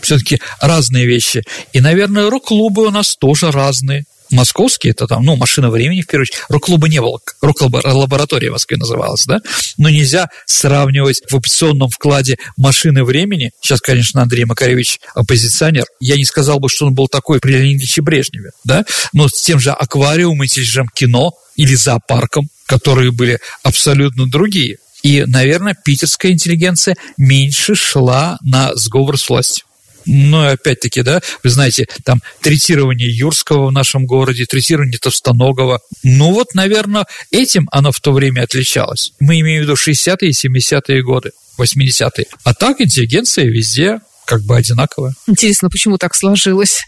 Все-таки 0.00 0.40
разные 0.60 1.06
вещи. 1.06 1.44
И, 1.72 1.80
наверное, 1.80 2.28
рок-клубы 2.28 2.86
у 2.86 2.90
нас 2.90 3.16
тоже 3.16 3.52
разные. 3.52 4.04
Московский, 4.32 4.90
это 4.90 5.06
там, 5.06 5.24
ну, 5.24 5.36
машина 5.36 5.70
времени, 5.70 6.02
в 6.02 6.06
первую 6.06 6.24
очередь. 6.24 6.42
Рок-клуба 6.48 6.88
не 6.88 7.00
было, 7.00 7.20
рок-лаборатория 7.40 8.50
в 8.50 8.52
Москве 8.52 8.76
называлась, 8.76 9.24
да? 9.26 9.40
Но 9.76 9.88
нельзя 9.88 10.28
сравнивать 10.46 11.22
в 11.28 11.34
опционном 11.34 11.88
вкладе 11.88 12.38
машины 12.56 13.04
времени. 13.04 13.52
Сейчас, 13.60 13.80
конечно, 13.80 14.22
Андрей 14.22 14.44
Макаревич 14.44 15.00
оппозиционер. 15.14 15.84
Я 16.00 16.16
не 16.16 16.24
сказал 16.24 16.58
бы, 16.58 16.68
что 16.68 16.86
он 16.86 16.94
был 16.94 17.08
такой 17.08 17.40
при 17.40 17.52
Леониде 17.52 18.00
Брежневе, 18.00 18.50
да? 18.64 18.84
Но 19.12 19.28
с 19.28 19.42
тем 19.42 19.60
же 19.60 19.70
аквариумом, 19.70 20.46
тем 20.46 20.64
же 20.64 20.84
кино 20.94 21.32
или 21.56 21.74
зоопарком, 21.74 22.48
которые 22.66 23.12
были 23.12 23.38
абсолютно 23.62 24.28
другие. 24.28 24.78
И, 25.02 25.24
наверное, 25.26 25.74
питерская 25.74 26.32
интеллигенция 26.32 26.96
меньше 27.16 27.74
шла 27.74 28.38
на 28.42 28.74
сговор 28.76 29.18
с 29.18 29.28
властью. 29.28 29.66
Но 30.06 30.48
опять-таки, 30.48 31.02
да, 31.02 31.20
вы 31.42 31.50
знаете, 31.50 31.86
там 32.04 32.22
третирование 32.40 33.10
Юрского 33.10 33.68
в 33.68 33.72
нашем 33.72 34.06
городе, 34.06 34.44
третирование 34.44 34.98
Товстоногова. 34.98 35.80
Ну 36.02 36.32
вот, 36.32 36.54
наверное, 36.54 37.06
этим 37.30 37.68
оно 37.72 37.92
в 37.92 38.00
то 38.00 38.12
время 38.12 38.42
отличалось. 38.42 39.12
Мы 39.20 39.40
имеем 39.40 39.62
в 39.62 39.64
виду 39.64 39.74
60-е 39.74 40.30
и 40.30 40.32
70-е 40.32 41.02
годы, 41.02 41.30
80-е. 41.58 42.26
А 42.44 42.54
так 42.54 42.80
интеллигенция 42.80 43.46
везде 43.46 44.00
как 44.24 44.42
бы 44.42 44.56
одинаковая. 44.56 45.14
Интересно, 45.26 45.68
почему 45.68 45.98
так 45.98 46.14
сложилось? 46.14 46.80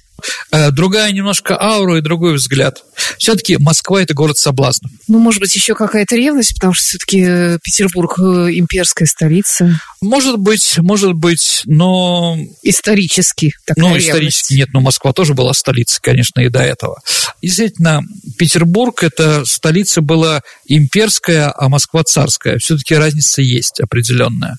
Э, 0.50 0.70
другая 0.70 1.12
немножко 1.12 1.60
аура 1.60 1.98
и 1.98 2.00
другой 2.00 2.34
взгляд. 2.34 2.84
Все-таки 3.18 3.56
Москва– 3.58 4.02
это 4.02 4.14
город 4.14 4.38
соблазнов. 4.38 4.90
Ну, 5.08 5.18
может 5.18 5.40
быть, 5.40 5.54
еще 5.54 5.74
какая-то 5.74 6.16
ревность, 6.16 6.54
потому 6.54 6.72
что 6.72 6.84
все-таки 6.84 7.24
э, 7.26 7.58
Петербург 7.62 8.18
э,– 8.18 8.22
имперская 8.52 9.06
столица. 9.06 9.80
Может 10.00 10.38
быть, 10.38 10.78
может 10.78 11.14
быть, 11.14 11.62
но... 11.64 12.38
Исторически 12.62 13.54
такая 13.64 13.82
Ну, 13.82 13.88
ревность. 13.88 14.08
исторически 14.08 14.54
нет, 14.54 14.68
но 14.72 14.80
Москва 14.80 15.12
тоже 15.12 15.34
была 15.34 15.52
столицей, 15.54 15.98
конечно, 16.00 16.40
и 16.40 16.48
до 16.48 16.60
этого. 16.60 17.00
Действительно, 17.42 18.02
Петербург– 18.38 19.02
это 19.02 19.44
столица 19.44 20.00
была 20.00 20.42
имперская, 20.66 21.52
а 21.56 21.68
Москва– 21.68 22.02
царская. 22.04 22.58
Все-таки 22.58 22.94
разница 22.94 23.42
есть 23.42 23.80
определенная. 23.80 24.56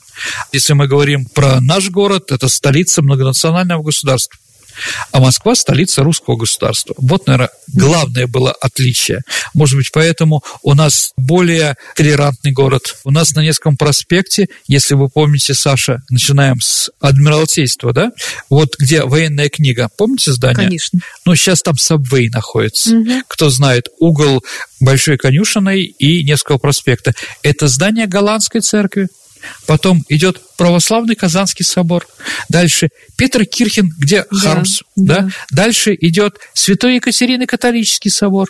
Если 0.51 0.73
мы 0.73 0.87
говорим 0.87 1.25
про 1.25 1.61
наш 1.61 1.89
город, 1.89 2.31
это 2.31 2.47
столица 2.49 3.01
многонационального 3.01 3.81
государства 3.83 4.37
а 5.11 5.19
Москва– 5.19 5.55
столица 5.55 6.03
русского 6.03 6.35
государства. 6.35 6.95
Вот, 6.97 7.27
наверное, 7.27 7.49
главное 7.73 8.27
было 8.27 8.51
отличие. 8.51 9.21
Может 9.53 9.77
быть, 9.77 9.91
поэтому 9.91 10.43
у 10.63 10.73
нас 10.73 11.13
более 11.17 11.75
толерантный 11.95 12.51
город. 12.51 12.95
У 13.03 13.11
нас 13.11 13.33
на 13.35 13.41
Невском 13.41 13.77
проспекте, 13.77 14.47
если 14.67 14.95
вы 14.95 15.09
помните, 15.09 15.53
Саша, 15.53 16.01
начинаем 16.09 16.59
с 16.61 16.89
Адмиралтейства, 16.99 17.93
да? 17.93 18.11
Вот 18.49 18.75
где 18.77 19.03
военная 19.03 19.49
книга. 19.49 19.89
Помните 19.97 20.31
здание? 20.31 20.65
Конечно. 20.65 20.99
Ну, 21.25 21.35
сейчас 21.35 21.61
там 21.61 21.77
Сабвей 21.77 22.29
находится. 22.29 22.95
Мгм. 22.95 23.23
Кто 23.27 23.49
знает, 23.49 23.87
угол 23.99 24.43
Большой 24.81 25.17
конюшиной 25.17 25.83
и 25.83 26.23
Невского 26.23 26.57
проспекта. 26.57 27.13
Это 27.43 27.67
здание 27.67 28.07
голландской 28.07 28.61
церкви. 28.61 29.07
Потом 29.65 30.03
идет 30.09 30.41
православный 30.57 31.15
Казанский 31.15 31.65
собор. 31.65 32.07
Дальше 32.49 32.89
Петр 33.17 33.45
Кирхен, 33.45 33.93
где 33.97 34.25
Да, 34.31 34.37
Хармс. 34.39 34.81
да. 34.95 35.21
Да. 35.21 35.29
Дальше 35.51 35.95
идет 35.99 36.37
Святой 36.53 36.95
Екатерины 36.95 37.45
католический 37.45 38.09
собор. 38.11 38.49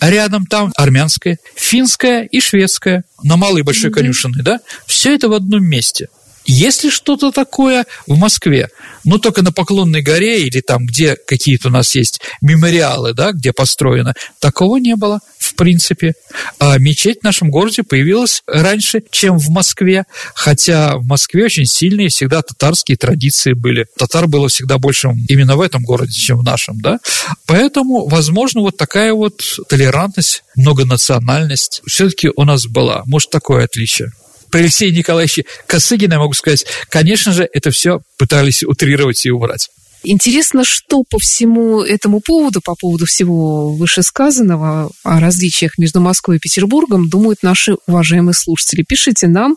А 0.00 0.10
рядом 0.10 0.44
там 0.46 0.70
армянская, 0.76 1.38
финская 1.56 2.24
и 2.24 2.40
шведская 2.40 3.04
на 3.22 3.36
Малой 3.36 3.62
Большой 3.62 3.88
Мгм. 3.90 3.98
конюшиной, 4.00 4.42
да? 4.42 4.60
Все 4.86 5.14
это 5.14 5.28
в 5.28 5.32
одном 5.32 5.64
месте. 5.64 6.08
Есть 6.44 6.82
ли 6.82 6.90
что-то 6.90 7.30
такое 7.30 7.86
в 8.08 8.18
Москве? 8.18 8.68
Ну, 9.04 9.18
только 9.18 9.42
на 9.42 9.52
Поклонной 9.52 10.02
горе 10.02 10.42
или 10.42 10.60
там, 10.60 10.84
где 10.86 11.14
какие-то 11.16 11.68
у 11.68 11.70
нас 11.70 11.94
есть 11.94 12.20
мемориалы, 12.40 13.14
да, 13.14 13.30
где 13.32 13.52
построено. 13.52 14.12
Такого 14.40 14.76
не 14.78 14.96
было, 14.96 15.20
в 15.52 15.56
принципе. 15.56 16.14
А 16.58 16.78
мечеть 16.78 17.20
в 17.20 17.24
нашем 17.24 17.50
городе 17.50 17.82
появилась 17.82 18.42
раньше, 18.46 19.02
чем 19.10 19.38
в 19.38 19.48
Москве. 19.50 20.04
Хотя 20.34 20.96
в 20.96 21.04
Москве 21.04 21.44
очень 21.44 21.66
сильные 21.66 22.08
всегда 22.08 22.42
татарские 22.42 22.96
традиции 22.96 23.52
были. 23.52 23.86
Татар 23.96 24.26
было 24.26 24.48
всегда 24.48 24.78
больше 24.78 25.10
именно 25.28 25.56
в 25.56 25.60
этом 25.60 25.82
городе, 25.82 26.12
чем 26.12 26.38
в 26.38 26.44
нашем, 26.44 26.80
да. 26.80 26.98
Поэтому, 27.46 28.08
возможно, 28.08 28.60
вот 28.60 28.76
такая 28.76 29.12
вот 29.12 29.42
толерантность, 29.68 30.42
многонациональность 30.56 31.82
все-таки 31.86 32.30
у 32.34 32.44
нас 32.44 32.66
была. 32.66 33.02
Может, 33.06 33.30
такое 33.30 33.64
отличие 33.64 34.12
при 34.50 34.60
Алексее 34.60 34.92
Николаевиче 34.92 35.46
Косыгине, 35.66 36.18
могу 36.18 36.34
сказать, 36.34 36.66
конечно 36.90 37.32
же, 37.32 37.48
это 37.50 37.70
все 37.70 38.02
пытались 38.18 38.62
утрировать 38.62 39.24
и 39.24 39.30
убрать. 39.30 39.70
Интересно, 40.04 40.64
что 40.64 41.04
по 41.08 41.18
всему 41.18 41.82
этому 41.82 42.20
поводу, 42.20 42.60
по 42.60 42.74
поводу 42.74 43.06
всего 43.06 43.72
вышесказанного 43.72 44.90
о 45.04 45.20
различиях 45.20 45.78
между 45.78 46.00
Москвой 46.00 46.36
и 46.36 46.40
Петербургом, 46.40 47.08
думают 47.08 47.42
наши 47.42 47.76
уважаемые 47.86 48.34
слушатели. 48.34 48.84
Пишите 48.86 49.28
нам. 49.28 49.56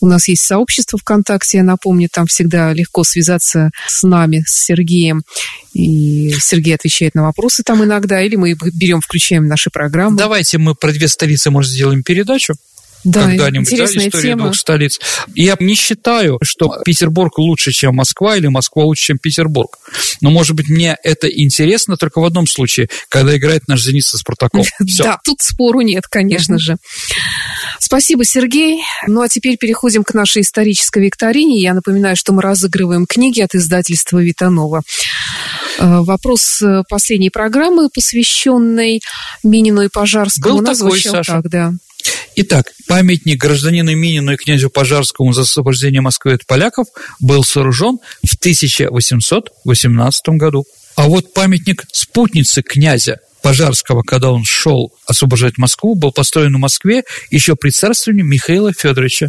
У 0.00 0.06
нас 0.06 0.28
есть 0.28 0.42
сообщество 0.42 0.98
ВКонтакте, 0.98 1.58
я 1.58 1.64
напомню, 1.64 2.08
там 2.12 2.26
всегда 2.26 2.72
легко 2.72 3.04
связаться 3.04 3.70
с 3.86 4.02
нами, 4.02 4.44
с 4.46 4.64
Сергеем. 4.64 5.22
И 5.74 6.32
Сергей 6.40 6.74
отвечает 6.74 7.14
на 7.14 7.22
вопросы 7.22 7.62
там 7.64 7.82
иногда, 7.82 8.22
или 8.22 8.36
мы 8.36 8.54
берем, 8.54 9.00
включаем 9.00 9.46
наши 9.46 9.70
программы. 9.70 10.16
Давайте 10.16 10.58
мы 10.58 10.74
про 10.74 10.92
две 10.92 11.08
столицы, 11.08 11.50
может, 11.50 11.72
сделаем 11.72 12.02
передачу 12.02 12.54
Да, 13.04 13.26
когда-нибудь, 13.26 13.68
да, 13.76 13.84
история 13.84 14.10
тема. 14.10 14.44
двух 14.44 14.56
столиц. 14.56 15.00
Я 15.34 15.56
не 15.58 15.74
считаю, 15.74 16.38
что 16.42 16.78
Петербург 16.84 17.36
лучше, 17.38 17.72
чем 17.72 17.96
Москва, 17.96 18.36
или 18.36 18.46
Москва 18.46 18.84
лучше, 18.84 19.06
чем 19.06 19.18
Петербург. 19.18 19.78
Но, 20.20 20.30
может 20.30 20.54
быть, 20.54 20.68
мне 20.68 20.96
это 21.02 21.28
интересно 21.28 21.96
только 21.96 22.20
в 22.20 22.24
одном 22.24 22.46
случае, 22.46 22.88
когда 23.08 23.36
играет 23.36 23.66
наш 23.68 23.82
«Зенит» 23.82 24.04
со 24.04 24.18
«Спартаком». 24.18 24.62
Да, 25.02 25.18
тут 25.24 25.40
спору 25.40 25.80
нет, 25.80 26.04
конечно 26.08 26.58
же. 26.58 26.76
Спасибо, 27.78 28.24
Сергей. 28.24 28.82
Ну 29.06 29.22
а 29.22 29.28
теперь 29.28 29.56
переходим 29.56 30.04
к 30.04 30.14
нашей 30.14 30.42
исторической 30.42 31.04
викторине. 31.04 31.60
Я 31.60 31.74
напоминаю, 31.74 32.16
что 32.16 32.32
мы 32.32 32.42
разыгрываем 32.42 33.06
книги 33.06 33.40
от 33.40 33.54
издательства 33.54 34.18
Витанова. 34.22 34.82
Э, 35.78 36.00
Вопрос 36.00 36.62
э, 36.62 36.82
последней 36.88 37.30
программы, 37.30 37.88
посвященной 37.92 39.00
Минину 39.42 39.82
и 39.82 39.88
Пожарскому, 39.88 40.58
Был 40.58 40.64
такой, 40.64 41.00
Саша. 41.00 41.32
так, 41.32 41.48
да. 41.48 41.72
Итак, 42.34 42.72
памятник 42.88 43.38
гражданину 43.38 43.94
Минину 43.94 44.32
и 44.32 44.36
князю 44.36 44.70
Пожарскому 44.70 45.32
за 45.32 45.42
освобождение 45.42 46.00
Москвы 46.00 46.34
от 46.34 46.46
поляков 46.46 46.86
был 47.20 47.44
сооружен 47.44 47.98
в 48.24 48.34
1818 48.36 50.28
году. 50.28 50.64
А 50.96 51.08
вот 51.08 51.34
памятник 51.34 51.84
спутницы 51.92 52.62
князя 52.62 53.20
Пожарского, 53.42 54.02
когда 54.02 54.30
он 54.30 54.44
шел 54.44 54.92
освобождать 55.06 55.58
Москву, 55.58 55.94
был 55.94 56.12
построен 56.12 56.54
в 56.54 56.58
Москве 56.58 57.04
еще 57.30 57.54
при 57.54 57.70
царствовании 57.70 58.22
Михаила 58.22 58.72
Федоровича. 58.72 59.28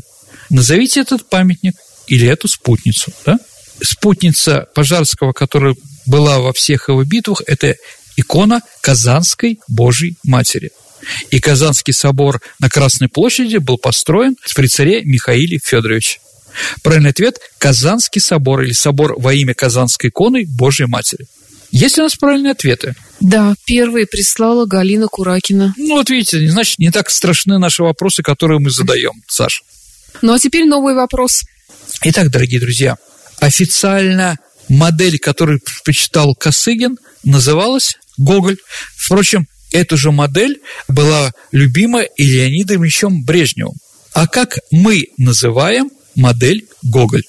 Назовите 0.50 1.02
этот 1.02 1.30
памятник 1.30 1.76
или 2.08 2.28
эту 2.28 2.48
спутницу. 2.48 3.12
Да? 3.26 3.38
Спутница 3.82 4.68
Пожарского, 4.76 5.34
которая 5.34 5.76
была 6.06 6.40
во 6.40 6.54
всех 6.54 6.90
его 6.90 7.04
битвах, 7.04 7.42
это 7.48 7.76
икона 8.16 8.62
Казанской 8.82 9.60
Божьей 9.68 10.18
Матери. 10.24 10.72
И 11.32 11.40
Казанский 11.40 11.94
собор 11.94 12.42
на 12.60 12.70
Красной 12.70 13.10
площади 13.10 13.58
был 13.58 13.78
построен 13.78 14.36
при 14.56 14.68
царе 14.68 15.04
Михаиле 15.04 15.60
Федоровиче. 15.64 16.20
Правильный 16.82 17.10
ответ– 17.10 17.40
Казанский 17.58 18.22
собор 18.22 18.62
или 18.62 18.74
собор 18.74 19.16
во 19.18 19.34
имя 19.34 19.54
Казанской 19.54 20.10
иконы 20.10 20.46
Божьей 20.46 20.88
Матери. 20.88 21.26
Есть 21.72 21.98
у 21.98 22.04
нас 22.04 22.16
правильные 22.16 22.52
ответы? 22.52 22.94
Да, 23.20 23.56
первой 23.66 24.06
прислала 24.06 24.68
Галина 24.68 25.08
Куракина. 25.08 25.74
Ну, 25.76 25.96
вот 25.96 26.10
видите, 26.12 26.48
значит, 26.48 26.78
не 26.78 26.92
так 26.92 27.10
страшны 27.10 27.58
наши 27.58 27.82
вопросы, 27.82 28.22
которые 28.22 28.60
мы 28.60 28.70
задаем, 28.70 29.24
Саш. 29.28 29.64
Ну 30.22 30.34
а 30.34 30.40
теперь 30.40 30.66
новый 30.66 30.94
вопрос. 30.94 31.42
Итак, 32.04 32.30
дорогие 32.30 32.60
друзья, 32.60 32.98
официально 33.40 34.38
модель, 34.70 35.18
которую 35.18 35.62
предпочитал 35.62 36.36
Косыгин, 36.36 37.00
называлась 37.24 37.98
«Гоголь». 38.18 38.58
Впрочем, 38.96 39.48
эту 39.74 39.98
же 39.98 40.12
модель 40.12 40.62
была 40.88 41.34
любима 41.52 42.02
и 42.02 42.24
Леонидом 42.24 42.84
Ильичем 42.84 43.24
Брежневым. 43.26 43.76
А 44.14 44.28
как 44.28 44.60
мы 44.72 45.08
называем 45.18 45.90
модель 46.16 46.68
«Гоголь»? 46.84 47.24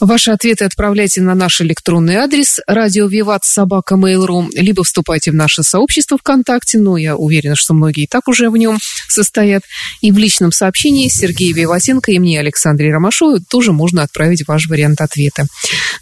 Ваши 0.00 0.30
ответы 0.30 0.64
отправляйте 0.64 1.22
на 1.22 1.34
наш 1.34 1.60
электронный 1.62 2.16
адрес 2.16 2.60
радио 2.66 3.06
Виват 3.06 3.44
собака 3.44 3.94
Mail.ru, 3.94 4.48
либо 4.52 4.84
вступайте 4.84 5.30
в 5.30 5.34
наше 5.34 5.62
сообщество 5.62 6.18
ВКонтакте, 6.18 6.78
но 6.78 6.96
я 6.98 7.16
уверена, 7.16 7.56
что 7.56 7.72
многие 7.72 8.04
и 8.04 8.06
так 8.06 8.28
уже 8.28 8.50
в 8.50 8.56
нем 8.56 8.78
состоят. 9.08 9.62
И 10.02 10.12
в 10.12 10.18
личном 10.18 10.52
сообщении 10.52 11.08
Сергея 11.08 11.54
Виватенко 11.54 12.12
и 12.12 12.18
мне, 12.18 12.40
Александре 12.40 12.92
Ромашовой, 12.92 13.40
тоже 13.40 13.72
можно 13.72 14.02
отправить 14.02 14.46
ваш 14.46 14.66
вариант 14.68 15.00
ответа. 15.00 15.46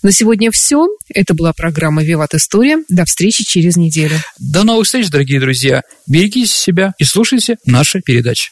На 0.02 0.10
сегодня 0.10 0.50
все. 0.50 0.88
Это 1.08 1.34
была 1.34 1.52
программа 1.52 2.02
Виват 2.02 2.34
История. 2.34 2.78
До 2.88 3.04
встречи 3.04 3.44
через 3.44 3.76
неделю. 3.76 4.16
До 4.38 4.64
новых 4.64 4.86
встреч, 4.86 5.08
дорогие 5.08 5.40
друзья. 5.40 5.82
Берегите 6.06 6.52
себя 6.52 6.94
и 6.98 7.04
слушайте 7.04 7.58
наши 7.64 8.00
передачи. 8.00 8.50